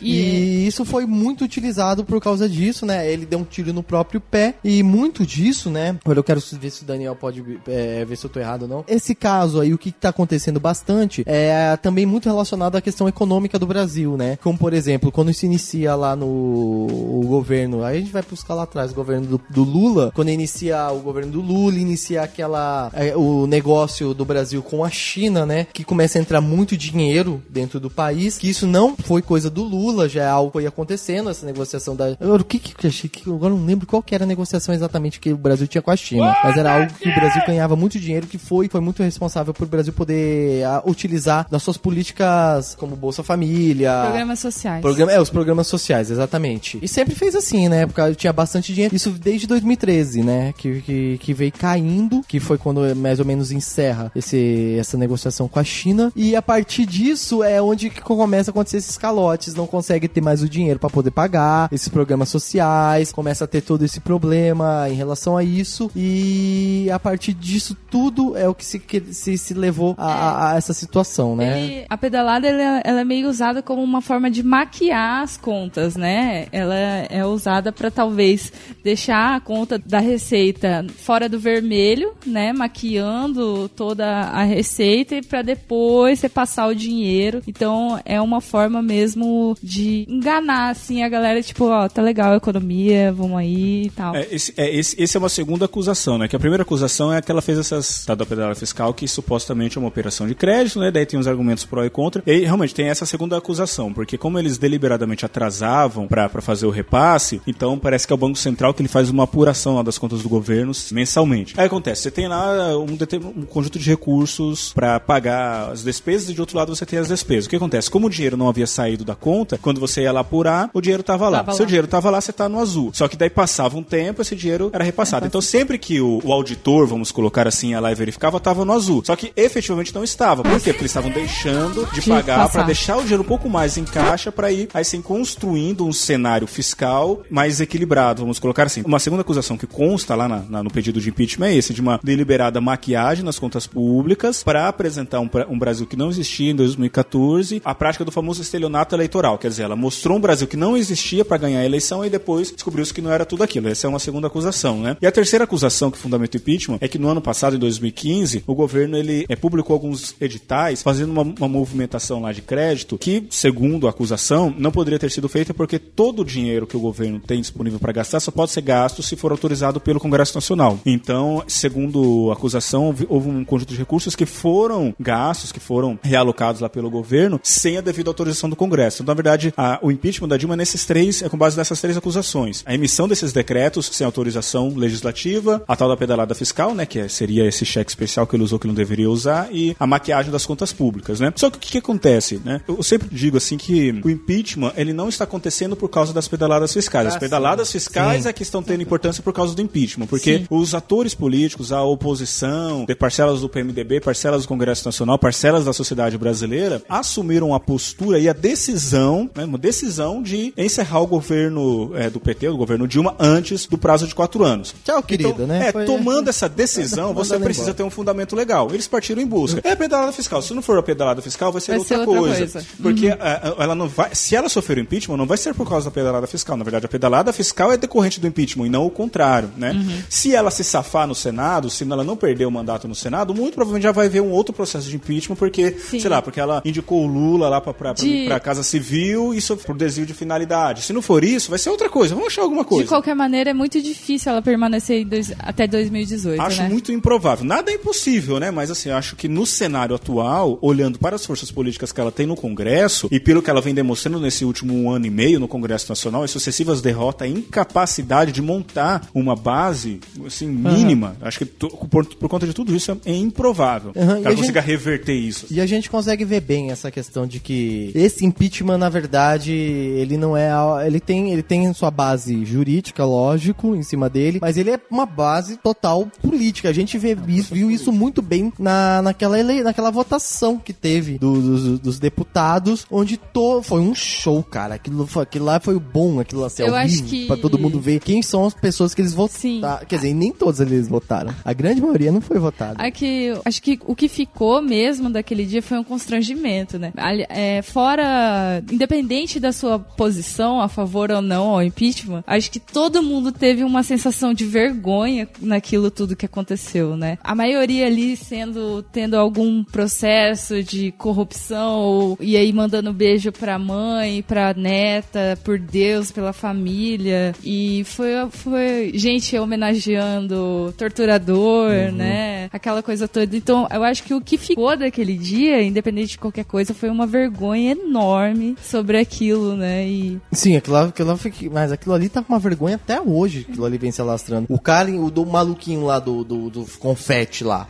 [0.01, 3.09] E isso foi muito utilizado por causa disso, né?
[3.11, 5.97] Ele deu um tiro no próprio pé e muito disso, né?
[6.03, 8.67] Agora eu quero ver se o Daniel pode é, ver se eu tô errado ou
[8.67, 8.85] não.
[8.87, 13.57] Esse caso aí, o que tá acontecendo bastante é também muito relacionado à questão econômica
[13.59, 14.37] do Brasil, né?
[14.41, 18.53] Como, por exemplo, quando se inicia lá no o governo, aí a gente vai buscar
[18.53, 22.89] lá atrás, o governo do, do Lula, quando inicia o governo do Lula, inicia aquela
[22.93, 25.67] é, o negócio do Brasil com a China, né?
[25.71, 29.63] Que começa a entrar muito dinheiro dentro do país, que isso não foi coisa do
[29.63, 32.07] Lula, já é algo que foi acontecendo, essa negociação da.
[32.19, 33.29] Agora, o que que eu achei que.
[33.29, 35.95] Agora não lembro qual que era a negociação exatamente que o Brasil tinha com a
[35.95, 36.35] China.
[36.43, 39.65] Mas era algo que o Brasil ganhava muito dinheiro, que foi, foi muito responsável por
[39.65, 44.01] o Brasil poder ah, utilizar nas suas políticas como Bolsa Família.
[44.03, 44.81] Programas sociais.
[44.81, 46.79] Programa, é, os programas sociais, exatamente.
[46.81, 47.85] E sempre fez assim, né?
[47.85, 48.95] Porque tinha bastante dinheiro.
[48.95, 50.53] Isso desde 2013, né?
[50.57, 55.49] Que, que, que veio caindo, que foi quando mais ou menos encerra esse, essa negociação
[55.49, 56.13] com a China.
[56.15, 59.53] E a partir disso é onde que começa a acontecer esses calotes.
[59.53, 63.11] Não consegue ter mais o dinheiro para poder pagar esses programas sociais.
[63.11, 65.91] Começa a ter todo esse problema em relação a isso.
[65.93, 70.55] E a partir disso tudo é o que se, que se, se levou a, a-
[70.57, 71.59] essa situação, né?
[71.61, 75.97] Ele- a pedalada ela, ela é meio usada como uma forma de maquiar as contas,
[75.97, 76.47] né?
[76.53, 76.75] Ela
[77.09, 82.53] é usada para talvez deixar a conta da receita fora do vermelho, né?
[82.53, 87.41] Maquiando toda a receita e para depois você passar o dinheiro.
[87.47, 92.37] Então é uma forma mesmo de enganar assim a galera, tipo, ó, tá legal a
[92.37, 94.15] economia, vamos aí e tal.
[94.15, 96.27] É, esse, é, esse, esse é uma segunda acusação, né?
[96.27, 99.79] Que a primeira acusação é que ela fez essas da pedalada fiscal que supostamente é
[99.79, 100.91] uma operação de crédito, né?
[100.91, 102.23] Daí tem os argumentos pró e contra.
[102.25, 107.41] E realmente tem essa segunda acusação, porque como eles deliberadamente atrasavam para fazer o repasse,
[107.45, 110.21] então parece que é o Banco Central que ele faz uma apuração lá das contas
[110.21, 111.53] do governo mensalmente.
[111.57, 112.97] Aí acontece, você tem lá um,
[113.35, 117.07] um conjunto de recursos para pagar as despesas e de outro lado você tem as
[117.07, 117.45] despesas.
[117.45, 117.89] O que acontece?
[117.89, 121.01] Como o dinheiro não havia saído da conta, quando você ia lá apurar, o dinheiro
[121.01, 121.39] estava lá.
[121.39, 121.67] Tava Se o lá.
[121.67, 122.91] dinheiro estava lá, você tá no azul.
[122.93, 125.25] Só que daí passava um tempo, esse dinheiro era repassado.
[125.25, 128.73] Então sempre que o, o auditor, vamos colocar assim, ia lá e verificava, estava no
[128.73, 129.03] azul.
[129.05, 130.43] Só que efetivamente não estava.
[130.43, 130.71] Por quê?
[130.71, 133.83] Porque eles estavam deixando de De pagar para deixar o dinheiro um pouco mais em
[133.83, 138.81] caixa para ir aí sim construindo um cenário fiscal mais equilibrado, vamos colocar assim.
[138.85, 141.81] Uma segunda acusação que consta lá na- na- no pedido de impeachment é esse, de
[141.81, 146.55] uma deliberada maquiagem nas contas públicas para apresentar um, um Brasil que não existia em
[146.55, 150.75] 2014, a prática do famoso estelionato eleitoral, quer dizer, ela mostrou um Brasil que não
[150.77, 153.67] existia para ganhar a eleição e depois descobriu-se que não era tudo aquilo.
[153.67, 154.97] Essa é uma segunda acusação, né?
[155.01, 158.43] E a terceira acusação que fundamenta o impeachment é que no ano passado, em 2015,
[158.47, 163.25] o governo ele é, publicou alguns editais fazendo uma, uma movimentação lá de crédito que,
[163.29, 167.19] segundo a acusação, não poderia ter sido feita porque todo o dinheiro que o governo
[167.19, 170.79] tem disponível para gastar só pode ser gasto se for autorizado pelo Congresso Nacional.
[170.85, 176.61] Então, segundo a acusação, houve- um conjunto de recursos que foram gastos, que foram realocados
[176.61, 179.01] lá pelo governo sem a devida autorização do Congresso.
[179.01, 181.79] Então, na verdade, a- o impeachment da Dilma é nesses três, é com base nessas
[181.81, 182.63] três acusações.
[182.65, 187.07] A emissão desses decretos sem autorização legislativa, a tal da pedalada fiscal, né, que é-
[187.07, 190.45] seria esse cheque especial que ele usou que não deveria usar, e a maquiagem das
[190.45, 191.31] contas públicas, né?
[191.35, 192.61] Só que o que, que acontece, né?
[192.67, 196.73] Eu sempre digo assim que o impeachment, ele não está acontecendo por causa das pedaladas
[196.73, 197.07] fiscais.
[197.07, 198.29] As Ah, pedaladas fiscais Sim.
[198.29, 200.47] é que estão tendo importância por causa do impeachment, porque Sim.
[200.49, 205.73] os atores políticos, a oposição, de parcelas do PMDB, parcelas do Congresso Nacional, parcelas da
[205.73, 211.91] sociedade brasileira, assumiram a postura e a decisão, né, uma decisão de encerrar o governo
[211.95, 214.73] eh, do PT, o governo Dilma, antes do prazo de quatro anos.
[214.83, 215.69] Tchau, querido, Então, né?
[215.69, 217.73] É, Foi- tomando essa decisão, você precisa embora.
[217.77, 218.69] ter um fundamento legal.
[218.71, 219.61] Eles partiram em busca.
[219.63, 220.41] É a pedalada fiscal.
[220.41, 222.37] Se não for a pedalada fiscal, vai ser, Vai outra, ser outra coisa.
[222.47, 222.67] coisa.
[222.81, 224.13] Porque ah, ela não vai.
[224.13, 226.57] Se ela sofrer o impeachment, não vai ser por causa da pedalada fiscal.
[226.57, 229.75] Na verdade, a pedalada fiscal é decorrente do impeachment e não o contrário, né?
[230.09, 233.55] Se ela se safar no Senado, se ela não perder o mandato no Senado, muito
[233.55, 235.99] provavelmente já vai ver um outro processo de impeachment, porque, Sim.
[235.99, 239.55] sei lá, porque ela indicou o Lula lá pra, pra, De- pra Casa Civil, isso
[239.57, 240.81] por desvio de finalidade.
[240.81, 242.13] Se não for isso, vai ser outra coisa.
[242.15, 242.83] Vamos achar alguma coisa.
[242.83, 246.69] De qualquer maneira, é muito difícil ela permanecer dois- até 2018, Acho né?
[246.69, 247.45] muito improvável.
[247.45, 248.51] Nada é impossível, né?
[248.51, 252.25] Mas assim, acho que no cenário atual, olhando para as forças políticas que ela tem
[252.25, 255.89] no Congresso e pelo que ela vem demonstrando nesse último ano e meio no Congresso
[255.89, 262.05] Nacional, as sucessivas derrotas, a incapacidade de montar uma base assim, mínima, acho que por,
[262.05, 264.69] por conta de tudo isso é, é improvável Aham, que e ela a consiga gente-
[264.69, 265.45] reverter isso.
[265.51, 270.17] E a gente consegue ver bem essa questão de que esse impeachment, na verdade, ele
[270.17, 270.47] não é.
[270.85, 275.05] Ele tem, ele tem sua base jurídica, lógico, em cima dele, mas ele é uma
[275.05, 276.69] base total política.
[276.69, 281.17] A gente vê isso, viu isso muito bem na, naquela, ele, naquela votação que teve
[281.17, 284.75] do- dos, dos deputados, onde to, foi um show, cara.
[284.75, 287.25] Aquilo, foi- aquilo lá foi o bom, aquilo lá, assim, Eu ao acho vivo, que-
[287.27, 289.61] pra todo mundo ver quem são as pessoas que eles Sim.
[289.61, 289.85] votaram.
[289.85, 291.33] Quer dizer, nem todos eles votaram.
[291.43, 292.81] A grande maioria não foi votada.
[292.81, 296.91] Aqui, acho que o que ficou mesmo daquele dia foi um constrangimento, né?
[297.29, 303.03] É, fora, independente da sua posição a favor ou não ao impeachment, acho que todo
[303.03, 307.17] mundo teve uma sensação de vergonha naquilo tudo que aconteceu, né?
[307.23, 313.57] A maioria ali sendo, tendo algum processo de corrupção ou, e aí mandando beijo pra
[313.57, 317.33] mãe, pra neta, por Deus, pela família.
[317.43, 322.49] E foi, foi gente homenageando torturador, né?
[322.51, 323.35] Aquela coisa toda.
[323.35, 327.05] Então, eu acho que o que ficou daquele dia, independente de qualquer coisa, foi uma
[327.05, 329.87] vergonha enorme sobre aquilo, né?
[329.87, 332.75] E Sim, aquilo, lá- aquilo lá foi que- mas aquilo ali tá com uma vergonha
[332.75, 334.47] até hoje, aquilo ali vem se alastrando.
[334.49, 337.67] O cara, o do maluquinho lá do, do, do confete lá.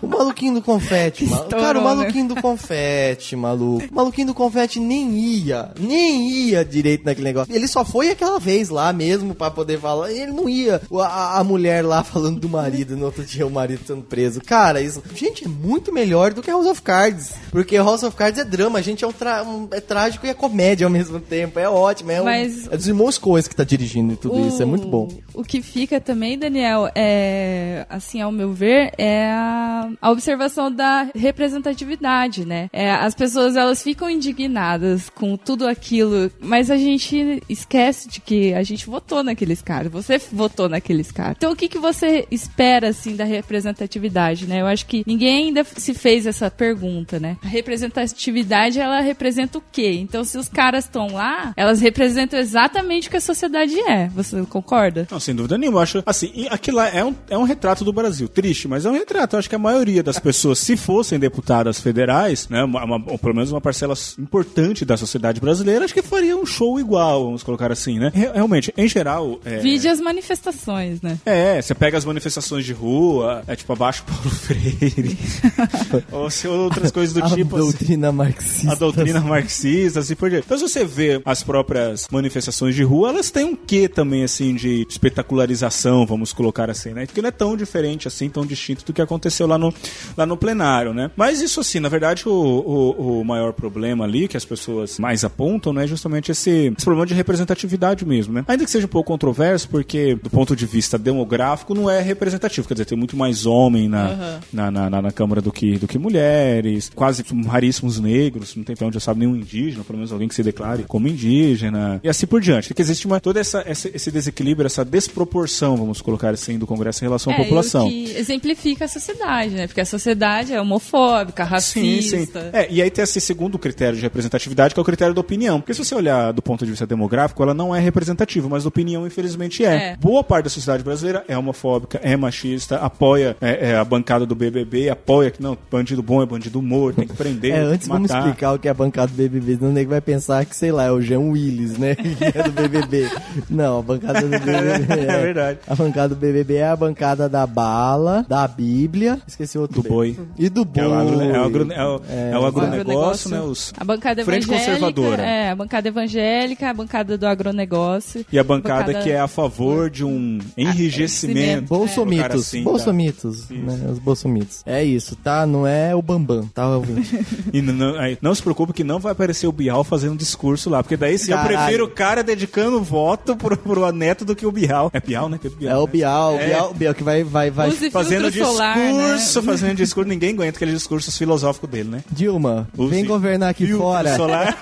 [0.00, 1.48] O maluquinho do confete, mano.
[1.48, 1.88] Cara, o né?
[1.94, 3.84] maluquinho do confete, maluco.
[3.90, 7.54] O maluquinho do confete nem ia, nem ia direito naquele negócio.
[7.54, 9.91] Ele só foi aquela vez lá mesmo pra poder falar.
[10.10, 10.80] Ele não ia.
[10.90, 14.40] O- A, a mulher lá falando do marido, no outro dia o marido sendo preso.
[14.40, 15.02] Cara, isso.
[15.14, 17.32] Gente, é muito melhor do que House of Cards.
[17.50, 19.12] Porque House of Cards é drama, a gente é, um
[19.46, 21.58] um- é trágico e é comédia ao mesmo tempo.
[21.58, 22.10] É ótimo.
[22.10, 24.62] É, um- Mas- é dos irmãos Coen que tá dirigindo tudo isso.
[24.62, 25.08] É muito bom.
[25.34, 31.08] O que fica também, Daniel, é, assim, ao meu ver, é a, a observação da
[31.14, 32.68] representatividade, né?
[32.72, 38.52] É, as pessoas, elas ficam indignadas com tudo aquilo, mas a gente esquece de que
[38.54, 39.81] a gente votou naqueles caras.
[39.90, 41.34] Você votou naqueles caras.
[41.36, 44.60] Então o que, que você espera, assim, da representatividade, né?
[44.60, 47.36] Eu acho que ninguém ainda se fez essa pergunta, né?
[47.42, 49.92] A representatividade, ela representa o quê?
[50.00, 54.08] Então se os caras estão lá, elas representam exatamente o que a sociedade é.
[54.08, 55.06] Você concorda?
[55.10, 55.78] Não, sem dúvida nenhuma.
[55.78, 58.28] Eu acho, assim, aquilo lá é um, é um retrato do Brasil.
[58.28, 59.34] Triste, mas é um retrato.
[59.36, 63.18] Eu acho que a maioria das pessoas, se fossem deputadas federais, né, uma, uma- ou
[63.18, 67.42] pelo menos uma parcela importante da sociedade brasileira, acho que faria um show igual, vamos
[67.42, 68.10] colocar assim, né?
[68.14, 69.38] Re- Realmente, em geral...
[69.44, 69.60] É...
[69.62, 71.18] Vide as manifestações, né?
[71.24, 75.18] É, você pega as manifestações de rua, é tipo abaixo Paulo Freire,
[76.10, 77.64] ou se outras coisas do a tipo assim.
[77.64, 78.72] doutrina marxista.
[78.72, 80.44] A doutrina marxista, assim por diante.
[80.44, 84.54] Então, se você vê as próprias manifestações de rua, elas têm um quê também, assim,
[84.54, 87.06] de espetacularização, vamos colocar assim, né?
[87.06, 89.72] Porque não é tão diferente, assim, tão distinto do que aconteceu lá no,
[90.16, 91.10] lá no plenário, né?
[91.16, 95.24] Mas isso, assim, na verdade, o, o, o maior problema ali, que as pessoas mais
[95.24, 98.44] apontam, né, é justamente esse, esse problema de representatividade mesmo, né?
[98.48, 102.66] Ainda que seja um pouco controverso, porque, do ponto de vista demográfico, não é representativo.
[102.66, 104.40] Quer dizer, tem muito mais homem na, Aham.
[104.52, 108.74] na, na, na- na Câmara do que, do que mulheres, quase raríssimos negros, não tem
[108.76, 112.08] pra onde eu sabe nenhum indígena, pelo menos alguém que se declare como indígena, e
[112.08, 112.72] assim por diante.
[112.72, 117.04] Que existe uma, todo essa, esse, esse desequilíbrio, essa desproporção, vamos colocar assim, do Congresso
[117.04, 117.86] em relação à É, e população.
[117.86, 119.66] o que exemplifica a sociedade, né?
[119.66, 122.40] Porque a sociedade é homofóbica, Sim, racista.
[122.42, 122.50] sim.
[122.52, 125.60] É, e aí tem esse segundo critério de representatividade, que é o critério da opinião.
[125.60, 128.68] Porque se você olhar do ponto de vista demográfico, ela não é representativa, mas a
[128.68, 129.64] opinião, infelizmente, é.
[129.92, 129.96] É.
[129.96, 134.34] Boa parte da sociedade brasileira é homofóbica, é machista, apoia é, é, a bancada do
[134.34, 138.10] BBB, apoia que não, bandido bom é bandido morto, tem que prender, É, antes vamos
[138.10, 138.20] matar.
[138.26, 140.70] explicar o que é a bancada do BBB, senão o nego vai pensar que, sei
[140.72, 141.94] lá, é o Jean Willis, né?
[142.22, 143.10] Que é do BBB.
[143.50, 145.58] Não, a bancada do BBB É verdade.
[145.66, 150.16] A bancada do BBB é a bancada da bala, da Bíblia, esqueci outro Do boi.
[150.38, 150.84] E do Que boi.
[150.84, 153.40] é o, agro, é o, agro, é o, é o agronegócio, né?
[153.40, 154.72] Os, A bancada Frente evangélica.
[154.72, 155.22] conservadora.
[155.22, 158.24] É, a bancada evangélica, a bancada do agronegócio.
[158.32, 161.68] e a bancada, que é a favor de um enrijecimento.
[161.68, 163.88] Bolsomitos, assim, bolsomitos, né?
[163.90, 164.62] Os bolsomitos.
[164.66, 165.46] É isso, tá?
[165.46, 167.02] Não é o Bambam, tá ouvindo?
[167.52, 170.16] E não, não- aí, não se preocupe que não vai aparecer o Bial fazendo um
[170.16, 174.34] discurso lá, porque daí sim, eu prefiro o cara dedicando voto pro, pro neto do
[174.34, 174.90] que o Bial.
[174.94, 175.38] É Bial, né?
[175.42, 176.46] Pedro É o Bial, o É.
[176.48, 177.68] Bial, o Bial que vai, vai, vai.
[177.68, 179.46] Use Fazendo filtro solar, discurso, né?
[179.46, 182.04] fazendo discurso, ninguém aguenta aqueles discursos filosóficos dele, né?
[182.10, 184.16] Dilma, Use vem governar aqui filtro fora.
[184.16, 184.56] solar.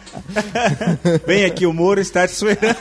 [1.26, 2.76] Vem aqui, o Moro está te esperando.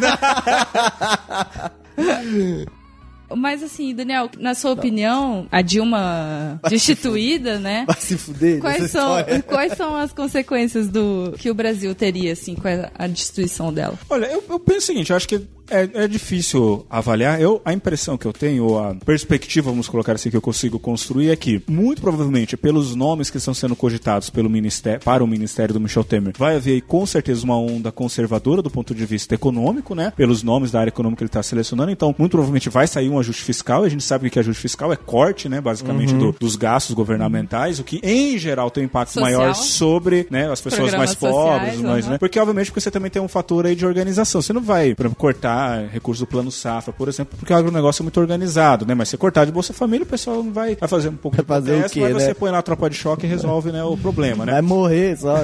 [3.35, 7.83] Mas assim, Daniel, na sua opinião, a Dilma destituída, né?
[7.85, 8.59] Vai se fuder.
[8.59, 9.41] Quais são, história.
[9.47, 13.97] quais são as consequências do que o Brasil teria, assim, com a, a destituição dela?
[14.09, 15.39] Olha, eu, eu penso o seguinte, eu acho que
[15.69, 17.41] é, é difícil avaliar.
[17.41, 20.79] Eu, a impressão que eu tenho, ou a perspectiva, vamos colocar assim, que eu consigo
[20.79, 25.27] construir é que, muito provavelmente, pelos nomes que estão sendo cogitados pelo ministério, para o
[25.27, 29.05] Ministério do Michel Temer, vai haver aí, com certeza uma onda conservadora do ponto de
[29.05, 30.11] vista econômico, né?
[30.15, 31.91] Pelos nomes da área econômica que ele está selecionando.
[31.91, 33.83] Então, muito provavelmente vai sair um ajuste fiscal.
[33.83, 35.59] E a gente sabe que ajuste fiscal é corte, né?
[35.61, 36.31] Basicamente, Uhum.
[36.31, 39.25] do- dos gastos governamentais, o que, em geral, tem um impacto Social.
[39.39, 42.17] maior sobre né, as pessoas Programas mais pobres, sociais, mais, né?
[42.17, 44.41] Porque, obviamente, porque você também tem um fator aí de organização.
[44.41, 45.58] Você não vai, por exemplo, cortar
[45.91, 48.93] recursos do plano safra, por exemplo, porque o agronegócio é muito organizado, né?
[48.93, 51.43] Mas se cortar de Bolsa Família, o pessoal não vai, vai fazer um pouco Vai
[51.43, 52.19] de fazer o protesto, quê, mas né?
[52.19, 54.53] você põe lá a tropa de choque e resolve né, o problema, né?
[54.53, 55.37] Vai morrer só.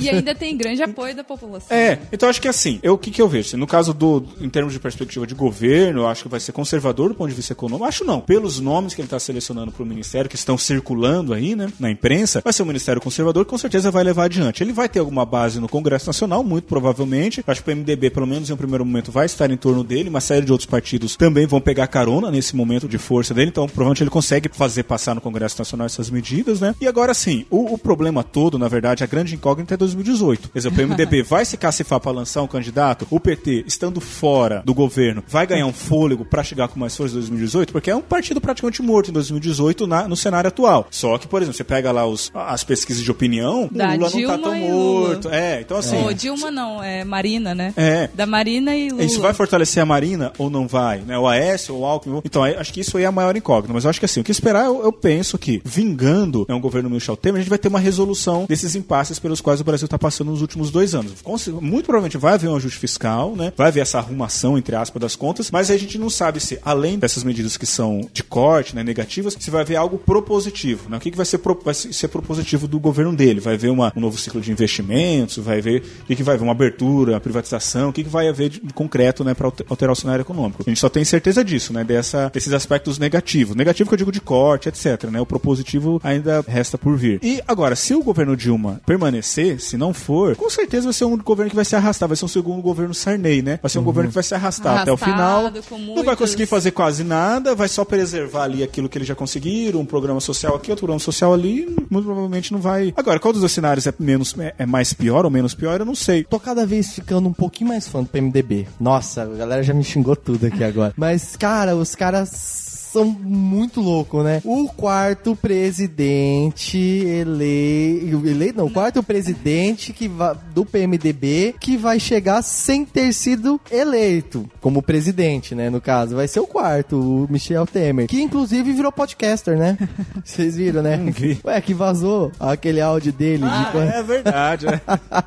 [0.00, 1.76] E ainda tem grande apoio da população.
[1.76, 3.48] É, então acho que assim, eu, o que, que eu vejo?
[3.48, 6.52] Assim, No caso do, em termos de perspectiva de governo, eu acho que vai ser
[6.52, 7.84] conservador do ponto de vista econômico.
[7.84, 8.20] Acho não.
[8.20, 11.90] Pelos nomes que ele está selecionando para o ministério, que estão circulando aí, né, na
[11.90, 14.62] imprensa, vai ser um ministério conservador que com certeza vai levar adiante.
[14.62, 17.42] Ele vai ter alguma base no Congresso Nacional, muito provavelmente.
[17.46, 20.08] Acho que o MDB, pelo menos em um primeiro momento, vai estar em torno dele.
[20.08, 23.48] Uma série de outros partidos também vão pegar carona nesse momento de força dele.
[23.50, 26.74] Então, provavelmente ele consegue fazer passar no Congresso Nacional essas medidas, né?
[26.80, 30.48] E agora sim, o, o problema todo, na verdade, a grande incógnita é 2018.
[30.50, 34.62] Quer dizer, o PMDB vai se cacifar para lançar um candidato, o PT, estando fora
[34.64, 37.96] do governo, vai ganhar um fôlego para chegar com mais força em 2018, porque é
[37.96, 40.86] um partido praticamente morto em 2018 na- no cenário atual.
[40.90, 44.10] Só que, por exemplo, você pega lá os, as pesquisas de opinião, Da o Lula
[44.10, 45.28] Dilma não tá tão morto.
[45.30, 46.04] É, então assim.
[46.04, 47.72] Ô, Dilma não, é Marina, né?
[47.76, 48.08] É.
[48.14, 49.04] Da Marina e Lula.
[49.04, 50.98] Isso vai fortalecer a Marina ou não vai?
[50.98, 51.18] Né?
[51.18, 52.20] O Aécio ou o Alckmin?
[52.24, 53.72] Então, acho que isso aí é a maior incógnita.
[53.72, 56.60] Mas eu acho que assim, o que esperar, eu, eu penso que, vingando né, um
[56.60, 59.86] governo Michel Temer, a gente vai ter uma resolução desses impasses pelos quais o Brasil
[59.86, 61.12] está passando nos últimos dois anos.
[61.60, 63.50] Muito provavelmente vai haver um ajuste fiscal, né?
[63.56, 66.98] vai haver essa arrumação, entre aspas, das contas, mas a gente não sabe se, além
[66.98, 70.90] dessas medidas que são de corte, né, negativas, se vai haver algo propositivo.
[70.90, 70.98] Né?
[70.98, 73.40] O que, que vai, ser pro- vai ser propositivo do governo dele?
[73.40, 75.38] Vai haver uma- um novo ciclo de investimentos?
[75.38, 76.44] Vai haver o que, que vai haver?
[76.44, 77.88] Uma abertura, uma privatização?
[77.88, 80.62] O que, que vai haver de, de concreto projeto, né, para alterar o cenário econômico.
[80.66, 83.54] A gente só tem certeza disso, né, dessa, desses aspectos negativos.
[83.56, 85.20] Negativo que eu digo de corte, etc, né?
[85.20, 87.18] O propositivo ainda resta por vir.
[87.22, 91.16] E agora, se o governo Dilma permanecer, se não for, com certeza vai ser um
[91.18, 93.58] governo que vai se arrastar, vai ser um segundo governo Sarney, né?
[93.62, 95.46] Vai ser um governo que vai se arrastar até o final.
[95.46, 98.98] Arrastado, com Não vai muitos- conseguir fazer quase nada, vai só preservar ali aquilo que
[98.98, 102.92] eles já conseguiram, um programa social aqui, outro programa social ali, muito provavelmente não vai.
[102.96, 105.86] Agora, qual dos dois cenários é menos é, é mais pior ou menos pior, eu
[105.86, 106.24] não sei.
[106.24, 108.66] Tô cada vez ficando um pouquinho mais fã do PMDB.
[108.80, 110.92] Nossa, a galera já me xingou tudo aqui agora.
[110.96, 114.40] Mas, cara, os caras são muito loucos, né?
[114.44, 118.26] O quarto presidente eleito.
[118.26, 123.60] Eleito não, o quarto presidente que va- do PMDB que vai chegar sem ter sido
[123.70, 125.70] eleito como presidente, né?
[125.70, 128.06] No caso, vai ser o quarto, o Michel Temer.
[128.06, 129.76] Que inclusive virou podcaster, né?
[130.24, 130.98] Vocês viram, né?
[131.44, 134.80] Ué, que vazou aquele áudio dele de quando- É verdade, né?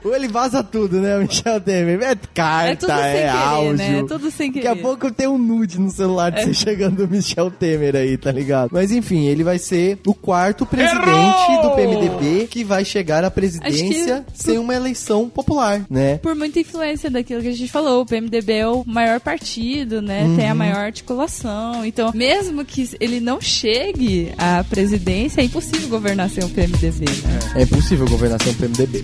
[0.04, 2.02] ou ele vaza tudo, né, o Michel Temer?
[2.02, 3.74] É carta, É tudo sem é querer, áudio.
[3.74, 4.00] né?
[4.00, 4.82] É tudo sem Daqui a querer.
[4.82, 8.70] pouco tem um nude no celular de você chegando do Michel Temer aí, tá ligado?
[8.74, 14.26] Mas enfim, ele vai ser o quarto presidente do PMDB que vai chegar à presidência
[14.32, 16.18] que- sem uma eleição popular, né?
[16.18, 20.26] Por muita influência daquilo que a gente falou, o PMDB é o maior partido, né?
[20.36, 21.86] Tem a maior articulação.
[21.86, 27.40] Então, mesmo que ele não chegue à presidência, é impossível governar sem o PMDB, né?
[27.56, 29.04] É impossível governar sem o PMDB.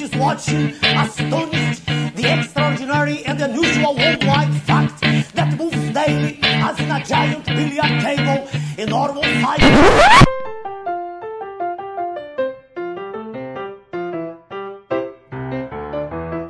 [0.00, 5.00] Is watching, astonished, the extraordinary and unusual worldwide fact
[5.34, 8.48] that moves daily as in a giant billiard table
[8.78, 9.22] in normal.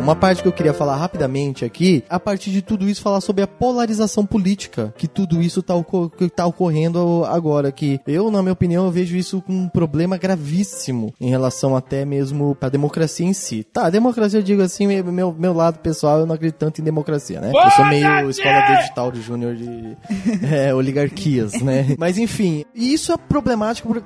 [0.03, 3.45] Uma parte que eu queria falar rapidamente aqui, a partir de tudo isso, falar sobre
[3.45, 5.75] a polarização política, que tudo isso tá,
[6.19, 11.15] que tá ocorrendo agora, que eu, na minha opinião, vejo isso como um problema gravíssimo
[11.21, 13.63] em relação até mesmo pra democracia em si.
[13.63, 16.85] Tá, a democracia, eu digo assim, meu, meu, lado pessoal, eu não acredito tanto em
[16.85, 17.53] democracia, né?
[17.55, 19.97] Eu sou meio escola digital de júnior de
[20.53, 21.95] é, oligarquias, né?
[21.97, 24.03] Mas enfim, e isso é problemático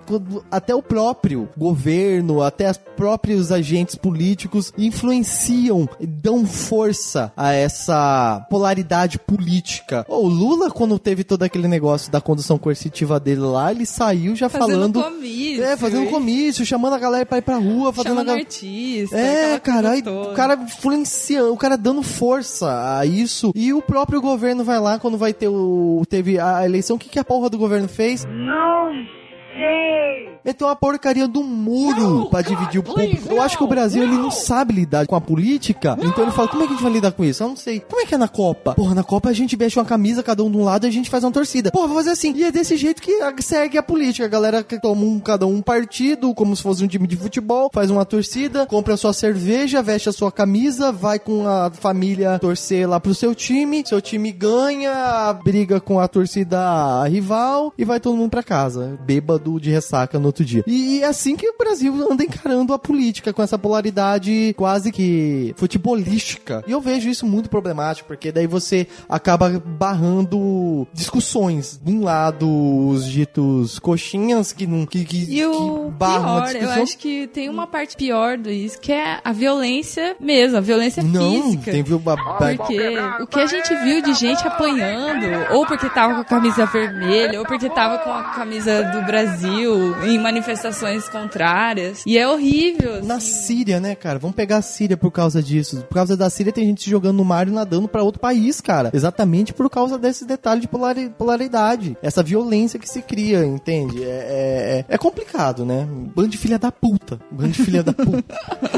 [0.50, 9.18] até o próprio governo, até os próprios agentes políticos influenciam, dão força a essa polaridade
[9.18, 10.04] política.
[10.08, 14.48] O Lula, quando teve todo aquele negócio da condução coercitiva dele lá, ele saiu já
[14.48, 15.02] Fazendo falando.
[15.02, 15.64] comício.
[15.64, 18.44] É, fazendo comício, chamando a galera pra ir pra rua, fazendo a Chamando galera.
[18.44, 19.16] artista.
[19.16, 23.52] É, cara, aí o cara influenciando, o cara dando força a isso.
[23.54, 26.02] E o próprio governo vai lá quando vai ter o.
[26.08, 28.24] Teve a eleição, o que, que a porra do governo fez?
[28.24, 29.25] Não
[29.56, 30.36] sei.
[30.44, 33.28] Meteu uma porcaria do muro pra dividir o público.
[33.28, 35.96] Eu acho que o Brasil ele não sabe lidar com a política.
[36.00, 37.42] Então ele fala: como é que a gente vai lidar com isso?
[37.42, 37.80] Eu não sei.
[37.80, 38.74] Como é que é na Copa?
[38.74, 40.92] Porra, na Copa a gente veste uma camisa, cada um de um lado, e a
[40.92, 41.72] gente faz uma torcida.
[41.72, 42.32] Porra, vou fazer assim.
[42.36, 44.24] E é desse jeito que a- segue a política.
[44.24, 47.68] A galera que toma um, cada um partido, como se fosse um time de futebol,
[47.74, 52.38] faz uma torcida, compra a sua cerveja, veste a sua camisa, vai com a família
[52.38, 53.82] torcer lá pro seu time.
[53.84, 59.45] Seu time ganha, briga com a torcida rival e vai todo mundo pra casa, bêbado
[59.60, 60.64] de ressaca no outro dia.
[60.66, 65.54] E é assim que o Brasil anda encarando a política, com essa polaridade quase que
[65.56, 66.64] futebolística.
[66.66, 71.80] E eu vejo isso muito problemático, porque daí você acaba barrando discussões.
[71.82, 72.48] De um lado,
[72.88, 76.98] os ditos coxinhas que não que, que, E o que barram a pior, eu acho
[76.98, 81.42] que tem uma parte pior do isso, que é a violência mesmo, a violência Não,
[81.42, 81.70] física.
[81.70, 86.20] tem viu Porque o que a gente viu de gente apanhando, ou porque tava com
[86.20, 92.02] a camisa vermelha, ou porque tava com a camisa do Brasil em manifestações contrárias.
[92.06, 92.94] E é horrível.
[92.96, 93.06] assim.
[93.06, 94.18] Na Síria, né, cara?
[94.18, 95.84] Vamos pegar a Síria por causa disso.
[95.88, 98.60] Por causa da Síria tem gente se jogando no mar e nadando pra outro país,
[98.60, 98.90] cara.
[98.92, 101.96] Exatamente por causa desse detalhe de polari- polaridade.
[102.02, 104.02] Essa violência que se cria, entende?
[104.02, 105.86] É, é, é complicado, né?
[106.14, 107.18] Bando de filha da puta.
[107.30, 108.24] Bando de filha da puta.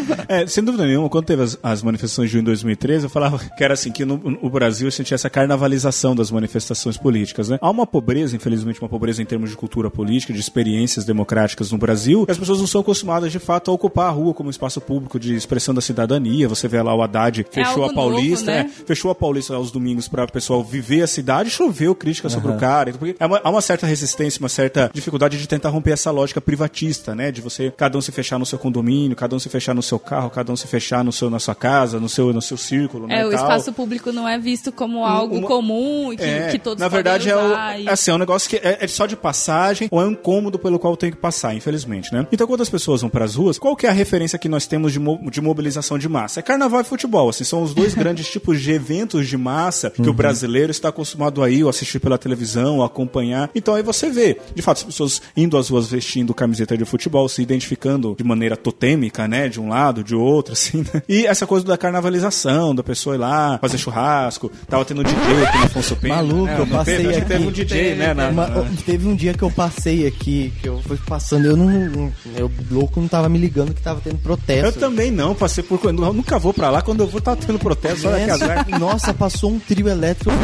[0.29, 3.39] É, sem dúvida nenhuma, quando teve as, as manifestações de junho de 2013, eu falava
[3.39, 7.59] que era assim, que no, no Brasil eu sentia essa carnavalização das manifestações políticas, né?
[7.63, 11.79] Há uma pobreza, infelizmente, uma pobreza em termos de cultura política, de experiências democráticas no
[11.79, 14.81] Brasil, e as pessoas não são acostumadas, de fato, a ocupar a rua como espaço
[14.81, 16.49] público de expressão da cidadania.
[16.49, 18.71] Você vê lá o Haddad fechou algo a Paulista, novo, né?
[18.81, 22.53] é, fechou a Paulista aos domingos para o pessoal viver a cidade, choveu crítica sobre
[22.53, 22.91] o cara.
[22.91, 26.11] Então, porque há uma, há uma certa resistência, uma certa dificuldade de tentar romper essa
[26.11, 27.31] lógica privatista, né?
[27.33, 29.99] De você, cada um se fechar no seu condomínio, cada um se fechar no seu
[29.99, 33.07] carro, cada um se fechar no seu, na sua casa, no seu, no seu círculo,
[33.07, 33.19] né?
[33.21, 33.41] É, e o tal.
[33.41, 36.89] espaço público não é visto como algo uma- comum e que, É, que todos na
[36.89, 40.01] verdade é, o, e- assim, é um negócio que é, é só de passagem ou
[40.03, 42.27] é um incômodo pelo qual eu tenho que passar, infelizmente, né?
[42.31, 44.93] Então, quando as pessoas vão pras ruas, qual que é a referência que nós temos
[44.93, 46.41] de, mo- de mobilização de massa?
[46.41, 50.09] É carnaval e futebol, assim, são os dois grandes tipos de eventos de massa que
[50.09, 53.51] o brasileiro está acostumado a ir, ou assistir pela televisão, ou acompanhar.
[53.55, 57.29] Então aí você vê, de fato, as pessoas indo às ruas vestindo camiseta de futebol,
[57.29, 59.49] se identificando de maneira totêmica, né?
[59.49, 61.03] De um lado, de outro, assim, né?
[61.09, 65.59] E essa coisa da carnavalização, da pessoa ir lá, fazer churrasco, tava tendo DJ aqui
[65.59, 66.17] no Afonso Pena.
[66.17, 66.57] Maluco, né?
[66.59, 67.09] eu passei teve?
[67.17, 67.27] Aqui.
[67.29, 68.15] teve um DJ, né?
[68.15, 71.57] na- Uma- na- Teve um dia que eu passei aqui, que eu fui passando, eu
[71.57, 72.13] não.
[72.37, 74.67] Eu louco não tava me ligando que tava tendo protesto.
[74.67, 75.81] Eu também não, passei por.
[75.85, 78.67] Eu nunca vou pra lá, quando eu vou tá tendo protesto, olha que azar.
[78.79, 80.31] Nossa, passou um trio elétrico.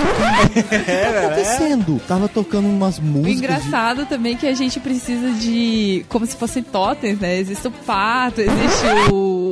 [0.45, 2.01] O que tá acontecendo?
[2.07, 3.33] Tava tocando umas O músicas.
[3.33, 6.05] de- engraçado também é que a gente precisa de.
[6.09, 7.39] Como se fossem totens, né?
[7.39, 9.44] Existe o pato, existe o.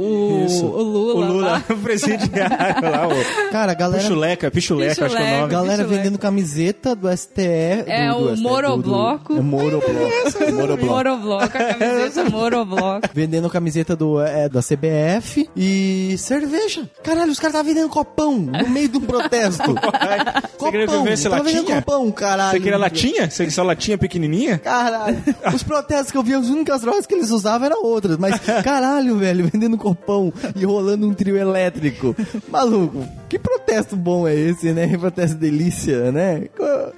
[0.43, 0.66] o, Isso.
[0.66, 1.14] o Lula.
[1.14, 1.64] O Lula, lá.
[1.70, 3.51] o presidiário lá, o.
[3.51, 4.02] Cara, a galera.
[4.02, 5.40] Pichuleca, pichuleca, acho que é o Pichuleca.
[5.40, 5.52] nome.
[5.52, 6.02] Galera Pichuleca.
[6.02, 7.43] vendendo camiseta do STE.
[7.86, 9.28] É do, do o STE, Morobloco.
[9.28, 10.52] Do, do, é Morobloco.
[10.52, 10.86] Morobloco.
[10.86, 13.09] Morobloco, a camiseta Morobloco.
[13.14, 16.89] Vendendo camiseta do, é, da CBF e cerveja.
[17.02, 19.74] Caralho, os caras estavam vendendo copão no meio de um protesto.
[20.59, 21.05] Você queria copão.
[21.05, 22.52] ver vendendo copão, caralho.
[22.52, 23.31] Você queria latinha?
[23.31, 24.59] Você queria só latinha pequenininha?
[24.59, 25.23] Caralho.
[25.52, 28.16] Os protestos que eu vi, as únicas drogas que eles usavam eram outras.
[28.16, 32.15] Mas, caralho, velho, vendendo copão e rolando um trio elétrico.
[32.49, 34.87] Maluco, que protesto bom é esse, né?
[34.89, 36.45] Que protesto delícia, né?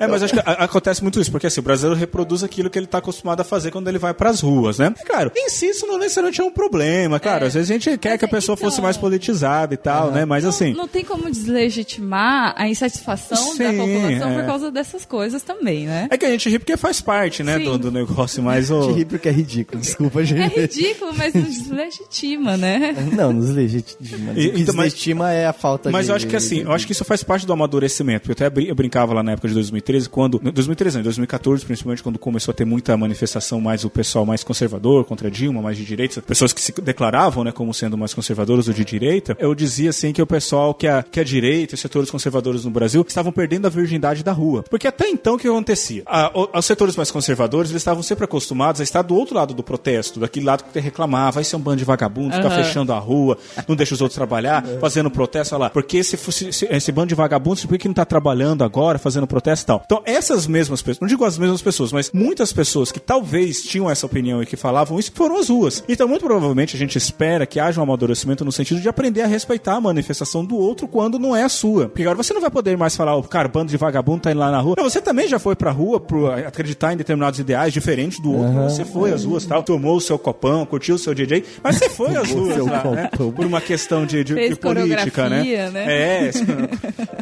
[0.01, 2.77] É, mas acho que a- acontece muito isso, porque assim, o brasileiro reproduz aquilo que
[2.79, 4.93] ele tá acostumado a fazer quando ele vai pras ruas, né?
[5.01, 7.97] E, Claro, em si isso não necessariamente é um problema, claro, às vezes a gente
[7.99, 10.25] quer que a pessoa fosse mais politizada e tal, né?
[10.25, 14.35] Mas assim, Não tem como deslegitimar a insatisfação da Sim, população é.
[14.41, 16.09] por causa dessas coisas também, né?
[16.11, 18.89] é que a gente ri porque faz parte, né, do, do negócio, mas o...
[18.89, 20.59] Te ri porque é ridículo, desculpa, É gente.
[20.61, 22.95] ridículo, mas não deslegitima, né?
[23.13, 24.33] Não, nos legitima.
[24.35, 26.11] E- então, mas- deslegitima é a falta Mas de...
[26.11, 28.29] eu acho que assim, eu acho que isso faz parte do amadurecimento.
[28.31, 30.41] Eu até brin- eu brincava lá na época de 2013, quando.
[30.43, 34.25] não, 2013 não, em 2014, principalmente, quando começou a ter muita manifestação mais o pessoal
[34.27, 38.13] mais conservador contra Dilma, mais de direita, pessoas que se declaravam, né, como sendo mais
[38.15, 41.75] conservadoras ou de direita, eu dizia assim que o pessoal que a, que a direita,
[41.75, 44.65] os setores conservadores no Brasil, estavam perdendo a virgindade da rua.
[44.69, 46.03] Porque até então o que acontecia?
[46.07, 49.63] A- os setores mais conservadores, eles estavam sempre acostumados a estar do outro lado do
[49.63, 52.63] protesto, daquele lado que te reclamar, vai ser um bando de vagabundos, ficar Aham.
[52.65, 53.37] fechando a rua,
[53.69, 55.71] não deixa os outros trabalhar, fazendo protesto, olha lá.
[55.71, 59.27] Porque se fosse se- esse bando de vagabundos, por que não tá trabalhando agora, fazendo
[59.27, 59.83] protesto e tal?
[59.85, 63.91] Então, essas mesmas pessoas, não digo as mesmas pessoas, mas muitas pessoas que talvez tinham
[63.91, 65.83] essa opinião e que falavam isso, foram às ruas.
[65.89, 69.27] Então, muito provavelmente, a gente espera que haja um amadurecimento no sentido de aprender a
[69.27, 71.89] respeitar a manifestação do outro quando não é a sua.
[71.89, 74.41] Porque agora você não vai poder mais falar, o cara, bando de vagabundo tá indo
[74.41, 74.75] lá na rua.
[74.79, 78.53] Não, você também já foi pra rua pro acreditar em determinados ideais diferentes do outro.
[78.53, 78.69] Aham.
[78.69, 81.89] Você foi às ruas tal, tomou o seu copão, curtiu o seu DJ, mas você
[81.89, 83.11] foi às ruas lá, né?
[83.17, 85.43] Por uma questão de, de, de política, né?
[85.71, 85.94] né?
[85.95, 86.45] É, isso-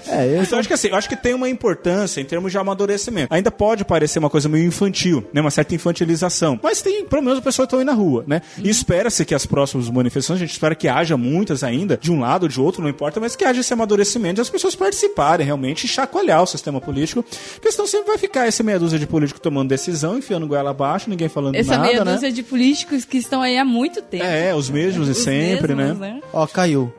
[0.09, 2.51] É, eu então, eu acho que assim, eu acho que tem uma importância em termos
[2.53, 3.33] de amadurecimento.
[3.33, 5.41] Ainda pode parecer uma coisa meio infantil, né?
[5.41, 6.59] Uma certa infantilização.
[6.63, 8.43] Mas tem, pelo menos, as pessoas estão aí na rua, né?
[8.63, 12.21] E espera-se que as próximas manifestações, a gente espera que haja muitas ainda, de um
[12.21, 15.47] lado ou de outro, não importa, mas que haja esse amadurecimento e as pessoas participarem
[15.47, 17.25] realmente e chacoalhar o sistema político.
[17.55, 21.09] Porque senão sempre vai ficar esse meia dúzia de político tomando decisão, enfiando goela abaixo,
[21.09, 22.13] ninguém falando Essa nada, meia né?
[22.15, 24.25] dúzia de políticos que estão aí há muito tempo.
[24.25, 26.21] É, os mesmos e Os sempre, mesmos, né?
[26.33, 26.93] Ó, caiu.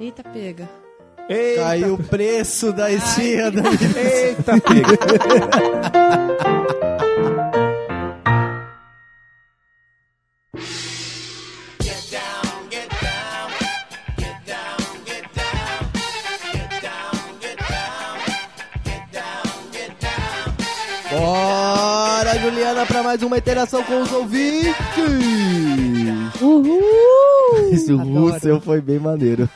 [0.00, 0.68] Eita, pega.
[1.28, 4.98] Eita, Caiu o preço da esfirra da eita, pega.
[21.10, 24.74] Bora, Juliana, pra mais uma interação com os ouvintes.
[26.40, 27.07] Uhul!
[27.70, 28.40] Esse Adoro.
[28.40, 29.48] seu foi bem maneiro.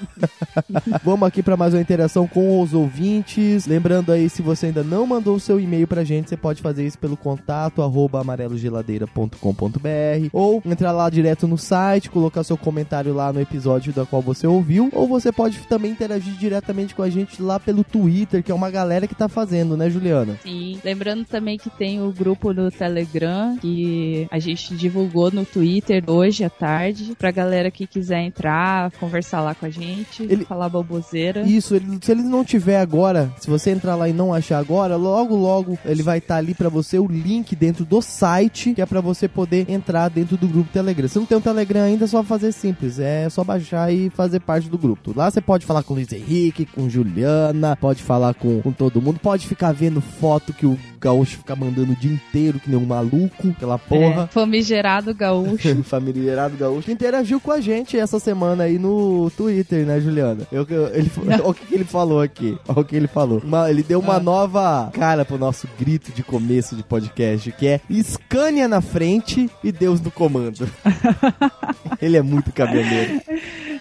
[1.05, 3.67] Vamos aqui pra mais uma interação com os ouvintes.
[3.67, 6.87] Lembrando aí, se você ainda não mandou o seu e-mail pra gente, você pode fazer
[6.87, 13.33] isso pelo contato arroba amarelogeladeira.com.br ou entrar lá direto no site, colocar seu comentário lá
[13.33, 17.43] no episódio da qual você ouviu, ou você pode também interagir diretamente com a gente
[17.43, 20.39] lá pelo Twitter, que é uma galera que tá fazendo, né, Juliana?
[20.43, 20.79] Sim.
[20.85, 26.45] Lembrando também que tem o grupo no Telegram que a gente divulgou no Twitter hoje
[26.45, 31.43] à tarde pra galera que quiser entrar, conversar lá com a gente, Ele- falar boboseira.
[31.43, 34.97] Isso, ele- se ele não tiver agora, se você entrar lá e não achar agora,
[34.97, 38.87] logo logo ele vai estar ali pra você o link dentro do site, que é
[38.87, 41.09] pra você poder entrar dentro do grupo Telegram.
[41.09, 44.41] Se não tem um Telegram ainda, é só fazer simples, é só baixar e fazer
[44.41, 45.13] parte do grupo.
[45.17, 49.01] Lá você pode falar com o Luiz Henrique, com Juliana, pode falar com, com todo
[49.01, 52.79] mundo, pode ficar vendo foto que o Gaúcho fica mandando o dia inteiro, que nem
[52.79, 54.25] um maluco, aquela porra.
[54.25, 55.83] É, famigerado gaúcho.
[55.83, 57.72] familiarado gaúcho, que interagiu com a gente.
[57.73, 60.47] Gente essa semana aí no Twitter, né, Juliana?
[60.53, 62.57] Eu, eu- ele, olha o que ele falou aqui.
[62.69, 63.41] Olha o que ele falou.
[63.45, 67.81] Uma- ele deu uma nova cara pro nosso grito de começo de podcast, que é
[68.03, 70.69] Scania na frente e Deus no comando.
[72.01, 73.21] ele é muito caminhoneiro.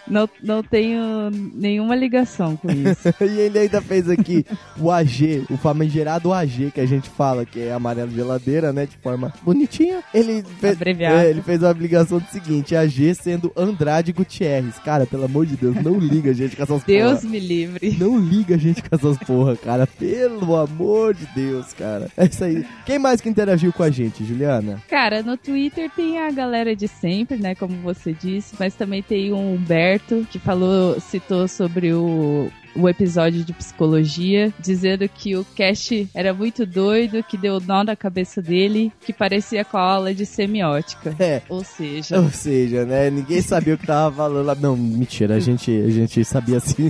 [0.07, 3.07] Não, não tenho nenhuma ligação com isso.
[3.23, 4.45] e ele ainda fez aqui
[4.80, 8.85] o AG, o famigerado AG que a gente fala, que é amarelo geladeira, né?
[8.85, 10.03] De forma bonitinha.
[10.13, 11.15] Ele fez, Abreviado.
[11.18, 13.51] é, ele fez uma ligação do seguinte: AG sendo
[13.82, 14.78] Andrade Gutierrez.
[14.78, 17.32] Cara, pelo amor de Deus, não liga, gente, com essas Deus porra.
[17.32, 17.98] me livre.
[17.99, 19.88] Não liga, gente, com essas porra, cara.
[19.88, 22.08] Pelo amor de Deus, cara.
[22.16, 22.64] É isso aí.
[22.86, 24.82] Quem mais que interagiu com a gente, Juliana?
[24.88, 27.56] Cara, no Twitter tem a galera de sempre, né?
[27.56, 32.52] Como você disse, mas também tem o Humberto que falou, citou sobre o.
[32.76, 37.95] O episódio de psicologia, dizendo que o cast era muito doido, que deu nó na
[37.95, 41.14] cabeça dele, que parecia com a aula de semiótica.
[41.19, 41.41] É.
[41.49, 43.10] Ou seja, Ou seja, né?
[43.10, 44.56] Ninguém sabia o que tava falando lá.
[44.56, 46.89] Não, mentira, a gente, a gente sabia sim.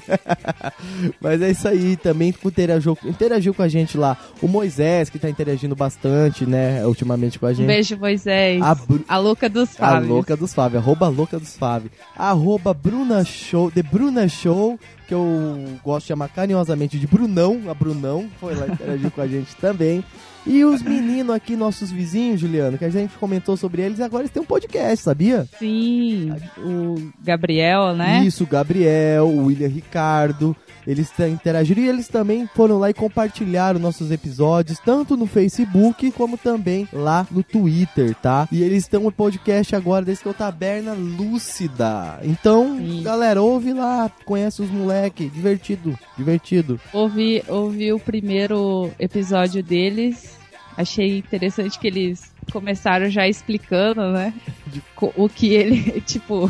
[1.20, 4.18] Mas é isso aí, também interagiu, interagiu com a gente lá.
[4.42, 7.68] O Moisés, que tá interagindo bastante, né, ultimamente com a um gente.
[7.68, 8.62] beijo, Moisés.
[8.62, 10.10] A Bru- A louca dos A Fábios.
[10.10, 11.90] louca dos Fábio, arroba louca dos Fábio.
[12.16, 14.80] Arroba Bruna Show, The Bruna Show,
[15.12, 19.28] que eu gosto de chamar carinhosamente de Brunão, a Brunão, foi lá interagir com a
[19.28, 20.02] gente também.
[20.48, 24.32] E os meninos aqui, nossos vizinhos, Juliano, que a gente comentou sobre eles, agora eles
[24.32, 25.46] têm um podcast, sabia?
[25.60, 28.24] Sim, o Gabriel, né?
[28.24, 30.56] Isso, o Gabriel, o William Ricardo,
[30.92, 36.38] eles interagiram e eles também foram lá e compartilharam nossos episódios, tanto no Facebook como
[36.38, 38.48] também lá no Twitter, tá?
[38.52, 42.20] E eles estão no podcast agora desse que é o Taberna Lúcida.
[42.24, 46.80] Então, galera, ouve lá, conhece os moleque, divertido, divertido.
[46.92, 50.38] Ouvi, ouvi o primeiro episódio deles.
[50.78, 54.34] Achei interessante que eles começaram já explicando, né?
[55.18, 56.48] O que ele, tipo,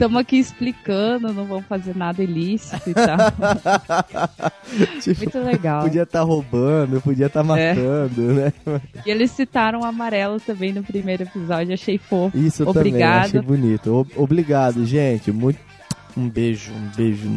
[0.00, 3.18] estamos aqui explicando, não vamos fazer nada ilícito e tal.
[5.02, 5.82] Tipo, Muito legal.
[5.82, 8.52] Podia estar roubando, podia estar matando, né?
[9.04, 12.36] E eles citaram o amarelo também no primeiro episódio, achei fofo.
[12.38, 13.32] Isso Obrigado.
[13.32, 14.06] também, achei bonito.
[14.16, 15.30] O- Obrigado, gente.
[15.32, 15.58] Muito...
[16.16, 17.28] Um beijo, um beijo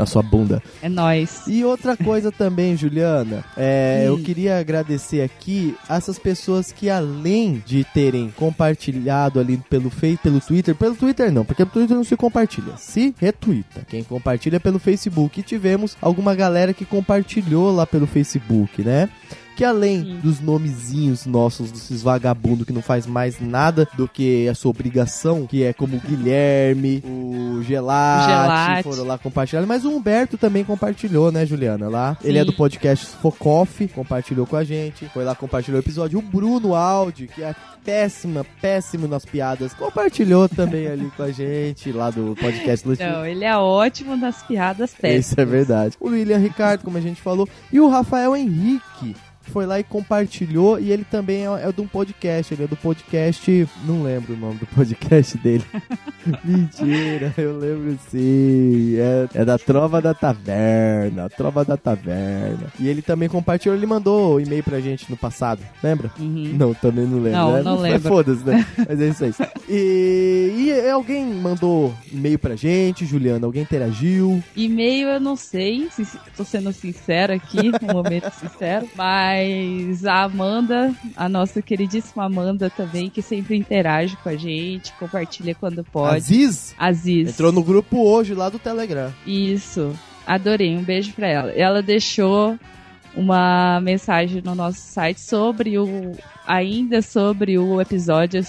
[0.00, 0.62] na sua bunda.
[0.80, 1.42] É nóis.
[1.46, 7.84] E outra coisa também, Juliana, é, eu queria agradecer aqui essas pessoas que além de
[7.84, 12.16] terem compartilhado ali pelo Face, pelo Twitter, pelo Twitter não, porque pelo Twitter não se
[12.16, 13.82] compartilha, se retweeta.
[13.86, 15.38] Quem compartilha é pelo Facebook.
[15.38, 19.10] E tivemos alguma galera que compartilhou lá pelo Facebook, né?
[19.60, 24.54] Que além dos nomezinhos nossos, desses vagabundos que não faz mais nada do que a
[24.54, 28.82] sua obrigação, que é como o Guilherme, o Gelate, Gelate.
[28.84, 29.60] foram lá compartilhar.
[29.66, 31.90] Mas o Humberto também compartilhou, né, Juliana?
[31.90, 32.16] Lá.
[32.24, 32.46] Ele é Sim.
[32.46, 35.04] do podcast Focoff, compartilhou com a gente.
[35.10, 36.18] Foi lá, compartilhou o episódio.
[36.18, 37.54] O Bruno Audi, que é
[37.84, 43.44] péssima, péssimo nas piadas, compartilhou também ali com a gente, lá do podcast Não, ele
[43.44, 45.26] é ótimo nas piadas péssimas.
[45.26, 45.96] isso é verdade.
[46.00, 49.14] O William Ricardo, como a gente falou, e o Rafael Henrique.
[49.52, 52.54] Foi lá e compartilhou, e ele também é, é de um podcast.
[52.54, 53.68] Ele é do podcast.
[53.84, 55.64] Não lembro o nome do podcast dele.
[56.44, 58.96] Mentira, eu lembro sim.
[58.96, 61.28] É, é da Trova da Taverna.
[61.28, 62.72] Trova da Taverna.
[62.78, 65.60] E ele também compartilhou, ele mandou um e-mail pra gente no passado.
[65.82, 66.10] Lembra?
[66.18, 67.38] Não, também não lembro.
[67.38, 67.62] Não, né?
[67.62, 68.08] não Mas lembro.
[68.08, 68.66] Foda-se, né?
[68.88, 69.32] Mas é isso aí.
[69.68, 73.46] E, e alguém mandou e-mail pra gente, Juliana?
[73.46, 74.42] Alguém interagiu?
[74.54, 76.06] E-mail eu não sei, se,
[76.36, 79.39] tô sendo sincera aqui, um momento sincero, mas
[80.06, 85.84] a Amanda, a nossa queridíssima Amanda também, que sempre interage com a gente, compartilha quando
[85.84, 86.16] pode.
[86.16, 86.74] Aziz?
[86.78, 87.30] Aziz.
[87.30, 89.12] Entrou no grupo hoje lá do Telegram.
[89.26, 89.96] Isso.
[90.26, 90.76] Adorei.
[90.76, 91.50] Um beijo pra ela.
[91.52, 92.58] Ela deixou
[93.14, 96.12] uma mensagem no nosso site sobre o
[96.46, 98.40] ainda sobre o episódio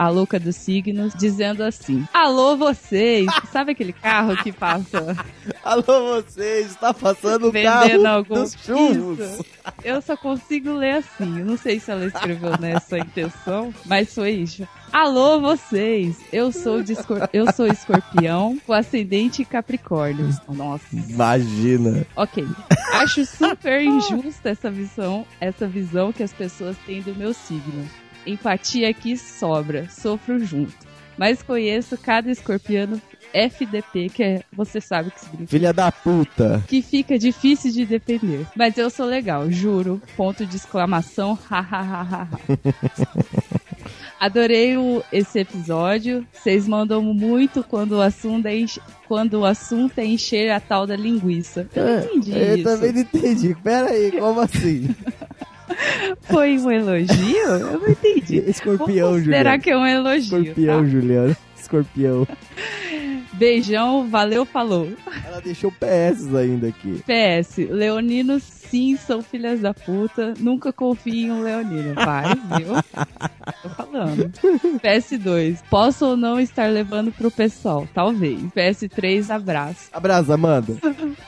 [0.00, 3.26] A Louca dos Signos, dizendo assim: Alô vocês!
[3.52, 5.14] Sabe aquele carro que passa
[5.62, 9.18] Alô vocês, está passando o carro algum dos churros.
[9.20, 9.44] Isso.
[9.84, 11.40] Eu só consigo ler assim.
[11.40, 14.66] Eu não sei se ela escreveu nessa intenção, mas foi isso.
[14.90, 16.16] Alô vocês!
[16.32, 20.30] Eu sou escor- eu sou escorpião com ascendente Capricórnio.
[20.48, 20.86] Nossa.
[20.92, 22.06] Imagina.
[22.16, 22.46] Ok.
[22.94, 27.86] Acho super injusta essa visão, essa visão que as pessoas têm do meu signo.
[28.26, 30.74] Empatia aqui sobra, sofro junto.
[31.16, 33.00] Mas conheço cada escorpiano
[33.32, 35.50] FDP, que é, você sabe o que significa.
[35.50, 36.64] Filha da puta.
[36.66, 38.46] Que fica difícil de defender.
[38.56, 40.00] Mas eu sou legal, juro.
[40.16, 42.26] Ponto de exclamação, hahaha.
[44.18, 46.26] Adorei o, esse episódio.
[46.32, 50.86] Vocês mandam muito quando o assunto é enche- quando o assunto é encher a tal
[50.86, 51.66] da linguiça.
[51.74, 52.64] Eu não entendi eu isso.
[52.64, 53.54] também não entendi.
[53.62, 54.94] Pera aí, como assim?
[56.22, 57.36] Foi um elogio?
[57.36, 58.38] Eu não entendi.
[58.46, 59.58] Escorpião, Juliana.
[59.58, 60.42] que é um elogio.
[60.42, 60.88] Escorpião, tá?
[60.88, 61.36] Juliana.
[61.58, 62.26] escorpião.
[63.40, 64.86] Beijão, valeu, falou.
[65.26, 67.02] Ela deixou PS ainda aqui.
[67.06, 70.34] PS, leoninos sim são filhas da puta.
[70.38, 71.94] Nunca confie em um leonino.
[71.94, 72.74] Vai, viu?
[73.62, 74.30] Tô falando.
[74.78, 77.88] PS2, posso ou não estar levando pro pessoal?
[77.94, 78.38] Talvez.
[78.54, 79.88] PS3, abraço.
[79.90, 80.76] Abraço, Amanda.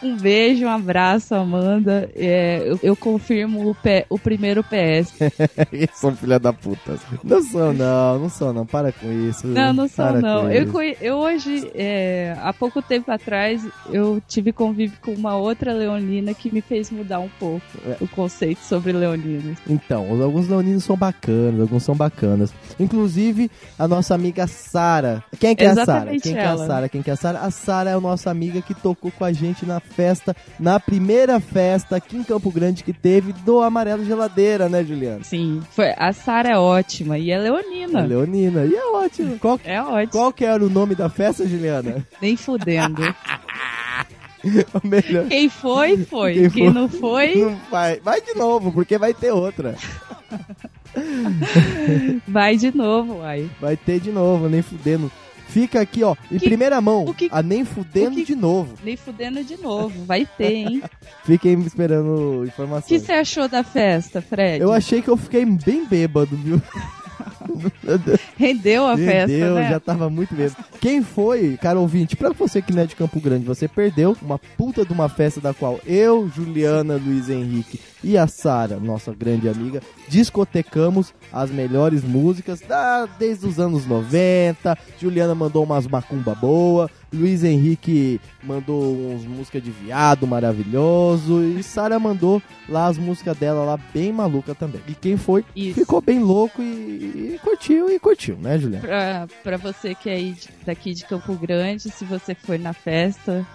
[0.02, 2.10] Um beijo, um abraço, Amanda.
[2.14, 5.14] É, eu, eu confirmo o, P- o primeiro PS.
[5.72, 6.98] Eles são filha da puta.
[7.24, 8.18] Não são, não.
[8.18, 8.66] Não são, não.
[8.66, 9.46] Para com isso.
[9.46, 10.52] Não, não são, Para não.
[10.52, 10.70] Eu,
[11.00, 12.01] eu hoje, é,
[12.42, 17.20] há pouco tempo atrás, eu tive convívio com uma outra leonina que me fez mudar
[17.20, 17.96] um pouco É.
[18.00, 19.58] o conceito sobre leoninos.
[19.68, 22.52] Então, alguns leoninos são bacanas, alguns são bacanas.
[22.78, 25.22] Inclusive, a nossa amiga Sara.
[25.38, 25.82] Quem que é a Sara?
[25.82, 26.56] Exatamente Quem que é a.
[26.56, 26.88] Sara?
[26.88, 27.38] Quem que é a Sara?
[27.40, 31.40] A Sara é a nossa amiga que tocou com a gente na festa, na primeira
[31.40, 35.24] festa aqui em Campo Grande que teve do Amarelo Geladeira, né, Juliana?
[35.24, 38.00] Sim, foi, a Sara é ótima e é leonina.
[38.00, 38.64] A Leonina.
[38.64, 39.38] E é ótimo.
[39.38, 40.12] Qual, É ótimo.
[40.12, 41.91] qual que era o nome da festa, Juliana?
[42.20, 43.02] Nem fudendo.
[44.44, 45.28] O.
[45.28, 46.34] Quem foi, foi.
[46.34, 48.00] Quem Quem, foi- não foi, Não vai.
[48.00, 49.76] Vai de novo, porque vai ter outra.
[52.26, 53.48] vai de novo, uai.
[53.60, 55.10] Vai ter de novo, nem fudendo.
[55.48, 58.34] Fica aqui, ó, em Que- primeira mão, o que- a nem fudendo o que- de
[58.34, 58.74] novo.
[58.82, 60.04] Nem fudendo de novo.
[60.06, 60.82] Vai ter, hein?
[61.24, 62.86] Fiquem esperando O informações.
[62.88, 64.62] que você achou da festa, Fred?
[64.62, 66.60] Eu achei que eu fiquei bem bêbado, viu?
[68.36, 69.54] Rendeu a festa, Entendeu?
[69.54, 69.70] né?
[69.70, 70.56] Já tava muito bêbado.
[70.80, 74.38] Quem foi, cara ouvinte, pra você que não é de Campo Grande, você perdeu uma
[74.38, 79.48] puta de uma festa da qual eu, Juliana, Luiz Henrique e a Sara, nossa grande
[79.48, 84.76] amiga, discotecamos as melhores músicas da, desde os anos 90.
[85.00, 86.90] Juliana mandou umas macumba boa.
[87.12, 91.42] Luiz Henrique mandou uns músicas de viado maravilhoso.
[91.42, 94.80] E Sara mandou lá as músicas dela lá bem maluca também.
[94.88, 95.80] E quem foi, Isso.
[95.80, 98.86] ficou bem louco e, e curtiu e curtiu, né, Juliana?
[98.86, 100.32] Pra, pra você que é
[100.64, 103.46] daqui de Campo Grande, se você foi na festa,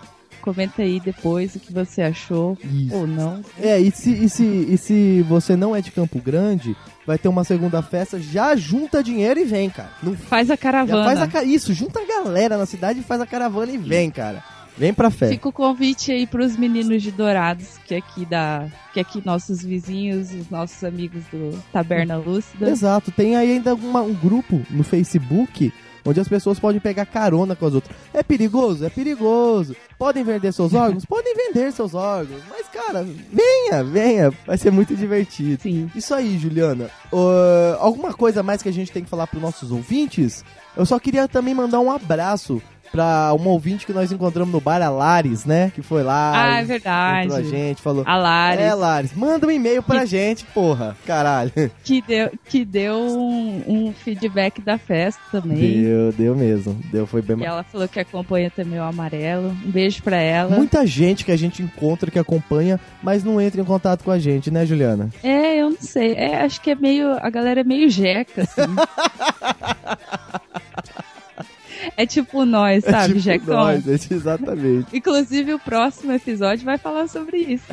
[0.53, 2.95] comenta aí depois o que você achou Isso.
[2.95, 3.41] ou não.
[3.60, 6.74] É, e se, e, se, e se você não é de Campo Grande,
[7.06, 9.91] vai ter uma segunda festa, já junta dinheiro e vem, cara.
[10.02, 11.03] Não Faz a caravana.
[11.28, 14.41] faz a, isso, junta a galera na cidade faz a caravana e vem, cara.
[14.78, 15.34] Vem pra festa.
[15.34, 20.32] Fica o convite aí pros meninos de Dourados, que aqui da, que aqui nossos vizinhos,
[20.32, 22.69] os nossos amigos do Taberna Lúcida.
[22.69, 25.74] Exato, tem aí ainda uma- um grupo no Facebook
[26.08, 27.96] onde as pessoas podem pegar carona com as outras.
[28.14, 28.86] É perigoso?
[28.86, 29.76] É perigoso.
[30.00, 31.04] Podem vender seus órgãos?
[31.06, 32.42] Podem vender seus órgãos.
[32.50, 34.34] Mas, cara, venha, venha.
[34.46, 35.62] Vai ser muito divertido.
[35.62, 35.92] Sim.
[35.94, 36.90] Isso aí, Juliana.
[37.12, 40.46] Ahn, alguma coisa mais que a gente tem que falar para nossos ouvintes?
[40.76, 42.62] Eu só queria também mandar um abraço
[42.92, 45.72] pra uma ouvinte que nós encontramos no bar, a Lares, né?
[45.74, 46.54] Que foi lá.
[46.56, 47.34] Ah, é verdade.
[47.34, 48.04] a gente, falou.
[48.06, 50.96] A Lares, É, Lares, manda um e-mail pra gente, porra.
[51.06, 51.52] Caralho.
[51.84, 55.84] que deu, que deu um, um feedback da festa também.
[55.84, 56.78] Deu, deu mesmo.
[56.92, 59.50] Deu, foi bem E ela falou que acompanha também o amarelo.
[59.66, 60.56] Um beijo pra ela.
[60.56, 64.20] Muita gente que a gente encontra, que acompanha, mas não entra em contato com a
[64.20, 65.10] gente, né, Juliana?
[65.24, 66.14] É, eu não sei.
[66.14, 67.12] É, acho que é meio.
[67.22, 68.62] A galera é meio jeca, assim.
[71.98, 73.57] é tipo nós, sabe, é tipo Jecão?
[73.57, 74.95] nós, é exatamente.
[74.95, 77.65] Inclusive, o próximo episódio vai falar sobre isso.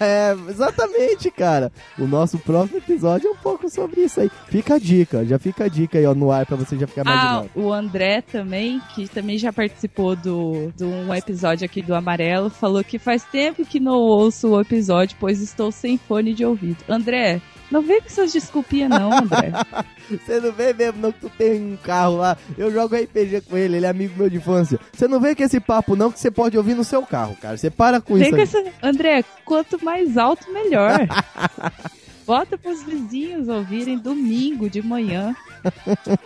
[0.00, 1.72] É, exatamente, cara.
[1.98, 4.30] O nosso próximo episódio é um pouco sobre isso aí.
[4.48, 7.02] Fica a dica, já fica a dica aí, ó, no ar pra você já ficar
[7.04, 7.50] Ah, imaginando.
[7.56, 12.84] o André também, que também já participou do, de um episódio aqui do Amarelo, falou
[12.84, 16.78] que faz tempo que não ouço o episódio, pois estou sem fone de ouvido.
[16.88, 17.40] André,
[17.70, 19.52] não vem com essas desculpinhas não, André.
[20.08, 22.36] Você não vê mesmo não que tu tem um carro lá.
[22.56, 24.80] Eu jogo RPG com ele, ele é amigo meu de infância.
[24.92, 27.56] Você não vem com esse papo não que você pode ouvir no seu carro, cara.
[27.56, 28.36] Você para com Vem isso.
[28.36, 28.72] com essa...
[28.82, 31.00] André, quanto mais alto, melhor.
[32.26, 35.34] Bota pros vizinhos ouvirem domingo de manhã.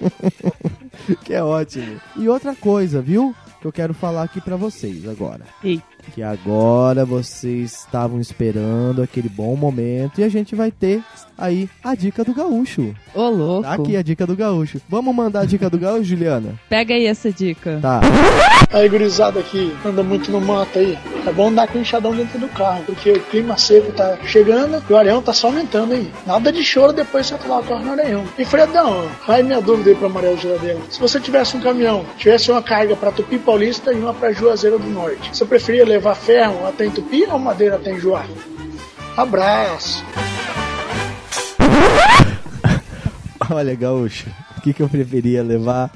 [1.25, 2.01] que é ótimo.
[2.17, 3.35] E outra coisa, viu?
[3.61, 5.45] Que eu quero falar aqui pra vocês agora.
[5.63, 5.92] Eita.
[6.15, 11.03] Que agora vocês estavam esperando aquele bom momento e a gente vai ter
[11.39, 12.95] aí a dica do gaúcho.
[13.15, 13.63] Ô, louco.
[13.63, 14.81] Tá aqui a dica do gaúcho.
[14.89, 16.55] Vamos mandar a dica do gaúcho, Juliana?
[16.69, 17.79] Pega aí essa dica.
[17.81, 18.01] Tá.
[18.73, 20.99] Aí, gurizada aqui, anda muito no mato aí.
[21.27, 24.93] É bom andar com enxadão dentro do carro, porque o clima seco tá chegando e
[24.93, 26.11] o areião tá só aumentando aí.
[26.27, 28.25] Nada de choro depois você atolar o carro no areião.
[28.39, 30.79] E Fredão, vai minha dúvida aí pra Amarelo Geladeira.
[30.91, 34.79] Se você tivesse um caminhão, tivesse uma carga pra Tupi Paulista e uma pra Juazeiro
[34.79, 38.25] do Norte, você preferia levar ferro até em Tupi ou madeira até Juá?
[39.15, 40.03] Abraço!
[43.51, 45.91] Olha, gaúcho, o que, que eu preferia levar?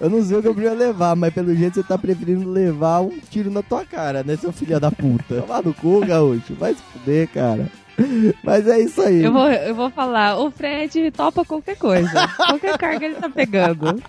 [0.00, 3.00] Eu não sei o que eu preferia levar, mas pelo jeito você tá preferindo levar
[3.00, 5.42] um tiro na tua cara, né, seu filho da puta?
[5.42, 7.70] Toma no cu, gaúcho, vai se fuder, cara.
[8.42, 9.22] Mas é isso aí.
[9.22, 12.28] Eu vou, eu vou falar, o Fred topa qualquer coisa.
[12.36, 14.02] qualquer carga ele tá pegando.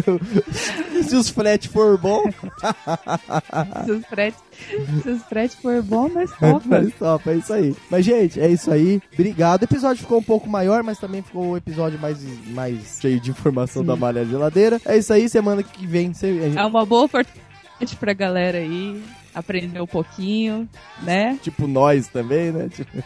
[1.02, 2.22] Se os frete for bom.
[3.84, 4.36] se os frete,
[5.02, 6.62] se os frete for bom, mas topa.
[6.66, 7.76] mas topa, é isso aí.
[7.90, 9.00] Mas, gente, é isso aí.
[9.12, 9.62] Obrigado.
[9.62, 12.18] O episódio ficou um pouco maior, mas também ficou um episódio mais,
[12.48, 13.88] mais cheio de informação Sim.
[13.88, 14.80] da malha geladeira.
[14.84, 16.12] É isso aí, semana que vem.
[16.12, 16.52] Você...
[16.54, 19.02] É uma boa oportunidade pra galera aí
[19.40, 20.68] aprender um pouquinho,
[21.02, 21.38] né?
[21.42, 22.68] Tipo nós também, né?
[22.68, 23.02] Tipo...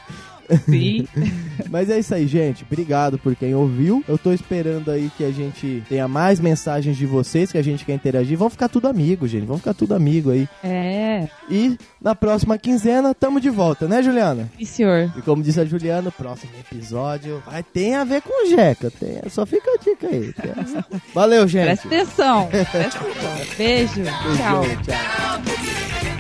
[0.65, 1.07] Sim.
[1.71, 2.65] Mas é isso aí, gente.
[2.65, 4.05] Obrigado por quem ouviu.
[4.07, 7.85] Eu tô esperando aí que a gente tenha mais mensagens de vocês, que a gente
[7.85, 8.37] quer interagir.
[8.37, 9.47] Vamos ficar tudo amigo, gente.
[9.47, 10.49] Vamos ficar tudo amigo aí.
[10.63, 11.29] É.
[11.51, 14.51] E na próxima quinzena, tamo de volta, né, Juliana?
[14.59, 15.13] Sim, senhor.
[15.17, 18.91] E como disse a Juliana, o próximo episódio vai ter a ver com o Jeca.
[18.91, 19.21] Tem...
[19.29, 20.35] Só fica a dica aí.
[21.15, 21.65] Valeu, gente.
[21.65, 22.47] Presta atenção.
[22.51, 23.57] Presta atenção.
[23.57, 23.95] Beijo.
[23.95, 24.05] Beijo.
[24.37, 24.63] Tchau.
[24.85, 26.14] tchau.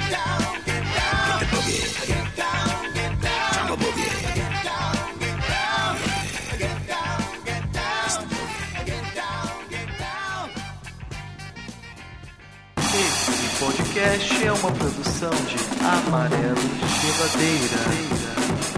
[13.64, 16.56] Podcast é uma produção de Amarelo
[17.00, 18.73] Geladeira.